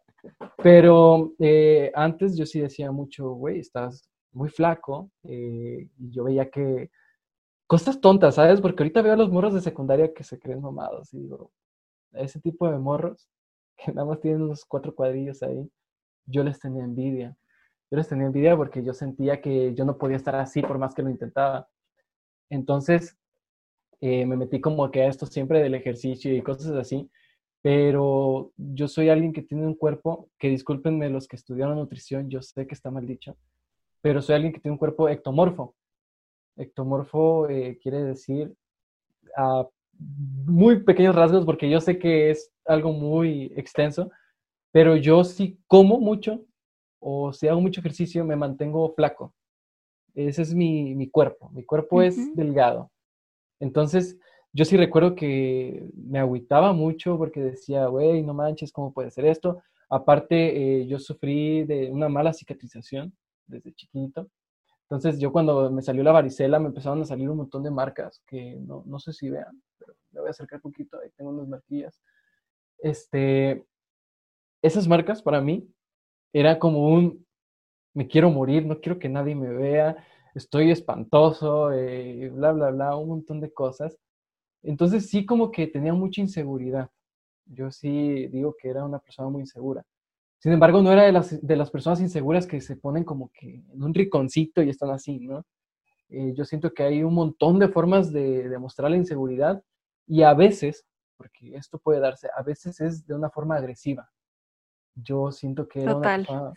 Pero 0.63 1.33
eh, 1.39 1.93
antes 1.95 2.37
yo 2.37 2.45
sí 2.47 2.59
decía 2.59 2.91
mucho, 2.91 3.31
güey, 3.31 3.61
estás 3.61 4.11
muy 4.37 4.51
flaco. 4.51 5.11
Eh, 5.25 5.89
y 5.99 6.11
yo 6.11 6.25
veía 6.25 6.51
que 6.51 6.91
cosas 7.67 8.01
tontas, 8.01 8.37
¿sabes? 8.37 8.61
Porque 8.61 8.83
ahorita 8.83 9.03
veo 9.03 9.15
a 9.15 9.17
los 9.17 9.31
morros 9.31 9.55
de 9.55 9.61
secundaria 9.61 10.15
que 10.15 10.25
se 10.25 10.39
creen 10.39 10.63
mamados 10.63 11.13
y 11.15 11.21
digo, 11.21 11.53
ese 12.13 12.41
tipo 12.41 12.71
de 12.71 12.79
morros 12.79 13.29
que 13.77 13.93
nada 13.93 14.07
más 14.07 14.21
tienen 14.21 14.43
unos 14.43 14.65
cuatro 14.65 14.95
cuadrillos 14.95 15.43
ahí, 15.43 15.71
yo 16.27 16.45
les 16.45 16.61
tenía 16.61 16.85
envidia 16.85 17.37
yo 17.91 17.99
les 17.99 18.09
tenía 18.09 18.27
envidia 18.27 18.57
porque 18.57 18.83
yo 18.83 18.93
sentía 18.95 19.41
que 19.41 19.75
yo 19.75 19.85
no 19.85 19.97
podía 19.99 20.17
estar 20.17 20.35
así 20.37 20.63
por 20.63 20.79
más 20.79 20.95
que 20.95 21.03
lo 21.03 21.11
intentaba. 21.11 21.69
Entonces, 22.51 23.17
eh, 24.01 24.27
me 24.27 24.37
metí 24.37 24.61
como 24.61 24.91
que 24.91 25.03
a 25.03 25.09
esto 25.09 25.27
siempre 25.27 25.63
del 25.63 25.75
ejercicio 25.75 26.35
y 26.35 26.43
cosas 26.43 26.73
así, 26.73 27.11
pero 27.63 28.53
yo 28.57 28.89
soy 28.89 29.09
alguien 29.09 29.33
que 29.33 29.43
tiene 29.43 29.67
un 29.67 29.75
cuerpo, 29.75 30.31
que 30.39 30.49
discúlpenme 30.49 31.11
los 31.11 31.29
que 31.29 31.37
estudiaron 31.37 31.77
nutrición, 31.77 32.29
yo 32.31 32.43
sé 32.43 32.67
que 32.67 32.75
está 32.75 32.91
mal 32.91 33.07
dicho, 33.07 33.37
pero 34.07 34.23
soy 34.23 34.37
alguien 34.37 34.53
que 34.53 34.61
tiene 34.61 34.75
un 34.75 34.79
cuerpo 34.79 35.09
ectomorfo. 35.09 35.75
Ectomorfo 36.57 37.49
eh, 37.49 37.77
quiere 37.83 38.05
decir 38.05 38.55
a 39.37 39.67
muy 39.99 40.85
pequeños 40.85 41.17
rasgos, 41.17 41.45
porque 41.45 41.69
yo 41.69 41.81
sé 41.81 41.99
que 41.99 42.31
es 42.31 42.53
algo 42.67 42.93
muy 42.93 43.53
extenso, 43.57 44.09
pero 44.71 44.95
yo 44.95 45.25
sí 45.25 45.59
como 45.67 45.99
mucho 45.99 46.41
o 47.01 47.33
si 47.33 47.49
hago 47.49 47.61
mucho 47.61 47.81
ejercicio 47.81 48.25
me 48.25 48.37
mantengo 48.37 48.95
flaco. 48.95 49.35
Ese 50.15 50.43
es 50.43 50.55
mi, 50.55 50.95
mi 50.95 51.11
cuerpo, 51.11 51.51
mi 51.51 51.65
cuerpo 51.65 52.01
es 52.01 52.17
delgado. 52.37 52.93
Entonces, 53.59 54.17
yo 54.53 54.65
sí 54.65 54.77
recuerdo 54.77 55.17
que 55.17 55.91
me 55.97 56.21
agüitaba 56.21 56.73
mucho 56.73 57.19
porque 57.19 57.41
decía, 57.41 57.87
güey, 57.87 58.23
no 58.23 58.35
manches, 58.35 58.71
¿cómo 58.71 58.93
puede 58.93 59.11
ser 59.11 59.27
esto? 59.27 59.65
Aparte, 59.91 60.83
eh, 60.83 60.87
yo 60.87 61.01
sufrí 61.01 61.65
de 61.65 61.91
una 61.91 62.09
mala 62.09 62.33
cicatrización 62.33 63.13
desde 63.47 63.73
chiquito. 63.75 64.29
Entonces, 64.83 65.19
yo 65.19 65.33
cuando 65.33 65.71
me 65.71 65.83
salió 65.83 66.03
la 66.05 66.13
varicela, 66.13 66.61
me 66.61 66.69
empezaron 66.69 67.03
a 67.03 67.05
salir 67.05 67.29
un 67.29 67.39
montón 67.39 67.63
de 67.63 67.71
marcas 67.71 68.23
que 68.27 68.57
no, 68.61 68.85
no 68.87 68.99
sé 69.01 69.13
si 69.13 69.29
vean, 69.29 69.61
pero 69.79 69.95
me 70.13 70.21
voy 70.21 70.29
a 70.29 70.31
acercar 70.31 70.61
un 70.63 70.71
poquito, 70.71 70.99
ahí 71.01 71.11
tengo 71.17 71.31
unas 71.31 71.49
marquillas. 71.49 72.01
Este, 72.79 73.67
esas 74.63 74.87
marcas 74.87 75.23
para 75.23 75.41
mí 75.41 75.69
era 76.33 76.59
como 76.59 76.89
un, 76.89 77.27
me 77.95 78.07
quiero 78.07 78.31
morir, 78.31 78.65
no 78.67 78.81
quiero 78.81 78.99
que 78.99 79.09
nadie 79.09 79.35
me 79.35 79.49
vea, 79.49 79.97
estoy 80.35 80.71
espantoso, 80.71 81.73
eh, 81.73 82.31
bla, 82.33 82.53
bla, 82.53 82.71
bla, 82.71 82.97
un 82.97 83.09
montón 83.09 83.41
de 83.41 83.53
cosas. 83.53 83.97
Entonces 84.63 85.09
sí 85.09 85.27
como 85.27 85.51
que 85.51 85.67
tenía 85.67 85.95
mucha 85.95 86.21
inseguridad. 86.21 86.91
Yo 87.47 87.71
sí 87.71 88.27
digo 88.29 88.55
que 88.61 88.69
era 88.69 88.85
una 88.85 88.99
persona 88.99 89.29
muy 89.31 89.43
insegura. 89.43 89.85
Sin 90.39 90.53
embargo, 90.53 90.83
no 90.83 90.93
era 90.93 91.05
de 91.05 91.13
las, 91.13 91.45
de 91.45 91.57
las 91.57 91.71
personas 91.71 92.01
inseguras 92.01 92.47
que 92.47 92.61
se 92.61 92.77
ponen 92.77 93.05
como 93.05 93.31
que 93.33 93.65
en 93.73 93.83
un 93.83 93.95
riconcito 93.95 94.63
y 94.63 94.71
están 94.71 94.91
así, 94.91 95.19
¿no? 95.21 95.45
Eh, 96.09 96.35
yo 96.35 96.45
siento 96.45 96.73
que 96.73 96.85
hay 96.85 97.03
un 97.03 97.15
montón 97.15 97.59
de 97.59 97.69
formas 97.69 98.13
de 98.13 98.49
demostrar 98.49 98.91
la 98.91 98.97
inseguridad 98.97 99.63
y 100.07 100.23
a 100.23 100.35
veces, 100.35 100.85
porque 101.17 101.57
esto 101.57 101.79
puede 101.79 102.01
darse, 102.01 102.29
a 102.37 102.43
veces 102.43 102.81
es 102.81 103.07
de 103.07 103.15
una 103.15 103.31
forma 103.31 103.57
agresiva. 103.57 104.09
Yo 104.95 105.33
siento 105.33 105.67
que 105.67 105.83
era 105.83 105.97
una 105.97 106.53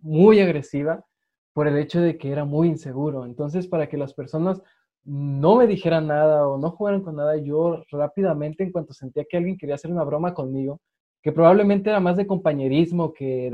muy 0.00 0.40
agresiva 0.40 1.04
por 1.52 1.68
el 1.68 1.78
hecho 1.78 2.00
de 2.00 2.16
que 2.16 2.30
era 2.30 2.44
muy 2.44 2.68
inseguro. 2.68 3.24
Entonces, 3.24 3.66
para 3.66 3.88
que 3.88 3.96
las 3.96 4.14
personas 4.14 4.62
no 5.04 5.56
me 5.56 5.66
dijeran 5.66 6.08
nada 6.08 6.48
o 6.48 6.58
no 6.58 6.70
jugaran 6.72 7.02
con 7.02 7.16
nada, 7.16 7.36
yo 7.36 7.82
rápidamente, 7.90 8.64
en 8.64 8.72
cuanto 8.72 8.92
sentía 8.92 9.24
que 9.28 9.36
alguien 9.36 9.56
quería 9.56 9.76
hacer 9.76 9.90
una 9.90 10.04
broma 10.04 10.34
conmigo, 10.34 10.80
que 11.26 11.32
probablemente 11.32 11.90
era 11.90 11.98
más 11.98 12.16
de 12.16 12.24
compañerismo 12.24 13.12
que 13.12 13.50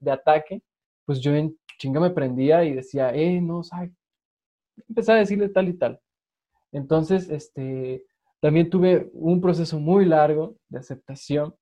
de, 0.00 0.10
ataque, 0.10 0.62
pues 1.04 1.20
yo 1.20 1.34
en 1.34 1.54
chinga 1.78 2.00
me 2.00 2.08
prendía 2.08 2.64
y 2.64 2.72
decía, 2.72 3.14
eh, 3.14 3.42
no, 3.42 3.62
¿sabes? 3.62 3.92
Empecé 4.88 5.12
a 5.12 5.16
decirle 5.16 5.50
tal 5.50 5.68
y 5.68 5.74
tal. 5.74 6.00
Entonces, 6.72 7.28
este, 7.28 8.06
también 8.40 8.70
tuve 8.70 9.10
un 9.12 9.42
proceso 9.42 9.78
muy 9.80 10.06
largo 10.06 10.56
de 10.70 10.78
aceptación, 10.78 11.54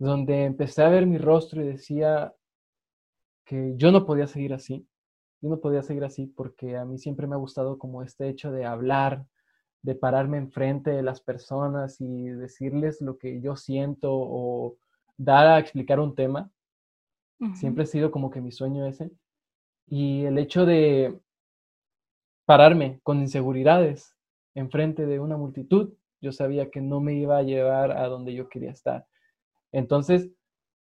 donde 0.00 0.46
empecé 0.46 0.82
a 0.82 0.88
ver 0.88 1.06
mi 1.06 1.18
rostro 1.18 1.62
y 1.62 1.68
decía 1.68 2.34
que 3.44 3.74
yo 3.76 3.92
no 3.92 4.04
podía 4.04 4.26
seguir 4.26 4.52
así, 4.52 4.84
yo 5.40 5.48
no 5.48 5.60
podía 5.60 5.84
seguir 5.84 6.02
así 6.02 6.26
porque 6.26 6.76
a 6.76 6.84
mí 6.84 6.98
siempre 6.98 7.28
me 7.28 7.36
ha 7.36 7.38
gustado 7.38 7.78
como 7.78 8.02
este 8.02 8.28
hecho 8.28 8.50
de 8.50 8.64
hablar, 8.64 9.24
de 9.82 9.94
pararme 9.94 10.38
enfrente 10.38 10.90
de 10.90 11.02
las 11.02 11.20
personas 11.20 12.00
y 12.00 12.28
decirles 12.28 13.00
lo 13.00 13.18
que 13.18 13.40
yo 13.40 13.56
siento 13.56 14.10
o 14.12 14.76
dar 15.16 15.46
a 15.46 15.58
explicar 15.58 16.00
un 16.00 16.14
tema. 16.14 16.50
Siempre 17.54 17.84
ha 17.84 17.86
sido 17.86 18.10
como 18.10 18.30
que 18.30 18.42
mi 18.42 18.52
sueño 18.52 18.86
ese. 18.86 19.10
Y 19.86 20.24
el 20.24 20.36
hecho 20.38 20.66
de 20.66 21.18
pararme 22.44 23.00
con 23.02 23.20
inseguridades 23.20 24.14
enfrente 24.54 25.06
de 25.06 25.20
una 25.20 25.36
multitud, 25.36 25.94
yo 26.20 26.32
sabía 26.32 26.70
que 26.70 26.80
no 26.80 27.00
me 27.00 27.14
iba 27.14 27.38
a 27.38 27.42
llevar 27.42 27.92
a 27.92 28.06
donde 28.08 28.34
yo 28.34 28.48
quería 28.48 28.72
estar. 28.72 29.06
Entonces, 29.72 30.30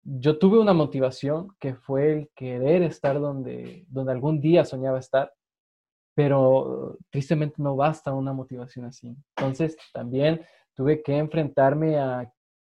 yo 0.02 0.38
tuve 0.38 0.58
una 0.58 0.72
motivación 0.72 1.54
que 1.60 1.74
fue 1.74 2.12
el 2.12 2.30
querer 2.34 2.82
estar 2.82 3.20
donde, 3.20 3.84
donde 3.88 4.12
algún 4.12 4.40
día 4.40 4.64
soñaba 4.64 4.98
estar, 4.98 5.32
pero 6.14 6.98
tristemente 7.10 7.56
no 7.58 7.76
basta 7.76 8.12
una 8.12 8.32
motivación 8.32 8.86
así. 8.86 9.16
Entonces 9.36 9.76
también 9.92 10.42
tuve 10.74 11.02
que 11.02 11.16
enfrentarme 11.16 11.98
a 11.98 12.32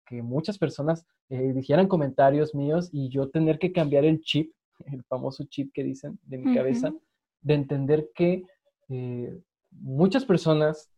que 0.06 0.22
muchas 0.22 0.58
personas 0.58 1.06
eh, 1.28 1.52
dijeran 1.54 1.88
comentarios 1.88 2.54
míos 2.54 2.90
y 2.92 3.08
yo 3.08 3.30
tener 3.30 3.58
que 3.58 3.72
cambiar 3.72 4.04
el 4.04 4.20
chip, 4.20 4.52
el 4.86 5.02
famoso 5.04 5.44
chip 5.44 5.72
que 5.72 5.84
dicen 5.84 6.18
de 6.24 6.38
mi 6.38 6.54
cabeza, 6.54 6.92
de 7.40 7.54
entender 7.54 8.10
que 8.14 8.44
eh, 8.88 9.40
muchas 9.70 10.24
personas 10.24 10.90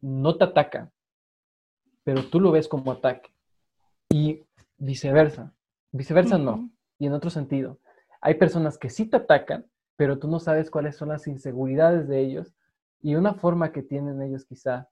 no 0.00 0.36
te 0.36 0.44
atacan, 0.44 0.92
pero 2.04 2.24
tú 2.28 2.40
lo 2.40 2.52
ves 2.52 2.68
como 2.68 2.92
ataque. 2.92 3.30
Y 4.10 4.44
viceversa. 4.78 5.52
Viceversa 5.90 6.38
no. 6.38 6.70
Y 6.98 7.06
en 7.06 7.12
otro 7.12 7.30
sentido, 7.30 7.80
hay 8.20 8.34
personas 8.34 8.78
que 8.78 8.90
sí 8.90 9.06
te 9.06 9.16
atacan, 9.16 9.66
pero 9.96 10.18
tú 10.18 10.28
no 10.28 10.38
sabes 10.38 10.70
cuáles 10.70 10.96
son 10.96 11.08
las 11.08 11.26
inseguridades 11.26 12.08
de 12.08 12.20
ellos. 12.20 12.54
Y 13.00 13.14
una 13.14 13.34
forma 13.34 13.72
que 13.72 13.82
tienen 13.82 14.22
ellos 14.22 14.44
quizá 14.44 14.88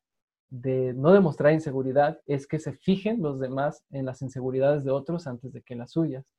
de 0.50 0.92
no 0.94 1.12
demostrar 1.12 1.52
inseguridad 1.52 2.20
es 2.26 2.46
que 2.46 2.58
se 2.58 2.72
fijen 2.72 3.22
los 3.22 3.40
demás 3.40 3.84
en 3.90 4.06
las 4.06 4.22
inseguridades 4.22 4.84
de 4.84 4.90
otros 4.90 5.26
antes 5.26 5.52
de 5.52 5.62
que 5.62 5.74
en 5.74 5.80
las 5.80 5.92
suyas. 5.92 6.32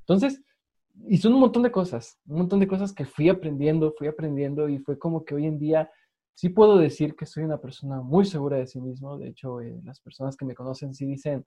Entonces, 0.00 0.42
y 1.06 1.26
un 1.26 1.34
montón 1.34 1.62
de 1.62 1.72
cosas, 1.72 2.18
un 2.26 2.38
montón 2.38 2.60
de 2.60 2.68
cosas 2.68 2.92
que 2.92 3.04
fui 3.04 3.28
aprendiendo, 3.28 3.92
fui 3.96 4.08
aprendiendo 4.08 4.68
y 4.68 4.78
fue 4.78 4.98
como 4.98 5.24
que 5.24 5.34
hoy 5.34 5.46
en 5.46 5.58
día 5.58 5.90
sí 6.34 6.48
puedo 6.48 6.78
decir 6.78 7.16
que 7.16 7.26
soy 7.26 7.44
una 7.44 7.60
persona 7.60 8.00
muy 8.02 8.24
segura 8.24 8.56
de 8.56 8.66
sí 8.66 8.80
mismo. 8.80 9.18
De 9.18 9.28
hecho, 9.28 9.60
eh, 9.60 9.80
las 9.84 10.00
personas 10.00 10.36
que 10.36 10.44
me 10.44 10.54
conocen 10.54 10.94
sí 10.94 11.06
dicen, 11.06 11.44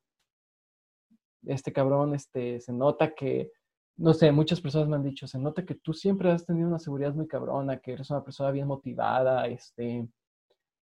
este 1.46 1.74
cabrón, 1.74 2.16
este, 2.16 2.60
se 2.60 2.74
nota 2.74 3.14
que, 3.14 3.52
no 3.98 4.14
sé, 4.14 4.32
muchas 4.32 4.60
personas 4.60 4.88
me 4.88 4.96
han 4.96 5.04
dicho, 5.04 5.28
se 5.28 5.38
nota 5.40 5.66
que 5.66 5.76
tú 5.76 5.94
siempre 5.94 6.32
has 6.32 6.46
tenido 6.46 6.68
una 6.68 6.80
seguridad 6.80 7.14
muy 7.14 7.28
cabrona, 7.28 7.78
que 7.78 7.94
eres 7.94 8.10
una 8.10 8.24
persona 8.24 8.52
bien 8.52 8.68
motivada, 8.68 9.48
este, 9.48 10.08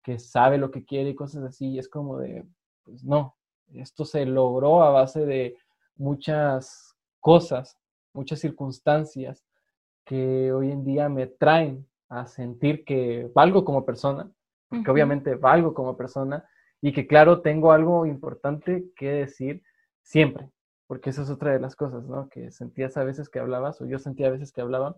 que 0.04 0.20
sabe 0.20 0.58
lo 0.58 0.72
que 0.72 0.86
quiere 0.86 1.10
y 1.10 1.16
cosas 1.16 1.44
así. 1.44 1.72
Y 1.72 1.80
es 1.80 1.90
como 1.90 2.18
de, 2.18 2.46
pues 2.84 3.04
no, 3.04 3.36
esto 3.74 4.06
se 4.06 4.26
logró 4.26 4.84
a 4.84 4.92
base 4.92 5.26
de 5.26 5.58
muchas 5.96 6.96
cosas, 7.20 7.78
muchas 8.14 8.40
circunstancias 8.40 9.46
que 10.06 10.52
hoy 10.52 10.72
en 10.72 10.84
día 10.84 11.10
me 11.10 11.28
traen 11.28 11.88
a 12.10 12.26
sentir 12.26 12.84
que 12.86 13.30
valgo 13.34 13.64
como 13.64 13.86
persona, 13.86 14.32
porque 14.68 14.90
obviamente 14.90 15.36
valgo 15.36 15.74
como 15.74 15.98
persona 15.98 16.48
y 16.82 16.94
que 16.94 17.06
claro, 17.06 17.42
tengo 17.42 17.72
algo 17.72 18.06
importante 18.06 18.86
que 18.96 19.10
decir 19.10 19.62
siempre, 20.02 20.50
porque 20.90 21.12
esa 21.12 21.22
es 21.22 21.30
otra 21.30 21.52
de 21.52 21.60
las 21.60 21.76
cosas, 21.76 22.04
¿no? 22.08 22.30
Que 22.30 22.50
sentías 22.50 22.98
a 22.98 23.04
veces 23.04 23.30
que 23.30 23.38
hablabas, 23.38 23.80
o 23.80 23.86
yo 23.86 24.00
sentía 24.00 24.26
a 24.26 24.32
veces 24.32 24.52
que 24.52 24.62
hablaba, 24.62 24.98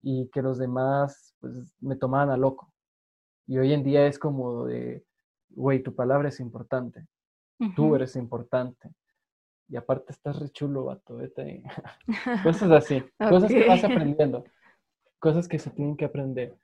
y 0.00 0.30
que 0.30 0.40
los 0.40 0.56
demás, 0.56 1.34
pues, 1.38 1.76
me 1.80 1.96
tomaban 1.96 2.30
a 2.30 2.38
loco. 2.38 2.72
Y 3.46 3.58
hoy 3.58 3.74
en 3.74 3.84
día 3.84 4.06
es 4.06 4.18
como 4.18 4.64
de, 4.64 5.04
güey, 5.50 5.82
tu 5.82 5.94
palabra 5.94 6.30
es 6.30 6.40
importante, 6.40 7.06
tú 7.76 7.94
eres 7.94 8.16
importante. 8.16 8.90
Y 9.68 9.76
aparte 9.76 10.12
estás 10.12 10.38
re 10.38 10.48
chulo, 10.48 10.84
vato, 10.84 11.16
vete 11.16 11.62
Cosas 12.42 12.70
así, 12.70 13.04
cosas 13.18 13.50
que 13.50 13.68
vas 13.68 13.84
aprendiendo, 13.84 14.46
cosas 15.18 15.46
que 15.46 15.58
se 15.58 15.68
tienen 15.68 15.98
que 15.98 16.06
aprender. 16.06 16.56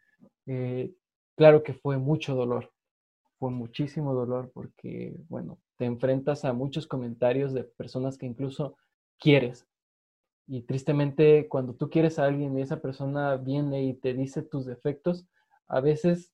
Eh, 0.47 0.91
claro 1.37 1.63
que 1.63 1.75
fue 1.75 1.99
mucho 1.99 2.35
dolor, 2.35 2.73
fue 3.39 3.51
muchísimo 3.51 4.15
dolor 4.15 4.51
porque, 4.55 5.15
bueno, 5.29 5.59
te 5.77 5.85
enfrentas 5.85 6.45
a 6.45 6.53
muchos 6.53 6.87
comentarios 6.87 7.53
de 7.53 7.65
personas 7.65 8.19
que 8.19 8.27
incluso 8.27 8.77
quieres. 9.19 9.67
Y 10.47 10.63
tristemente, 10.63 11.49
cuando 11.49 11.75
tú 11.75 11.89
quieres 11.89 12.19
a 12.19 12.25
alguien 12.25 12.57
y 12.57 12.63
esa 12.63 12.81
persona 12.81 13.37
viene 13.37 13.85
y 13.85 13.95
te 13.95 14.15
dice 14.15 14.43
tus 14.43 14.67
defectos, 14.67 15.27
a 15.67 15.81
veces 15.81 16.33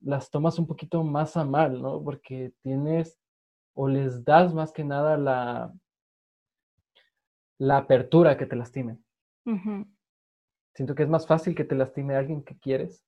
las 0.00 0.30
tomas 0.30 0.58
un 0.58 0.66
poquito 0.66 1.02
más 1.04 1.36
a 1.36 1.44
mal, 1.44 1.80
¿no? 1.80 2.02
Porque 2.02 2.52
tienes 2.62 3.18
o 3.74 3.88
les 3.88 4.24
das 4.24 4.52
más 4.52 4.72
que 4.72 4.84
nada 4.84 5.16
la, 5.16 5.72
la 7.58 7.78
apertura 7.78 8.36
que 8.36 8.46
te 8.46 8.56
lastimen. 8.56 9.04
Siento 10.74 10.94
que 10.94 11.04
es 11.04 11.08
más 11.08 11.26
fácil 11.26 11.54
que 11.54 11.64
te 11.64 11.74
lastime 11.74 12.14
a 12.14 12.18
alguien 12.18 12.42
que 12.42 12.58
quieres 12.58 13.04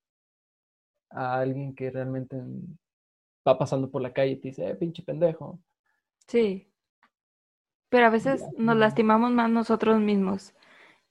a 1.10 1.38
alguien 1.38 1.74
que 1.74 1.90
realmente 1.90 2.36
va 3.46 3.58
pasando 3.58 3.90
por 3.90 4.02
la 4.02 4.12
calle 4.12 4.32
y 4.32 4.36
te 4.36 4.48
dice, 4.48 4.68
eh, 4.68 4.74
pinche 4.74 5.02
pendejo. 5.02 5.58
Sí. 6.26 6.70
Pero 7.88 8.06
a 8.06 8.10
veces 8.10 8.44
nos 8.56 8.76
lastimamos 8.76 9.30
más 9.30 9.50
nosotros 9.50 10.00
mismos. 10.00 10.54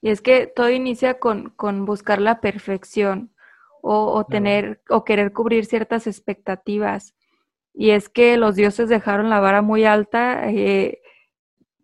Y 0.01 0.09
es 0.09 0.21
que 0.21 0.47
todo 0.47 0.69
inicia 0.69 1.19
con, 1.19 1.51
con 1.51 1.85
buscar 1.85 2.21
la 2.21 2.41
perfección 2.41 3.33
o, 3.87 4.25
tener 4.25 4.81
o 4.89 5.03
querer 5.03 5.31
cubrir 5.31 5.65
ciertas 5.65 6.07
expectativas. 6.07 7.15
Y 7.73 7.91
es 7.91 8.09
que 8.09 8.35
los 8.35 8.55
dioses 8.55 8.89
dejaron 8.89 9.29
la 9.29 9.39
vara 9.39 9.61
muy 9.61 9.85
alta 9.85 10.49
eh, 10.49 11.01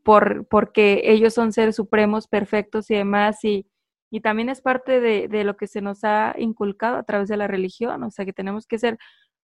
por, 0.03 0.47
porque 0.47 1.01
ellos 1.05 1.33
son 1.35 1.53
seres 1.53 1.75
supremos, 1.75 2.27
perfectos 2.27 2.89
y 2.89 2.95
demás, 2.95 3.43
y, 3.43 3.67
y 4.09 4.21
también 4.21 4.49
es 4.49 4.61
parte 4.61 4.99
de, 4.99 5.27
de, 5.27 5.43
lo 5.43 5.57
que 5.57 5.67
se 5.67 5.81
nos 5.81 6.03
ha 6.03 6.33
inculcado 6.37 6.97
a 6.97 7.03
través 7.03 7.29
de 7.29 7.37
la 7.37 7.47
religión, 7.47 8.03
o 8.03 8.09
sea, 8.09 8.25
que 8.25 8.33
tenemos 8.33 8.65
que 8.65 8.79
ser 8.79 8.97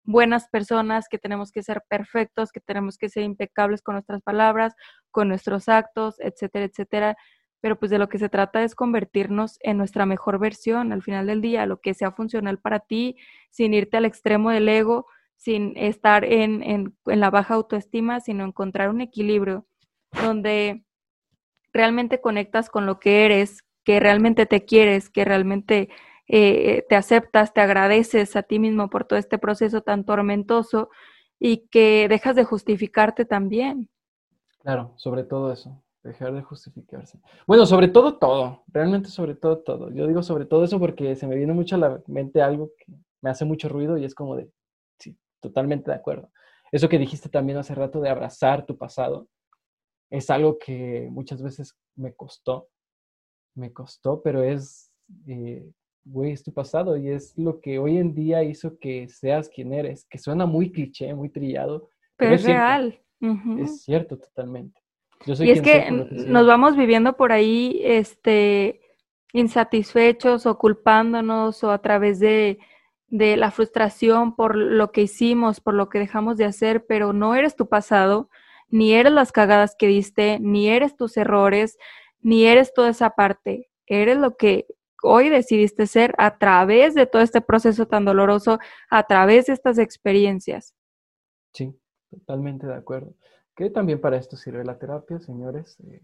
buenas 0.05 0.47
personas, 0.49 1.07
que 1.09 1.17
tenemos 1.17 1.51
que 1.51 1.63
ser 1.63 1.83
perfectos, 1.89 2.51
que 2.51 2.59
tenemos 2.59 2.97
que 2.97 3.09
ser 3.09 3.23
impecables 3.23 3.81
con 3.81 3.95
nuestras 3.95 4.21
palabras, 4.21 4.73
con 5.11 5.27
nuestros 5.27 5.67
actos, 5.69 6.15
etcétera, 6.19 6.65
etcétera. 6.65 7.17
Pero 7.61 7.79
pues 7.79 7.89
de 7.89 7.97
lo 7.97 8.09
que 8.09 8.19
se 8.19 8.29
trata 8.29 8.63
es 8.63 8.75
convertirnos 8.75 9.57
en 9.61 9.77
nuestra 9.77 10.05
mejor 10.05 10.39
versión 10.39 10.91
al 10.91 11.01
final 11.01 11.27
del 11.27 11.41
día, 11.41 11.65
lo 11.65 11.81
que 11.81 11.93
sea 11.93 12.11
funcional 12.11 12.59
para 12.59 12.79
ti, 12.79 13.17
sin 13.49 13.73
irte 13.73 13.97
al 13.97 14.05
extremo 14.05 14.51
del 14.51 14.69
ego, 14.69 15.07
sin 15.35 15.73
estar 15.75 16.23
en, 16.25 16.61
en, 16.63 16.95
en 17.05 17.19
la 17.19 17.29
baja 17.29 17.55
autoestima, 17.55 18.19
sino 18.19 18.45
encontrar 18.45 18.89
un 18.89 19.01
equilibrio 19.01 19.65
donde 20.11 20.85
realmente 21.73 22.21
conectas 22.21 22.69
con 22.69 22.85
lo 22.85 22.99
que 22.99 23.25
eres, 23.25 23.63
que 23.83 23.99
realmente 23.99 24.45
te 24.45 24.65
quieres, 24.65 25.09
que 25.09 25.25
realmente 25.25 25.89
eh, 26.27 26.85
te 26.89 26.95
aceptas, 26.95 27.53
te 27.53 27.61
agradeces 27.61 28.35
a 28.35 28.43
ti 28.43 28.59
mismo 28.59 28.89
por 28.89 29.05
todo 29.05 29.19
este 29.19 29.37
proceso 29.37 29.81
tan 29.81 30.05
tormentoso 30.05 30.89
y 31.39 31.67
que 31.67 32.07
dejas 32.07 32.35
de 32.35 32.43
justificarte 32.43 33.25
también. 33.25 33.89
Claro, 34.59 34.93
sobre 34.97 35.23
todo 35.23 35.51
eso. 35.51 35.81
Dejar 36.03 36.33
de 36.33 36.43
justificarse. 36.43 37.19
Bueno, 37.47 37.65
sobre 37.65 37.87
todo 37.87 38.19
todo, 38.19 38.63
realmente 38.67 39.09
sobre 39.09 39.33
todo 39.33 39.57
todo. 39.59 39.91
Yo 39.91 40.05
digo 40.05 40.21
sobre 40.21 40.45
todo 40.45 40.63
eso 40.63 40.79
porque 40.79 41.15
se 41.15 41.25
me 41.25 41.35
viene 41.35 41.53
mucho 41.53 41.75
a 41.75 41.79
la 41.79 42.01
mente 42.05 42.43
algo 42.43 42.71
que 42.77 42.93
me 43.21 43.31
hace 43.31 43.43
mucho 43.43 43.69
ruido 43.69 43.97
y 43.97 44.05
es 44.05 44.13
como 44.13 44.35
de, 44.35 44.47
sí, 44.99 45.17
totalmente 45.39 45.89
de 45.89 45.97
acuerdo. 45.97 46.29
Eso 46.71 46.89
que 46.89 46.99
dijiste 46.99 47.27
también 47.27 47.57
hace 47.57 47.73
rato 47.73 48.01
de 48.01 48.09
abrazar 48.09 48.67
tu 48.67 48.77
pasado, 48.77 49.27
es 50.11 50.29
algo 50.29 50.59
que 50.59 51.07
muchas 51.11 51.41
veces 51.41 51.75
me 51.95 52.13
costó, 52.13 52.67
me 53.55 53.73
costó, 53.73 54.21
pero 54.21 54.43
es, 54.43 54.91
eh, 55.27 55.71
güey, 56.05 56.31
es 56.31 56.43
tu 56.43 56.53
pasado 56.53 56.95
y 56.95 57.09
es 57.09 57.37
lo 57.37 57.59
que 57.59 57.79
hoy 57.79 57.97
en 57.97 58.13
día 58.13 58.43
hizo 58.43 58.79
que 58.79 59.09
seas 59.09 59.49
quien 59.49 59.73
eres, 59.73 60.05
que 60.09 60.17
suena 60.17 60.45
muy 60.45 60.71
cliché, 60.71 61.13
muy 61.13 61.29
trillado. 61.29 61.89
Pero, 62.15 62.35
es, 62.35 62.45
real. 62.45 62.99
Es 63.59 63.83
cierto 63.83 64.17
totalmente 64.17 64.79
y 65.25 65.51
es 65.51 65.61
que 65.61 65.91
nos 65.91 66.45
vamos 66.45 66.75
viviendo 66.75 67.15
por 67.17 67.31
ahí, 67.31 67.81
este, 67.83 68.81
insatisfechos 69.33 70.45
o 70.45 70.57
culpándonos 70.57 71.63
o 71.63 71.71
a 71.71 71.81
través 71.81 72.19
de, 72.19 72.59
de 73.07 73.37
la 73.37 73.51
frustración 73.51 74.35
por 74.35 74.55
lo 74.55 74.91
que 74.91 75.01
hicimos, 75.01 75.61
por 75.61 75.73
lo 75.73 75.89
que 75.89 75.99
dejamos 75.99 76.37
de 76.37 76.45
hacer, 76.45 76.85
pero 76.85 77.13
no 77.13 77.35
eres 77.35 77.55
tu 77.55 77.67
pasado, 77.67 78.29
ni 78.69 78.93
eres 78.93 79.13
las 79.13 79.31
cagadas 79.31 79.75
que 79.77 79.87
diste, 79.87 80.39
ni 80.39 80.69
eres 80.69 80.95
tus 80.95 81.17
errores, 81.17 81.77
ni 82.21 82.45
eres 82.45 82.73
toda 82.73 82.89
esa 82.89 83.11
parte. 83.11 83.69
Eres 83.87 84.17
lo 84.17 84.35
que 84.35 84.65
hoy 85.05 85.29
decidiste 85.29 85.87
ser 85.87 86.13
a 86.17 86.37
través 86.37 86.95
de 86.95 87.05
todo 87.05 87.21
este 87.21 87.41
proceso 87.41 87.87
tan 87.87 88.05
doloroso, 88.05 88.59
a 88.89 89.03
través 89.03 89.45
de 89.45 89.53
estas 89.53 89.77
experiencias. 89.77 90.75
Sí, 91.53 91.73
totalmente 92.09 92.67
de 92.67 92.75
acuerdo. 92.75 93.13
Que 93.55 93.69
también 93.69 94.01
para 94.01 94.17
esto 94.17 94.35
sirve 94.35 94.65
la 94.65 94.77
terapia, 94.77 95.19
señores. 95.19 95.77
Eh, 95.87 96.01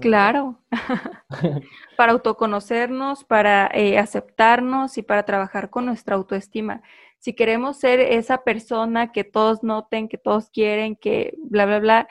claro, 0.00 0.60
para 1.96 2.12
autoconocernos, 2.12 3.24
para 3.24 3.68
eh, 3.74 3.98
aceptarnos 3.98 4.96
y 4.98 5.02
para 5.02 5.24
trabajar 5.24 5.70
con 5.70 5.86
nuestra 5.86 6.14
autoestima. 6.14 6.82
Si 7.18 7.34
queremos 7.34 7.78
ser 7.78 7.98
esa 8.00 8.44
persona 8.44 9.10
que 9.10 9.24
todos 9.24 9.62
noten, 9.62 10.08
que 10.08 10.18
todos 10.18 10.50
quieren, 10.50 10.94
que 10.94 11.34
bla, 11.38 11.66
bla, 11.66 11.80
bla, 11.80 12.08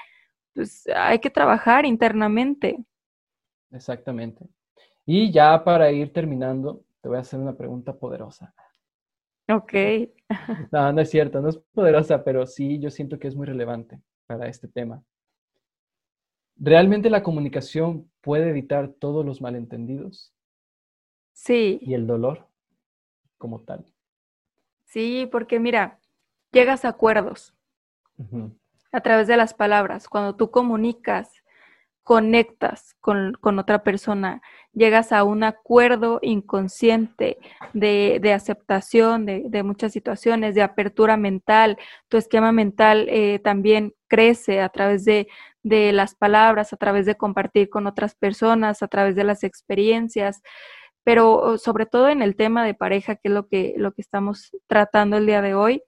pues 0.53 0.87
hay 0.93 1.19
que 1.19 1.29
trabajar 1.29 1.85
internamente. 1.85 2.77
Exactamente. 3.71 4.45
Y 5.05 5.31
ya 5.31 5.63
para 5.63 5.91
ir 5.91 6.11
terminando, 6.11 6.83
te 7.01 7.09
voy 7.09 7.17
a 7.17 7.21
hacer 7.21 7.39
una 7.39 7.55
pregunta 7.55 7.97
poderosa. 7.97 8.53
Ok. 9.49 9.73
No, 10.71 10.91
no 10.91 11.01
es 11.01 11.11
cierto, 11.11 11.39
no 11.39 11.49
es 11.49 11.57
poderosa, 11.71 12.23
pero 12.23 12.47
sí 12.47 12.79
yo 12.79 12.89
siento 12.89 13.19
que 13.19 13.27
es 13.27 13.35
muy 13.35 13.45
relevante 13.45 14.01
para 14.25 14.47
este 14.47 14.67
tema. 14.67 15.03
¿Realmente 16.57 17.11
la 17.11 17.21
comunicación 17.21 18.09
puede 18.21 18.49
evitar 18.49 18.89
todos 18.93 19.23
los 19.23 19.41
malentendidos? 19.41 20.33
Sí. 21.33 21.77
Y 21.81 21.93
el 21.93 22.07
dolor 22.07 22.47
como 23.37 23.61
tal. 23.61 23.85
Sí, 24.85 25.27
porque 25.31 25.59
mira, 25.59 25.99
llegas 26.51 26.85
a 26.85 26.89
acuerdos 26.89 27.53
a 28.91 29.01
través 29.01 29.27
de 29.27 29.37
las 29.37 29.53
palabras. 29.53 30.07
Cuando 30.07 30.35
tú 30.35 30.49
comunicas 30.49 31.43
conectas 32.05 32.95
con, 33.01 33.35
otra 33.57 33.81
persona, 33.81 34.43
llegas 34.73 35.11
a 35.11 35.23
un 35.23 35.43
acuerdo 35.43 36.19
inconsciente 36.21 37.39
de, 37.73 38.31
aceptación 38.31 39.25
de, 39.25 39.63
muchas 39.63 39.91
situaciones, 39.91 40.53
de 40.53 40.61
apertura 40.61 41.17
mental, 41.17 41.79
tu 42.07 42.17
esquema 42.17 42.51
mental 42.51 43.07
eh, 43.09 43.39
también 43.39 43.95
crece 44.07 44.61
a 44.61 44.69
través 44.69 45.03
de, 45.03 45.27
las 45.63 46.13
palabras, 46.13 46.73
a 46.73 46.77
través 46.77 47.07
de 47.07 47.15
compartir 47.15 47.71
con 47.71 47.87
otras 47.87 48.13
personas, 48.13 48.83
a 48.83 48.87
través 48.87 49.15
de 49.15 49.23
las 49.23 49.43
experiencias, 49.43 50.43
pero 51.03 51.57
sobre 51.57 51.87
todo 51.87 52.09
en 52.09 52.21
el 52.21 52.35
tema 52.35 52.63
de 52.63 52.75
pareja, 52.75 53.15
que 53.15 53.29
es 53.29 53.33
lo 53.33 53.47
que, 53.47 53.73
lo 53.77 53.93
que 53.93 54.03
estamos 54.03 54.51
tratando 54.67 55.17
el 55.17 55.25
día 55.25 55.41
de 55.41 55.55
hoy. 55.55 55.81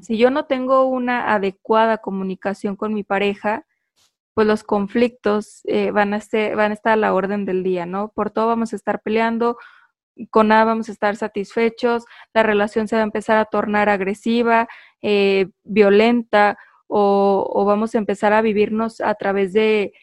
Si 0.00 0.18
yo 0.18 0.30
no 0.30 0.46
tengo 0.46 0.86
una 0.86 1.32
adecuada 1.32 1.98
comunicación 1.98 2.74
con 2.74 2.92
mi 2.94 3.04
pareja, 3.04 3.64
pues 4.36 4.46
los 4.46 4.64
conflictos 4.64 5.62
eh, 5.64 5.92
van, 5.92 6.12
a 6.12 6.20
ser, 6.20 6.56
van 6.56 6.70
a 6.70 6.74
estar 6.74 6.92
a 6.92 6.96
la 6.96 7.14
orden 7.14 7.46
del 7.46 7.62
día, 7.62 7.86
¿no? 7.86 8.12
Por 8.14 8.30
todo 8.30 8.48
vamos 8.48 8.74
a 8.74 8.76
estar 8.76 9.00
peleando, 9.00 9.56
con 10.28 10.48
nada 10.48 10.66
vamos 10.66 10.90
a 10.90 10.92
estar 10.92 11.16
satisfechos, 11.16 12.04
la 12.34 12.42
relación 12.42 12.86
se 12.86 12.96
va 12.96 13.00
a 13.00 13.06
empezar 13.06 13.38
a 13.38 13.46
tornar 13.46 13.88
agresiva, 13.88 14.68
eh, 15.00 15.48
violenta, 15.64 16.58
o, 16.86 17.64
vamos 17.64 17.94
a 17.94 17.98
empezar 17.98 18.34
a 18.34 18.42
vivirnos 18.42 19.00
a 19.00 19.14
través 19.14 19.54
de, 19.54 19.94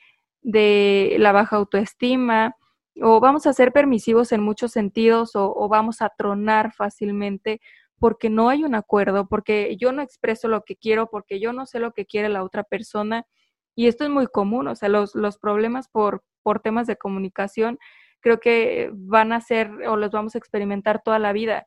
de, 0.41 1.15
la 1.19 1.31
baja 1.31 1.57
autoestima, 1.57 2.55
o 3.03 3.19
vamos 3.19 3.45
a 3.45 3.53
ser 3.53 3.71
permisivos 3.71 4.31
en 4.31 4.41
muchos 4.41 4.71
sentidos, 4.71 5.35
o, 5.35 5.53
o 5.55 5.69
vamos 5.69 6.01
a 6.01 6.09
tronar 6.09 6.73
fácilmente 6.73 7.61
porque 7.99 8.31
no 8.31 8.49
hay 8.49 8.63
un 8.63 8.73
acuerdo, 8.73 9.27
porque 9.27 9.77
yo 9.79 9.91
no 9.91 10.01
expreso 10.01 10.47
lo 10.47 10.63
que 10.63 10.75
quiero, 10.75 11.11
porque 11.11 11.39
yo 11.39 11.53
no 11.53 11.67
sé 11.67 11.77
lo 11.77 11.91
que 11.91 12.07
quiere 12.07 12.29
la 12.29 12.43
otra 12.43 12.63
persona 12.63 13.27
y 13.75 13.87
esto 13.87 14.03
es 14.03 14.09
muy 14.09 14.27
común, 14.27 14.67
o 14.67 14.75
sea, 14.75 14.89
los, 14.89 15.15
los 15.15 15.37
problemas 15.37 15.87
por, 15.87 16.23
por 16.41 16.59
temas 16.59 16.87
de 16.87 16.97
comunicación 16.97 17.79
creo 18.23 18.39
que 18.39 18.89
van 18.93 19.33
a 19.33 19.41
ser 19.41 19.69
o 19.87 19.97
los 19.97 20.11
vamos 20.11 20.33
a 20.33 20.37
experimentar 20.37 21.01
toda 21.03 21.19
la 21.19 21.33
vida. 21.33 21.65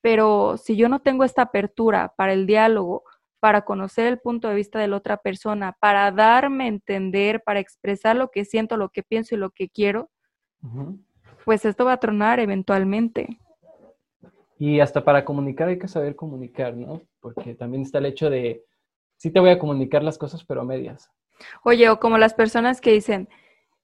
Pero 0.00 0.56
si 0.56 0.74
yo 0.74 0.88
no 0.88 1.00
tengo 1.00 1.22
esta 1.22 1.42
apertura 1.42 2.14
para 2.16 2.32
el 2.32 2.46
diálogo, 2.46 3.04
para 3.38 3.62
conocer 3.62 4.06
el 4.06 4.18
punto 4.18 4.48
de 4.48 4.54
vista 4.54 4.78
de 4.78 4.88
la 4.88 4.96
otra 4.96 5.16
persona, 5.18 5.76
para 5.80 6.10
darme 6.10 6.64
a 6.64 6.68
entender, 6.68 7.42
para 7.44 7.60
expresar 7.60 8.16
lo 8.16 8.30
que 8.30 8.44
siento, 8.44 8.76
lo 8.76 8.88
que 8.88 9.02
pienso 9.02 9.34
y 9.34 9.38
lo 9.38 9.50
que 9.50 9.68
quiero, 9.68 10.10
pues 11.44 11.64
esto 11.64 11.84
va 11.84 11.94
a 11.94 12.00
tronar 12.00 12.40
eventualmente. 12.40 13.38
Y 14.58 14.80
hasta 14.80 15.04
para 15.04 15.24
comunicar 15.24 15.68
hay 15.68 15.78
que 15.78 15.88
saber 15.88 16.14
comunicar, 16.14 16.76
¿no? 16.76 17.02
Porque 17.20 17.54
también 17.54 17.82
está 17.82 17.98
el 17.98 18.06
hecho 18.06 18.30
de, 18.30 18.64
sí 19.16 19.30
te 19.30 19.40
voy 19.40 19.50
a 19.50 19.58
comunicar 19.58 20.02
las 20.02 20.18
cosas, 20.18 20.44
pero 20.44 20.60
a 20.60 20.64
medias. 20.64 21.10
Oye, 21.62 21.88
o 21.88 22.00
como 22.00 22.18
las 22.18 22.34
personas 22.34 22.80
que 22.80 22.92
dicen, 22.92 23.28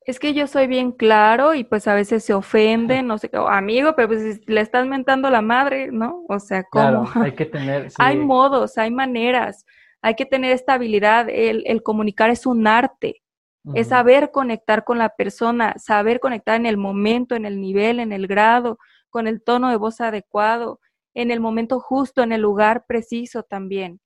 es 0.09 0.19
que 0.19 0.33
yo 0.33 0.47
soy 0.47 0.67
bien 0.67 0.93
claro 0.93 1.55
y 1.55 1.65
pues 1.65 1.87
a 1.87 1.95
veces 1.95 2.25
se 2.25 2.33
ofenden, 2.33 3.07
no 3.07 3.19
sé, 3.19 3.31
amigo, 3.33 3.95
pero 3.95 4.09
pues 4.09 4.41
le 4.47 4.61
estás 4.63 4.87
mentando 4.87 5.29
la 5.29 5.43
madre, 5.43 5.93
¿no? 5.93 6.25
O 6.31 6.39
sea, 6.39 6.65
¿cómo? 6.65 7.05
Claro, 7.05 7.23
hay 7.23 7.33
que 7.33 7.45
tener... 7.45 7.89
hay 7.99 8.17
modos, 8.17 8.79
hay 8.79 8.91
maneras, 8.91 9.67
hay 10.01 10.15
que 10.15 10.25
tener 10.25 10.53
esta 10.53 10.73
habilidad, 10.73 11.29
el, 11.29 11.83
comunicar 11.83 12.31
es 12.31 12.47
un 12.47 12.67
arte, 12.67 13.23
es 13.75 13.89
saber 13.89 14.31
conectar 14.31 14.85
con 14.85 14.97
la 14.97 15.11
persona, 15.11 15.75
saber 15.77 16.21
conectar 16.21 16.57
en 16.57 16.65
el 16.65 16.79
momento, 16.79 17.35
en 17.35 17.45
el 17.45 17.61
nivel, 17.61 18.01
en 18.01 18.13
el 18.13 18.27
grado, 18.27 18.79
con 19.11 19.27
el 19.27 19.43
tono 19.43 19.69
de 19.69 19.77
voz 19.77 20.01
adecuado, 20.01 20.81
en 21.13 21.31
el 21.31 21.41
momento 21.41 21.81
justo, 21.81 22.23
en 22.23 22.33
el 22.33 22.41
lugar 22.41 22.87
preciso 22.87 23.43
también. 23.43 24.01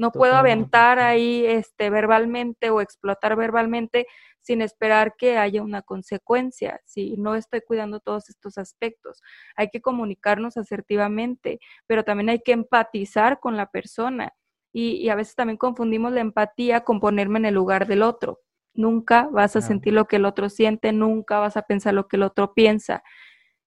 No 0.00 0.12
puedo 0.12 0.34
aventar 0.34 0.98
ahí 0.98 1.44
este, 1.44 1.90
verbalmente 1.90 2.70
o 2.70 2.80
explotar 2.80 3.36
verbalmente 3.36 4.06
sin 4.38 4.62
esperar 4.62 5.14
que 5.18 5.36
haya 5.36 5.60
una 5.60 5.82
consecuencia, 5.82 6.80
si 6.86 7.18
no 7.18 7.34
estoy 7.34 7.60
cuidando 7.60 8.00
todos 8.00 8.30
estos 8.30 8.56
aspectos. 8.56 9.20
Hay 9.56 9.68
que 9.68 9.82
comunicarnos 9.82 10.56
asertivamente, 10.56 11.60
pero 11.86 12.02
también 12.02 12.30
hay 12.30 12.38
que 12.40 12.52
empatizar 12.52 13.40
con 13.40 13.58
la 13.58 13.66
persona. 13.66 14.32
Y, 14.72 15.06
a 15.10 15.16
veces 15.16 15.34
también 15.34 15.58
confundimos 15.58 16.12
la 16.12 16.22
empatía 16.22 16.80
con 16.80 16.98
ponerme 16.98 17.38
en 17.38 17.44
el 17.44 17.54
lugar 17.54 17.86
del 17.86 18.00
otro. 18.00 18.40
Nunca 18.72 19.28
vas 19.30 19.54
a 19.56 19.60
sentir 19.60 19.92
lo 19.92 20.06
que 20.06 20.16
el 20.16 20.24
otro 20.24 20.48
siente, 20.48 20.92
nunca 20.92 21.40
vas 21.40 21.58
a 21.58 21.62
pensar 21.62 21.92
lo 21.92 22.08
que 22.08 22.16
el 22.16 22.22
otro 22.22 22.54
piensa. 22.54 23.02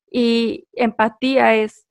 Y 0.09 0.67
empatía 0.73 1.53
es 1.53 1.85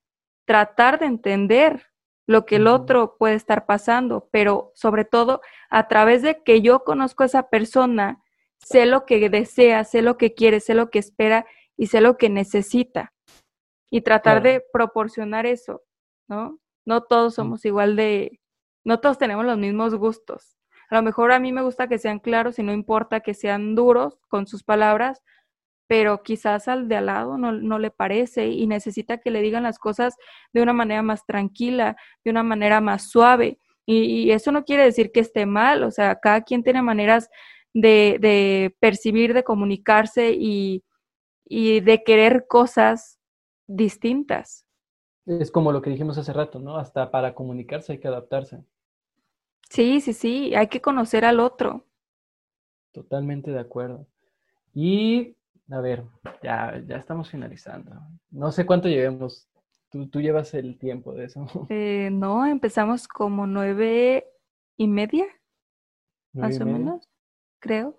tratar 0.47 0.99
de 0.99 1.07
entender 1.07 1.92
lo 2.27 2.47
que 2.47 2.57
el 2.57 2.67
otro 2.67 3.17
puede 3.19 3.35
estar 3.35 3.67
pasando, 3.67 4.29
pero 4.31 4.73
sobre 4.75 5.05
todo 5.05 5.41
a 5.71 5.89
través 5.89 6.23
de 6.23 6.43
que 6.43 6.63
yo 6.63 6.85
conozco 6.85 7.23
a 7.23 7.27
esa 7.27 7.49
persona, 7.49 8.23
sé 8.59 8.87
lo 8.87 9.07
que 9.07 9.29
desea, 9.29 9.85
sé 9.85 10.03
lo 10.03 10.17
que 10.17 10.35
quiere, 10.35 10.61
sé 10.61 10.75
lo 10.75 10.91
que 10.91 10.99
espera 10.99 11.47
y 11.77 11.87
sé 11.87 12.01
lo 12.01 12.17
que 12.17 12.29
necesita. 12.29 13.13
Y 13.91 14.03
tratar 14.03 14.43
de 14.43 14.65
proporcionar 14.73 15.47
eso, 15.47 15.83
¿no? 16.29 16.59
No 16.87 17.03
todos 17.03 17.35
somos 17.35 17.65
igual 17.65 17.97
de, 17.97 18.41
no 18.85 19.01
todos 19.01 19.19
tenemos 19.19 19.45
los 19.45 19.59
mismos 19.59 19.95
gustos. 19.95 20.57
A 20.89 20.97
lo 20.97 21.03
mejor 21.03 21.33
a 21.33 21.39
mí 21.39 21.53
me 21.53 21.63
gusta 21.63 21.89
que 21.89 21.99
sean 21.99 22.19
claros 22.19 22.59
y 22.59 22.63
no 22.63 22.73
importa 22.73 23.21
que 23.21 23.35
sean 23.35 23.75
duros 23.75 24.19
con 24.29 24.47
sus 24.47 24.63
palabras, 24.63 25.23
pero 25.93 26.23
quizás 26.23 26.69
al 26.69 26.89
de 26.89 26.97
al 26.97 27.05
lado 27.05 27.37
no, 27.37 27.79
le 27.79 27.91
parece 27.91 28.49
y 28.49 28.67
necesita 28.67 29.19
que 29.19 29.31
le 29.31 29.43
digan 29.43 29.65
las 29.65 29.79
cosas 29.79 30.17
de 30.55 30.63
una 30.63 30.73
manera 30.73 31.03
más 31.03 31.27
tranquila, 31.27 31.99
de 32.25 32.31
una 32.31 32.43
manera 32.43 32.81
más 32.81 33.11
suave. 33.11 33.61
Y, 33.85 34.31
eso 34.31 34.53
no 34.53 34.65
quiere 34.65 34.85
decir 34.85 35.13
que 35.13 35.21
esté 35.21 35.45
mal, 35.45 35.85
o 35.85 35.91
sea, 35.91 36.19
cada 36.19 36.45
quien 36.45 36.63
tiene 36.63 36.81
maneras 36.81 37.29
de, 37.75 38.75
percibir, 38.81 39.35
de 39.35 39.45
comunicarse 39.45 40.33
y, 40.33 40.83
y 41.45 41.81
de 41.81 42.03
querer 42.03 42.47
cosas 42.49 43.19
distintas. 43.67 44.65
Es 45.27 45.51
como 45.51 45.73
lo 45.73 45.83
que 45.83 45.91
dijimos 45.91 46.17
hace 46.17 46.33
rato, 46.33 46.59
¿no? 46.59 46.79
Hasta 46.79 47.11
para 47.11 47.35
comunicarse 47.35 47.93
hay 47.93 48.01
que 48.01 48.09
adaptarse. 48.09 48.65
Sí, 49.69 50.01
sí, 50.01 50.15
sí, 50.15 50.55
hay 50.55 50.69
que 50.69 50.81
conocer 50.81 51.27
al 51.27 51.39
otro. 51.39 51.85
Totalmente 52.93 53.51
de 53.51 53.61
acuerdo. 53.61 54.07
Y 54.73 55.37
a 55.71 55.81
ver, 55.81 56.05
ya, 56.43 56.81
ya 56.87 56.97
estamos 56.97 57.31
finalizando. 57.31 57.93
No 58.31 58.53
sé 58.53 58.67
cuánto 58.67 58.89
llevemos. 58.89 59.49
Tú, 59.91 60.09
tú 60.09 60.21
llevas 60.21 60.55
el 60.55 60.79
tiempo 60.79 61.13
de 61.15 61.25
eso. 61.27 61.47
Eh, 61.71 62.11
no, 62.11 62.47
empezamos 62.47 63.07
como 63.07 63.47
nueve 63.47 64.27
y 64.77 64.89
media, 64.89 65.27
más 66.33 66.61
o 66.61 66.65
menos, 66.65 67.09
creo. 67.61 67.99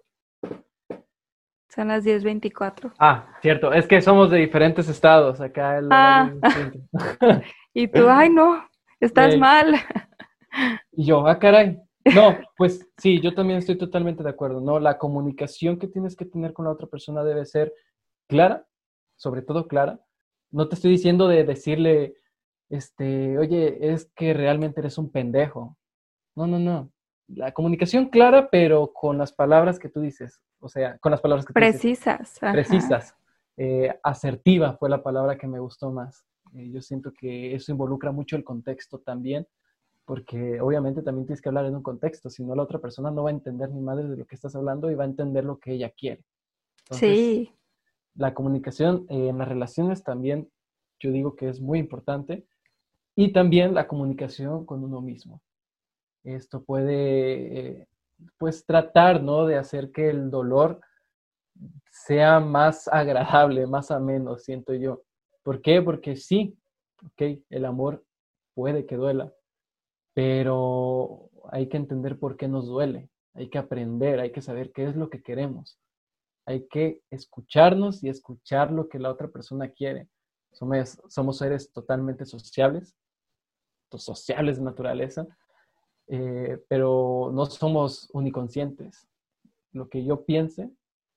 Son 1.69 1.87
las 1.87 2.05
10.24. 2.05 2.93
Ah, 2.99 3.35
cierto. 3.41 3.73
Es 3.73 3.87
que 3.87 3.99
somos 4.01 4.29
de 4.29 4.37
diferentes 4.37 4.87
estados. 4.87 5.41
Acá 5.41 5.79
el 5.79 5.89
ah. 5.91 6.31
y 7.73 7.87
tú, 7.87 8.07
ay, 8.07 8.29
no, 8.29 8.63
estás 8.99 9.35
mal. 9.37 9.75
Y 10.91 11.05
yo, 11.05 11.25
ah, 11.25 11.39
caray. 11.39 11.81
No, 12.05 12.37
pues 12.57 12.87
sí, 12.97 13.21
yo 13.21 13.33
también 13.33 13.59
estoy 13.59 13.77
totalmente 13.77 14.23
de 14.23 14.29
acuerdo, 14.29 14.59
¿no? 14.59 14.79
La 14.79 14.97
comunicación 14.97 15.79
que 15.79 15.87
tienes 15.87 16.15
que 16.15 16.25
tener 16.25 16.53
con 16.53 16.65
la 16.65 16.71
otra 16.71 16.87
persona 16.87 17.23
debe 17.23 17.45
ser 17.45 17.73
clara, 18.27 18.67
sobre 19.15 19.41
todo 19.41 19.67
clara. 19.67 20.01
No 20.51 20.67
te 20.67 20.75
estoy 20.75 20.91
diciendo 20.91 21.27
de 21.27 21.43
decirle, 21.43 22.15
este, 22.69 23.37
oye, 23.37 23.93
es 23.93 24.11
que 24.15 24.33
realmente 24.33 24.81
eres 24.81 24.97
un 24.97 25.11
pendejo. 25.11 25.77
No, 26.35 26.47
no, 26.47 26.59
no. 26.59 26.91
La 27.27 27.51
comunicación 27.53 28.09
clara, 28.09 28.49
pero 28.49 28.91
con 28.93 29.17
las 29.17 29.31
palabras 29.31 29.79
que 29.79 29.89
tú 29.89 30.01
dices. 30.01 30.41
O 30.59 30.67
sea, 30.67 30.97
con 30.99 31.11
las 31.11 31.21
palabras 31.21 31.45
que 31.45 31.53
tú 31.53 31.59
Precisas. 31.59 32.19
Dices. 32.19 32.51
Precisas. 32.51 33.15
Eh, 33.55 33.97
asertiva 34.03 34.75
fue 34.77 34.89
la 34.89 35.01
palabra 35.01 35.37
que 35.37 35.47
me 35.47 35.59
gustó 35.59 35.91
más. 35.91 36.25
Eh, 36.55 36.69
yo 36.69 36.81
siento 36.81 37.11
que 37.13 37.55
eso 37.55 37.71
involucra 37.71 38.11
mucho 38.11 38.35
el 38.35 38.43
contexto 38.43 38.99
también 38.99 39.47
porque 40.05 40.59
obviamente 40.59 41.01
también 41.01 41.25
tienes 41.25 41.41
que 41.41 41.49
hablar 41.49 41.65
en 41.65 41.75
un 41.75 41.83
contexto, 41.83 42.29
si 42.29 42.43
no 42.43 42.55
la 42.55 42.63
otra 42.63 42.79
persona 42.79 43.11
no 43.11 43.23
va 43.23 43.29
a 43.29 43.33
entender 43.33 43.69
ni 43.69 43.81
madre 43.81 44.07
de 44.07 44.17
lo 44.17 44.25
que 44.25 44.35
estás 44.35 44.55
hablando 44.55 44.91
y 44.91 44.95
va 44.95 45.03
a 45.03 45.07
entender 45.07 45.45
lo 45.45 45.59
que 45.59 45.73
ella 45.73 45.89
quiere. 45.89 46.23
sí. 46.91 47.51
La 48.15 48.35
comunicación 48.35 49.07
en 49.09 49.39
las 49.39 49.47
relaciones 49.47 50.03
también 50.03 50.47
yo 50.99 51.11
digo 51.11 51.35
que 51.35 51.49
es 51.49 51.59
muy 51.59 51.79
importante 51.79 52.45
y 53.15 53.33
también 53.33 53.73
la 53.73 53.87
comunicación 53.87 54.65
con 54.65 54.83
uno 54.83 55.01
mismo. 55.01 55.41
Esto 56.23 56.63
puede, 56.63 57.87
pues, 58.37 58.65
tratar, 58.65 59.21
¿no? 59.21 59.45
De 59.45 59.57
hacer 59.57 59.91
que 59.91 60.09
el 60.09 60.31
dolor 60.31 60.79
sea 61.91 62.39
más 62.39 62.87
agradable, 62.87 63.67
más 63.67 63.91
ameno, 63.91 64.37
siento 64.37 64.73
yo. 64.73 65.03
¿Por 65.43 65.61
qué? 65.61 65.81
Porque 65.81 66.15
sí, 66.15 66.57
ok, 67.05 67.39
el 67.49 67.65
amor 67.65 68.03
puede 68.53 68.85
que 68.85 68.95
duela, 68.95 69.33
pero 70.13 71.29
hay 71.51 71.67
que 71.67 71.77
entender 71.77 72.19
por 72.19 72.37
qué 72.37 72.47
nos 72.47 72.67
duele, 72.67 73.09
hay 73.33 73.49
que 73.49 73.57
aprender, 73.57 74.19
hay 74.19 74.31
que 74.31 74.41
saber 74.41 74.71
qué 74.71 74.85
es 74.85 74.95
lo 74.95 75.09
que 75.09 75.21
queremos, 75.21 75.79
hay 76.45 76.67
que 76.67 77.01
escucharnos 77.09 78.03
y 78.03 78.09
escuchar 78.09 78.71
lo 78.71 78.89
que 78.89 78.99
la 78.99 79.11
otra 79.11 79.29
persona 79.29 79.69
quiere. 79.69 80.09
Somos, 80.51 81.01
somos 81.07 81.37
seres 81.37 81.71
totalmente 81.71 82.25
sociables, 82.25 82.95
sociables 83.91 84.57
de 84.57 84.63
naturaleza, 84.63 85.27
eh, 86.07 86.63
pero 86.67 87.31
no 87.33 87.45
somos 87.45 88.09
uniconscientes. 88.13 89.07
Lo 89.71 89.89
que 89.89 90.03
yo 90.03 90.25
piense, 90.25 90.71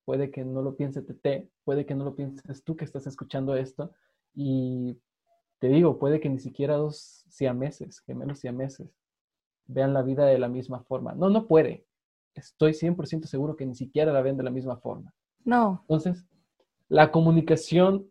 puede 0.05 0.30
que 0.30 0.44
no 0.44 0.62
lo 0.62 0.76
piense 0.76 1.03
Tete, 1.03 1.51
puede 1.64 1.84
que 1.84 1.94
no 1.94 2.05
lo 2.05 2.14
pienses 2.14 2.62
tú 2.64 2.76
que 2.76 2.84
estás 2.84 3.07
escuchando 3.07 3.57
esto, 3.57 3.92
y 4.34 4.99
te 5.59 5.69
digo, 5.69 5.99
puede 5.99 6.21
que 6.21 6.29
ni 6.29 6.39
siquiera 6.39 6.77
dos 6.77 7.25
siameses, 7.29 8.01
gemelos 8.01 8.41
siameses, 8.41 8.89
vean 9.67 9.95
la 9.95 10.03
vida 10.03 10.27
de 10.27 10.39
la 10.39 10.49
misma 10.49 10.81
forma. 10.81 11.15
No, 11.15 11.29
no 11.31 11.47
puede. 11.47 11.85
Estoy 12.35 12.73
100% 12.73 13.25
seguro 13.25 13.57
que 13.57 13.67
ni 13.67 13.75
siquiera 13.75 14.13
la 14.13 14.23
ven 14.23 14.37
de 14.37 14.45
la 14.45 14.51
misma 14.51 14.77
forma. 14.77 15.15
No. 15.45 15.81
Entonces, 15.83 16.25
la 16.89 17.11
comunicación, 17.11 18.11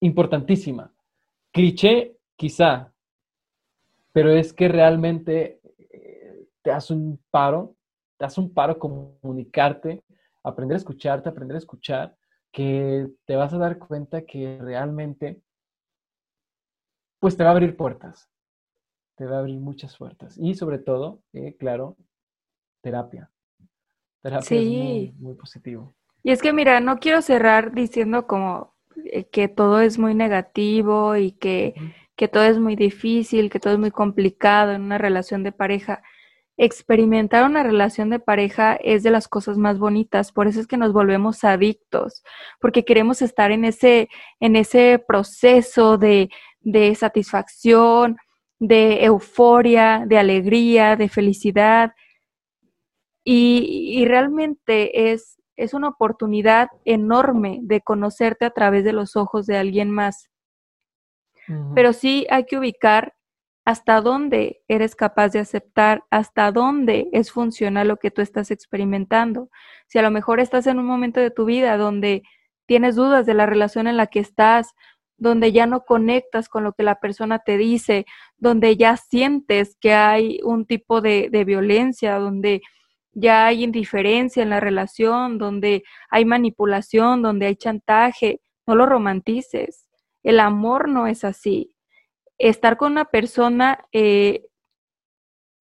importantísima. 0.00 0.92
Cliché, 1.52 2.16
quizá, 2.36 2.92
pero 4.12 4.30
es 4.30 4.52
que 4.52 4.68
realmente 4.68 5.60
eh, 5.78 6.46
te 6.62 6.70
hace 6.70 6.92
un 6.92 7.20
paro, 7.30 7.76
te 8.16 8.24
hace 8.24 8.40
un 8.40 8.52
paro 8.52 8.78
comunicarte, 8.78 10.02
aprender 10.42 10.74
a 10.74 10.78
escucharte, 10.78 11.28
aprender 11.28 11.54
a 11.54 11.58
escuchar, 11.58 12.16
que 12.50 13.08
te 13.24 13.36
vas 13.36 13.52
a 13.54 13.58
dar 13.58 13.78
cuenta 13.78 14.22
que 14.22 14.58
realmente 14.60 15.40
pues 17.22 17.36
te 17.36 17.44
va 17.44 17.50
a 17.50 17.52
abrir 17.52 17.76
puertas, 17.76 18.28
te 19.14 19.26
va 19.26 19.36
a 19.36 19.38
abrir 19.38 19.60
muchas 19.60 19.96
puertas. 19.96 20.36
Y 20.36 20.56
sobre 20.56 20.78
todo, 20.78 21.22
eh, 21.32 21.54
claro, 21.56 21.96
terapia. 22.80 23.30
Terapia 24.22 24.58
es 24.58 25.14
muy, 25.20 25.34
positivo. 25.34 25.94
Y 26.24 26.32
es 26.32 26.42
que, 26.42 26.52
mira, 26.52 26.80
no 26.80 26.98
quiero 26.98 27.22
cerrar 27.22 27.74
diciendo 27.74 28.26
como 28.26 28.74
eh, 29.04 29.28
que 29.28 29.46
todo 29.46 29.80
es 29.80 30.00
muy 30.00 30.16
negativo 30.16 31.14
y 31.14 31.30
que, 31.30 31.74
que 32.16 32.26
todo 32.26 32.42
es 32.42 32.58
muy 32.58 32.74
difícil, 32.74 33.50
que 33.50 33.60
todo 33.60 33.74
es 33.74 33.78
muy 33.78 33.92
complicado 33.92 34.72
en 34.72 34.82
una 34.82 34.98
relación 34.98 35.44
de 35.44 35.52
pareja 35.52 36.02
experimentar 36.56 37.44
una 37.44 37.62
relación 37.62 38.10
de 38.10 38.18
pareja 38.18 38.74
es 38.74 39.02
de 39.02 39.10
las 39.10 39.26
cosas 39.28 39.56
más 39.56 39.78
bonitas, 39.78 40.32
por 40.32 40.46
eso 40.46 40.60
es 40.60 40.66
que 40.66 40.76
nos 40.76 40.92
volvemos 40.92 41.44
adictos, 41.44 42.22
porque 42.60 42.84
queremos 42.84 43.22
estar 43.22 43.50
en 43.50 43.64
ese, 43.64 44.08
en 44.38 44.56
ese 44.56 45.02
proceso 45.06 45.98
de, 45.98 46.30
de 46.60 46.94
satisfacción, 46.94 48.16
de 48.58 49.04
euforia, 49.04 50.04
de 50.06 50.18
alegría, 50.18 50.94
de 50.94 51.08
felicidad. 51.08 51.92
Y, 53.24 54.04
realmente 54.06 55.12
es, 55.12 55.40
es 55.56 55.74
una 55.74 55.88
oportunidad 55.88 56.68
enorme 56.84 57.60
de 57.62 57.80
conocerte 57.80 58.44
a 58.44 58.50
través 58.50 58.84
de 58.84 58.92
los 58.92 59.16
ojos 59.16 59.46
de 59.46 59.56
alguien 59.56 59.90
más. 59.90 60.28
Pero 61.74 61.92
sí 61.92 62.26
hay 62.30 62.44
que 62.44 62.56
ubicar 62.56 63.14
hasta 63.64 64.00
dónde 64.00 64.62
eres 64.68 64.96
capaz 64.96 65.30
de 65.30 65.38
aceptar, 65.38 66.04
hasta 66.10 66.50
dónde 66.50 67.08
es 67.12 67.30
funcional 67.30 67.88
lo 67.88 67.96
que 67.96 68.10
tú 68.10 68.20
estás 68.20 68.50
experimentando. 68.50 69.50
Si 69.86 69.98
a 69.98 70.02
lo 70.02 70.10
mejor 70.10 70.40
estás 70.40 70.66
en 70.66 70.78
un 70.78 70.86
momento 70.86 71.20
de 71.20 71.30
tu 71.30 71.44
vida 71.44 71.76
donde 71.76 72.22
tienes 72.66 72.96
dudas 72.96 73.24
de 73.26 73.34
la 73.34 73.46
relación 73.46 73.86
en 73.86 73.96
la 73.96 74.08
que 74.08 74.20
estás, 74.20 74.74
donde 75.16 75.52
ya 75.52 75.66
no 75.66 75.84
conectas 75.84 76.48
con 76.48 76.64
lo 76.64 76.72
que 76.72 76.82
la 76.82 76.96
persona 76.96 77.38
te 77.38 77.56
dice, 77.56 78.06
donde 78.36 78.76
ya 78.76 78.96
sientes 78.96 79.76
que 79.80 79.94
hay 79.94 80.40
un 80.42 80.66
tipo 80.66 81.00
de, 81.00 81.28
de 81.30 81.44
violencia, 81.44 82.18
donde 82.18 82.62
ya 83.12 83.46
hay 83.46 83.62
indiferencia 83.62 84.42
en 84.42 84.50
la 84.50 84.58
relación, 84.58 85.38
donde 85.38 85.84
hay 86.10 86.24
manipulación, 86.24 87.22
donde 87.22 87.46
hay 87.46 87.56
chantaje, 87.56 88.40
no 88.66 88.74
lo 88.74 88.86
romantices. 88.86 89.86
El 90.24 90.40
amor 90.40 90.88
no 90.88 91.06
es 91.06 91.24
así 91.24 91.71
estar 92.42 92.76
con 92.76 92.92
una 92.92 93.04
persona 93.04 93.84
eh, 93.92 94.46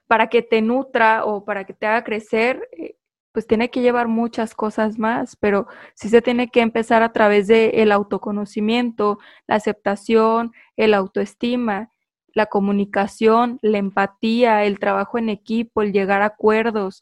para 0.07 0.27
que 0.27 0.41
te 0.41 0.61
nutra 0.61 1.23
o 1.25 1.45
para 1.45 1.63
que 1.63 1.73
te 1.73 1.85
haga 1.85 2.03
crecer, 2.03 2.67
eh, 2.71 2.95
pues 3.31 3.47
tiene 3.47 3.69
que 3.69 3.81
llevar 3.81 4.07
muchas 4.07 4.55
cosas 4.55 4.97
más, 4.97 5.37
pero 5.37 5.67
sí 5.93 6.09
se 6.09 6.21
tiene 6.21 6.49
que 6.49 6.59
empezar 6.61 7.03
a 7.03 7.13
través 7.13 7.47
del 7.47 7.71
el 7.75 7.91
autoconocimiento, 7.91 9.19
la 9.47 9.55
aceptación, 9.55 10.51
el 10.75 10.93
autoestima, 10.95 11.91
la 12.33 12.47
comunicación, 12.47 13.59
la 13.61 13.77
empatía, 13.77 14.65
el 14.65 14.79
trabajo 14.79 15.17
en 15.17 15.29
equipo, 15.29 15.81
el 15.81 15.93
llegar 15.93 16.23
a 16.23 16.25
acuerdos, 16.25 17.01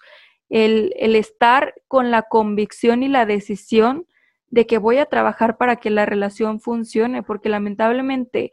el, 0.49 0.93
el 0.97 1.15
estar 1.15 1.73
con 1.87 2.11
la 2.11 2.23
convicción 2.23 3.01
y 3.01 3.07
la 3.07 3.25
decisión 3.25 4.07
de 4.49 4.67
que 4.67 4.77
voy 4.77 4.97
a 4.97 5.05
trabajar 5.05 5.57
para 5.57 5.77
que 5.77 5.89
la 5.89 6.05
relación 6.05 6.59
funcione, 6.59 7.23
porque 7.23 7.49
lamentablemente 7.49 8.51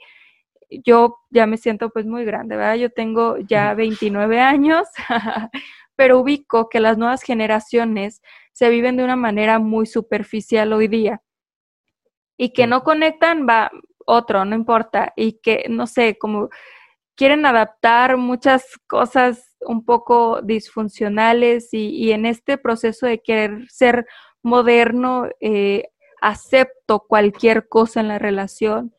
yo 0.70 1.18
ya 1.30 1.46
me 1.46 1.56
siento 1.56 1.90
pues 1.90 2.06
muy 2.06 2.24
grande, 2.24 2.56
¿verdad? 2.56 2.76
Yo 2.76 2.90
tengo 2.90 3.38
ya 3.38 3.74
29 3.74 4.40
años, 4.40 4.86
pero 5.96 6.20
ubico 6.20 6.68
que 6.68 6.80
las 6.80 6.98
nuevas 6.98 7.22
generaciones 7.22 8.22
se 8.52 8.70
viven 8.70 8.96
de 8.96 9.04
una 9.04 9.16
manera 9.16 9.58
muy 9.58 9.86
superficial 9.86 10.72
hoy 10.72 10.88
día 10.88 11.22
y 12.36 12.50
que 12.52 12.66
no 12.66 12.82
conectan, 12.82 13.46
va 13.48 13.70
otro, 14.06 14.44
no 14.44 14.54
importa, 14.54 15.12
y 15.16 15.40
que, 15.40 15.66
no 15.68 15.86
sé, 15.86 16.16
como 16.18 16.48
quieren 17.16 17.46
adaptar 17.46 18.16
muchas 18.18 18.64
cosas 18.86 19.56
un 19.60 19.84
poco 19.84 20.42
disfuncionales 20.42 21.70
y, 21.72 22.12
en 22.12 22.26
este 22.26 22.58
proceso 22.58 23.06
de 23.06 23.20
querer 23.20 23.66
ser 23.68 24.06
moderno, 24.42 25.28
eh, 25.40 25.88
acepto 26.20 27.00
cualquier 27.00 27.68
cosa 27.68 28.00
en 28.00 28.08
la 28.08 28.18
relación. 28.18 28.94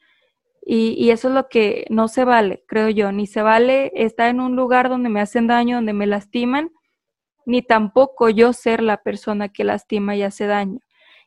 Y, 0.70 0.96
y, 0.98 1.12
eso 1.12 1.30
es 1.30 1.34
lo 1.34 1.48
que 1.48 1.86
no 1.90 2.10
se 2.10 2.26
vale, 2.26 2.66
creo 2.68 2.90
yo. 2.90 3.14
Ni 3.14 3.26
se 3.26 3.42
vale 3.42 3.90
estar 3.96 4.30
en 4.30 4.42
un 4.42 4.58
lugar 4.58 4.90
donde 4.90 5.08
me 5.08 5.22
hacen 5.22 5.48
daño, 5.48 5.78
donde 5.78 5.94
me 5.94 6.08
lastiman, 6.08 6.72
ni 7.46 7.62
tampoco 7.62 8.28
yo 8.28 8.52
ser 8.52 8.84
la 8.84 8.98
persona 8.98 9.48
que 9.48 9.64
lastima 9.64 10.18
y 10.18 10.24
hace 10.24 10.46
daño. 10.46 10.82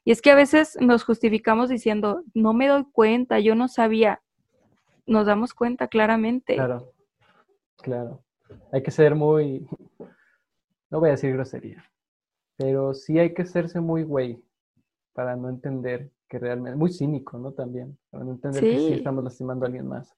Y 0.05 0.11
es 0.11 0.21
que 0.21 0.31
a 0.31 0.35
veces 0.35 0.77
nos 0.79 1.05
justificamos 1.05 1.71
diciendo, 1.71 2.23
no 2.35 2.53
me 2.53 2.69
doy 2.69 2.85
cuenta, 2.93 3.41
yo 3.41 3.55
no 3.55 3.69
sabía. 3.69 4.21
Nos 5.07 5.27
damos 5.27 5.55
cuenta 5.55 5.89
claramente. 5.89 6.57
Claro, 6.57 6.93
claro. 7.79 8.23
Hay 8.73 8.83
que 8.83 8.91
ser 8.91 9.15
muy, 9.15 9.67
no 10.91 11.01
voy 11.01 11.09
a 11.09 11.13
decir 11.13 11.33
grosería, 11.33 11.83
pero 12.57 12.93
sí 12.93 13.19
hay 13.19 13.33
que 13.33 13.47
serse 13.47 13.81
muy 13.81 14.03
güey 14.03 14.43
para 15.15 15.35
no 15.37 15.49
entender 15.49 16.11
que 16.31 16.39
realmente, 16.39 16.79
muy 16.79 16.93
cínico, 16.93 17.37
¿no? 17.39 17.53
También, 17.53 17.99
para 18.09 18.25
entender 18.25 18.63
que 18.63 18.79
sí 18.79 18.93
estamos 18.93 19.25
lastimando 19.25 19.65
a 19.65 19.67
alguien 19.67 19.89
más. 19.89 20.15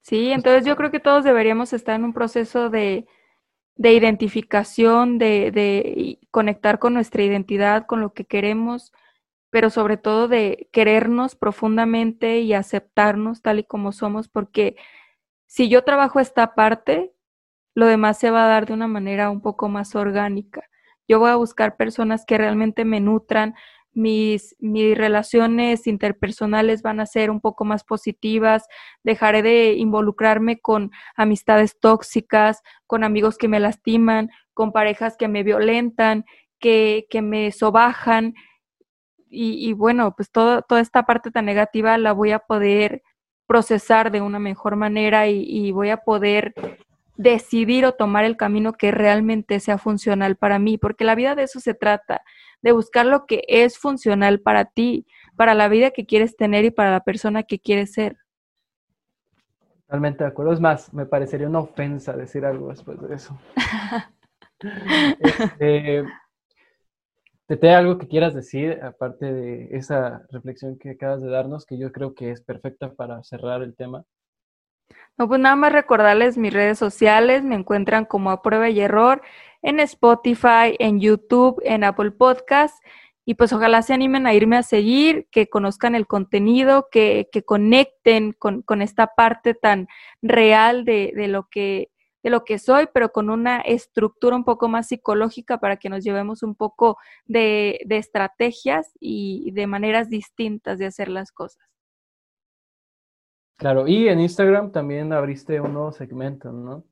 Sí, 0.00 0.32
entonces 0.32 0.64
yo 0.64 0.74
creo 0.74 0.90
que 0.90 1.00
todos 1.00 1.22
deberíamos 1.22 1.74
estar 1.74 1.94
en 1.96 2.04
un 2.04 2.14
proceso 2.14 2.70
de, 2.70 3.06
de 3.76 3.92
identificación, 3.92 5.18
de, 5.18 5.50
de, 5.50 6.18
conectar 6.30 6.78
con 6.78 6.94
nuestra 6.94 7.22
identidad, 7.22 7.84
con 7.86 8.00
lo 8.00 8.14
que 8.14 8.24
queremos, 8.24 8.92
pero 9.50 9.68
sobre 9.68 9.98
todo 9.98 10.28
de 10.28 10.70
querernos 10.72 11.36
profundamente 11.36 12.40
y 12.40 12.54
aceptarnos 12.54 13.42
tal 13.42 13.58
y 13.58 13.64
como 13.64 13.92
somos, 13.92 14.28
porque 14.28 14.76
si 15.44 15.68
yo 15.68 15.84
trabajo 15.84 16.20
esta 16.20 16.54
parte, 16.54 17.12
lo 17.74 17.86
demás 17.86 18.18
se 18.18 18.30
va 18.30 18.46
a 18.46 18.48
dar 18.48 18.64
de 18.64 18.72
una 18.72 18.88
manera 18.88 19.28
un 19.28 19.42
poco 19.42 19.68
más 19.68 19.94
orgánica. 19.94 20.62
Yo 21.06 21.18
voy 21.18 21.30
a 21.30 21.36
buscar 21.36 21.76
personas 21.76 22.24
que 22.24 22.38
realmente 22.38 22.86
me 22.86 23.00
nutran, 23.00 23.54
mis, 23.96 24.54
mis 24.58 24.96
relaciones 24.96 25.86
interpersonales 25.86 26.82
van 26.82 27.00
a 27.00 27.06
ser 27.06 27.30
un 27.30 27.40
poco 27.40 27.64
más 27.64 27.82
positivas, 27.82 28.66
dejaré 29.02 29.42
de 29.42 29.72
involucrarme 29.72 30.58
con 30.60 30.90
amistades 31.16 31.80
tóxicas, 31.80 32.62
con 32.86 33.04
amigos 33.04 33.38
que 33.38 33.48
me 33.48 33.58
lastiman, 33.58 34.28
con 34.52 34.70
parejas 34.70 35.16
que 35.16 35.28
me 35.28 35.42
violentan, 35.42 36.26
que, 36.60 37.06
que 37.08 37.22
me 37.22 37.50
sobajan. 37.52 38.34
Y, 39.28 39.72
bueno, 39.72 40.14
pues 40.14 40.30
toda 40.30 40.62
esta 40.80 41.04
parte 41.04 41.30
tan 41.30 41.46
negativa 41.46 41.98
la 41.98 42.12
voy 42.12 42.32
a 42.32 42.38
poder 42.38 43.02
procesar 43.46 44.10
de 44.10 44.20
una 44.20 44.38
mejor 44.38 44.76
manera 44.76 45.26
y, 45.28 45.42
y 45.42 45.72
voy 45.72 45.90
a 45.90 45.98
poder 45.98 46.54
decidir 47.16 47.86
o 47.86 47.92
tomar 47.92 48.24
el 48.24 48.36
camino 48.36 48.74
que 48.74 48.90
realmente 48.90 49.58
sea 49.60 49.78
funcional 49.78 50.36
para 50.36 50.58
mí, 50.58 50.78
porque 50.78 51.04
la 51.04 51.14
vida 51.14 51.34
de 51.34 51.44
eso 51.44 51.60
se 51.60 51.74
trata, 51.74 52.22
de 52.66 52.72
buscar 52.72 53.06
lo 53.06 53.26
que 53.26 53.44
es 53.46 53.78
funcional 53.78 54.40
para 54.40 54.64
ti, 54.64 55.06
para 55.36 55.54
la 55.54 55.68
vida 55.68 55.92
que 55.92 56.04
quieres 56.04 56.36
tener 56.36 56.64
y 56.64 56.72
para 56.72 56.90
la 56.90 56.98
persona 56.98 57.44
que 57.44 57.60
quieres 57.60 57.92
ser. 57.92 58.16
Totalmente 59.82 60.24
de 60.24 60.30
acuerdo. 60.30 60.52
Es 60.52 60.58
más, 60.58 60.92
me 60.92 61.06
parecería 61.06 61.48
una 61.48 61.60
ofensa 61.60 62.12
decir 62.12 62.44
algo 62.44 62.70
después 62.70 63.00
de 63.00 63.14
eso. 63.14 63.38
este, 65.20 66.04
¿Te 67.46 67.70
algo 67.70 67.98
que 67.98 68.08
quieras 68.08 68.34
decir, 68.34 68.80
aparte 68.82 69.32
de 69.32 69.68
esa 69.70 70.26
reflexión 70.32 70.76
que 70.76 70.90
acabas 70.90 71.22
de 71.22 71.30
darnos, 71.30 71.66
que 71.66 71.78
yo 71.78 71.92
creo 71.92 72.14
que 72.14 72.32
es 72.32 72.42
perfecta 72.42 72.94
para 72.94 73.22
cerrar 73.22 73.62
el 73.62 73.76
tema? 73.76 74.02
No, 75.18 75.28
pues 75.28 75.40
nada 75.40 75.56
más 75.56 75.72
recordarles 75.72 76.36
mis 76.36 76.52
redes 76.52 76.78
sociales, 76.78 77.42
me 77.42 77.54
encuentran 77.54 78.04
como 78.04 78.30
a 78.30 78.42
prueba 78.42 78.68
y 78.68 78.80
error 78.80 79.22
en 79.62 79.80
Spotify, 79.80 80.76
en 80.78 81.00
YouTube, 81.00 81.60
en 81.64 81.84
Apple 81.84 82.10
Podcast. 82.10 82.76
Y 83.24 83.34
pues 83.34 83.52
ojalá 83.52 83.82
se 83.82 83.94
animen 83.94 84.26
a 84.26 84.34
irme 84.34 84.56
a 84.58 84.62
seguir, 84.62 85.26
que 85.30 85.48
conozcan 85.48 85.94
el 85.94 86.06
contenido, 86.06 86.88
que, 86.90 87.28
que 87.32 87.42
conecten 87.44 88.32
con, 88.34 88.62
con, 88.62 88.82
esta 88.82 89.08
parte 89.16 89.54
tan 89.54 89.88
real 90.22 90.84
de, 90.84 91.12
de, 91.16 91.28
lo 91.28 91.48
que, 91.50 91.90
de 92.22 92.30
lo 92.30 92.44
que 92.44 92.58
soy, 92.58 92.86
pero 92.92 93.10
con 93.10 93.30
una 93.30 93.60
estructura 93.60 94.36
un 94.36 94.44
poco 94.44 94.68
más 94.68 94.88
psicológica 94.88 95.58
para 95.58 95.78
que 95.78 95.88
nos 95.88 96.04
llevemos 96.04 96.42
un 96.42 96.54
poco 96.54 96.98
de, 97.24 97.80
de 97.86 97.96
estrategias 97.96 98.92
y 99.00 99.50
de 99.52 99.66
maneras 99.66 100.08
distintas 100.10 100.78
de 100.78 100.86
hacer 100.86 101.08
las 101.08 101.32
cosas. 101.32 101.75
Claro, 103.56 103.88
y 103.88 104.08
en 104.08 104.20
Instagram 104.20 104.70
también 104.70 105.12
abriste 105.12 105.60
un 105.60 105.72
nuevo 105.72 105.92
segmento, 105.92 106.52
¿no? 106.52 106.84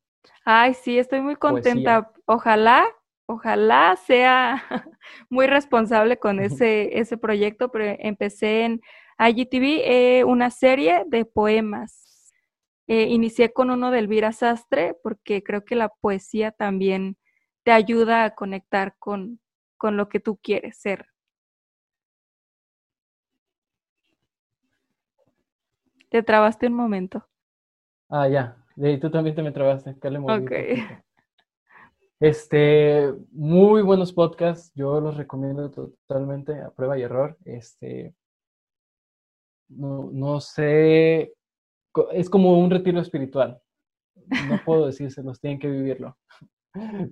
Ay, 0.44 0.74
sí, 0.74 0.98
estoy 0.98 1.20
muy 1.20 1.36
contenta. 1.36 2.10
Ojalá, 2.26 2.86
ojalá 3.26 3.96
sea 3.96 4.62
muy 5.28 5.46
responsable 5.46 6.18
con 6.18 6.40
ese, 6.40 6.98
ese 6.98 7.18
proyecto, 7.18 7.70
pero 7.70 7.96
empecé 7.98 8.64
en 8.64 8.80
IGTV 9.18 9.82
eh, 9.84 10.24
una 10.24 10.50
serie 10.50 11.04
de 11.06 11.24
poemas. 11.24 12.32
Eh, 12.86 13.04
inicié 13.04 13.52
con 13.52 13.70
uno 13.70 13.90
de 13.90 13.98
Elvira 13.98 14.32
Sastre 14.32 14.94
porque 15.02 15.42
creo 15.42 15.64
que 15.64 15.74
la 15.74 15.88
poesía 15.88 16.50
también 16.50 17.16
te 17.62 17.72
ayuda 17.72 18.24
a 18.24 18.34
conectar 18.34 18.96
con, 18.98 19.40
con 19.78 19.96
lo 19.96 20.08
que 20.08 20.20
tú 20.20 20.38
quieres 20.42 20.78
ser. 20.78 21.13
Te 26.14 26.22
trabaste 26.22 26.68
un 26.68 26.74
momento. 26.74 27.26
Ah, 28.08 28.28
ya. 28.28 28.56
Y 28.76 28.98
tú 28.98 29.10
también 29.10 29.34
te 29.34 29.42
me 29.42 29.50
trabaste. 29.50 29.96
Ok. 30.22 30.52
Este, 32.20 33.12
muy 33.32 33.82
buenos 33.82 34.12
podcasts. 34.12 34.70
Yo 34.76 35.00
los 35.00 35.16
recomiendo 35.16 35.72
totalmente 35.72 36.60
a 36.60 36.70
prueba 36.70 36.96
y 36.96 37.02
error. 37.02 37.36
Este, 37.44 38.14
no, 39.70 40.08
no 40.12 40.38
sé. 40.38 41.34
Es 42.12 42.30
como 42.30 42.60
un 42.60 42.70
retiro 42.70 43.00
espiritual. 43.00 43.60
No 44.48 44.60
puedo 44.64 44.86
decírselos, 44.86 45.40
tienen 45.40 45.58
que 45.58 45.68
vivirlo. 45.68 46.16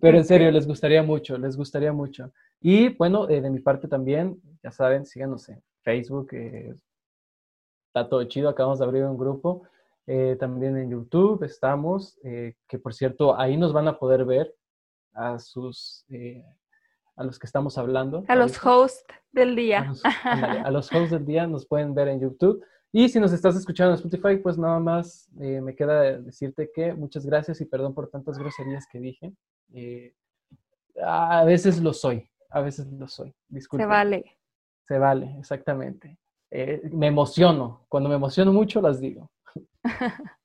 Pero 0.01 0.17
en 0.17 0.25
serio, 0.25 0.49
les 0.53 0.69
gustaría 0.69 1.03
mucho, 1.03 1.37
les 1.39 1.57
gustaría 1.57 1.93
mucho. 1.93 2.33
Y 2.61 2.91
bueno, 2.91 3.29
eh, 3.29 3.41
de 3.41 3.51
mi 3.51 3.59
parte 3.59 3.89
también, 3.89 4.41
ya 4.63 4.71
saben, 4.71 5.05
síganos 5.07 5.49
en 5.49 5.61
Facebook, 5.83 6.29
eh, 6.35 6.77
está 7.93 8.09
todo 8.09 8.25
chido, 8.25 8.49
acabamos 8.49 8.79
de 8.79 8.87
abrir 8.87 9.05
un 9.05 9.19
grupo. 9.19 9.65
Eh, 10.07 10.37
también 10.41 10.79
en 10.79 10.91
YouTube 10.91 11.45
estamos, 11.45 12.19
eh, 12.25 12.55
que 12.67 12.79
por 12.79 12.95
cierto, 12.95 13.39
ahí 13.39 13.59
nos 13.59 13.75
van 13.75 13.87
a 13.87 13.99
poder 13.99 14.25
ver 14.25 14.55
a 15.13 15.39
sus, 15.39 16.07
eh, 16.09 16.43
a 17.17 17.23
los 17.23 17.39
que 17.39 17.47
estamos 17.47 17.77
hablando. 17.77 18.25
A 18.29 18.35
los 18.35 18.59
hosts 18.65 19.05
del 19.31 19.55
día. 19.55 19.93
A 20.25 20.71
los, 20.71 20.91
hosts 20.91 21.11
del 21.11 21.27
día 21.27 21.47
nos 21.47 21.67
pueden 21.67 21.95
ver 21.95 22.09
en 22.09 22.21
YouTube. 22.21 22.65
Y 22.93 23.11
si 23.11 23.21
nos 23.21 23.33
estás 23.33 23.57
escuchando 23.57 23.93
en 23.93 23.97
Spotify, 23.97 24.37
pues 24.43 24.57
nada 24.57 24.79
más 24.79 25.29
me 25.35 25.75
queda 25.75 26.19
decirte 26.19 26.71
que 26.75 26.95
muchas 26.95 27.27
gracias 27.27 27.61
y 27.61 27.67
perdón 27.67 27.95
por 27.95 28.09
tantas 28.09 28.39
groserías 28.39 28.87
que 28.91 29.01
dije. 29.01 29.35
a 31.03 31.45
veces 31.45 31.81
lo 31.83 31.93
soy, 31.93 32.27
a 32.49 32.61
veces 32.63 32.87
lo 32.91 33.07
soy. 33.07 33.35
Disculpe. 33.49 33.85
Se 33.85 33.87
vale. 33.87 34.39
Se 34.89 34.99
vale, 34.99 35.37
exactamente. 35.39 36.19
Eh, 36.55 36.83
me 36.93 37.07
emociono. 37.07 37.87
Cuando 37.89 38.11
me 38.11 38.17
emociono 38.17 38.53
mucho, 38.53 38.81
las 38.81 39.01
digo. 39.01 39.31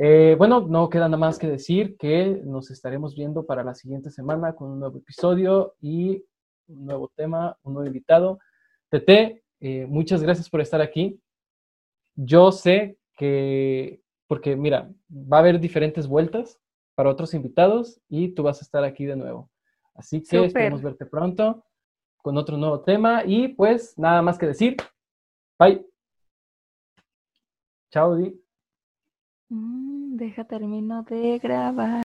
Eh, 0.00 0.36
bueno, 0.38 0.60
no 0.60 0.88
queda 0.88 1.08
nada 1.08 1.16
más 1.16 1.40
que 1.40 1.48
decir 1.48 1.96
que 1.96 2.40
nos 2.44 2.70
estaremos 2.70 3.16
viendo 3.16 3.44
para 3.44 3.64
la 3.64 3.74
siguiente 3.74 4.12
semana 4.12 4.54
con 4.54 4.70
un 4.70 4.78
nuevo 4.78 4.98
episodio 4.98 5.74
y 5.80 6.24
un 6.68 6.86
nuevo 6.86 7.10
tema, 7.16 7.58
un 7.64 7.74
nuevo 7.74 7.88
invitado. 7.88 8.38
Tete, 8.90 9.42
eh, 9.58 9.86
muchas 9.88 10.22
gracias 10.22 10.48
por 10.48 10.60
estar 10.60 10.80
aquí. 10.80 11.20
Yo 12.14 12.52
sé 12.52 12.96
que, 13.16 14.00
porque 14.28 14.54
mira, 14.54 14.88
va 15.10 15.38
a 15.38 15.40
haber 15.40 15.58
diferentes 15.58 16.06
vueltas 16.06 16.60
para 16.94 17.10
otros 17.10 17.34
invitados 17.34 18.00
y 18.08 18.28
tú 18.28 18.44
vas 18.44 18.60
a 18.60 18.64
estar 18.64 18.84
aquí 18.84 19.04
de 19.04 19.16
nuevo. 19.16 19.50
Así 19.94 20.22
que 20.22 20.44
esperemos 20.44 20.80
verte 20.80 21.06
pronto 21.06 21.64
con 22.18 22.36
otro 22.38 22.56
nuevo 22.56 22.82
tema 22.82 23.24
y 23.26 23.48
pues 23.48 23.98
nada 23.98 24.22
más 24.22 24.38
que 24.38 24.46
decir. 24.46 24.76
Bye. 25.58 25.84
Chao, 27.90 28.16
Di. 28.16 28.32
Mm, 29.50 30.16
deja 30.16 30.44
termino 30.44 31.02
de 31.02 31.38
grabar. 31.38 32.02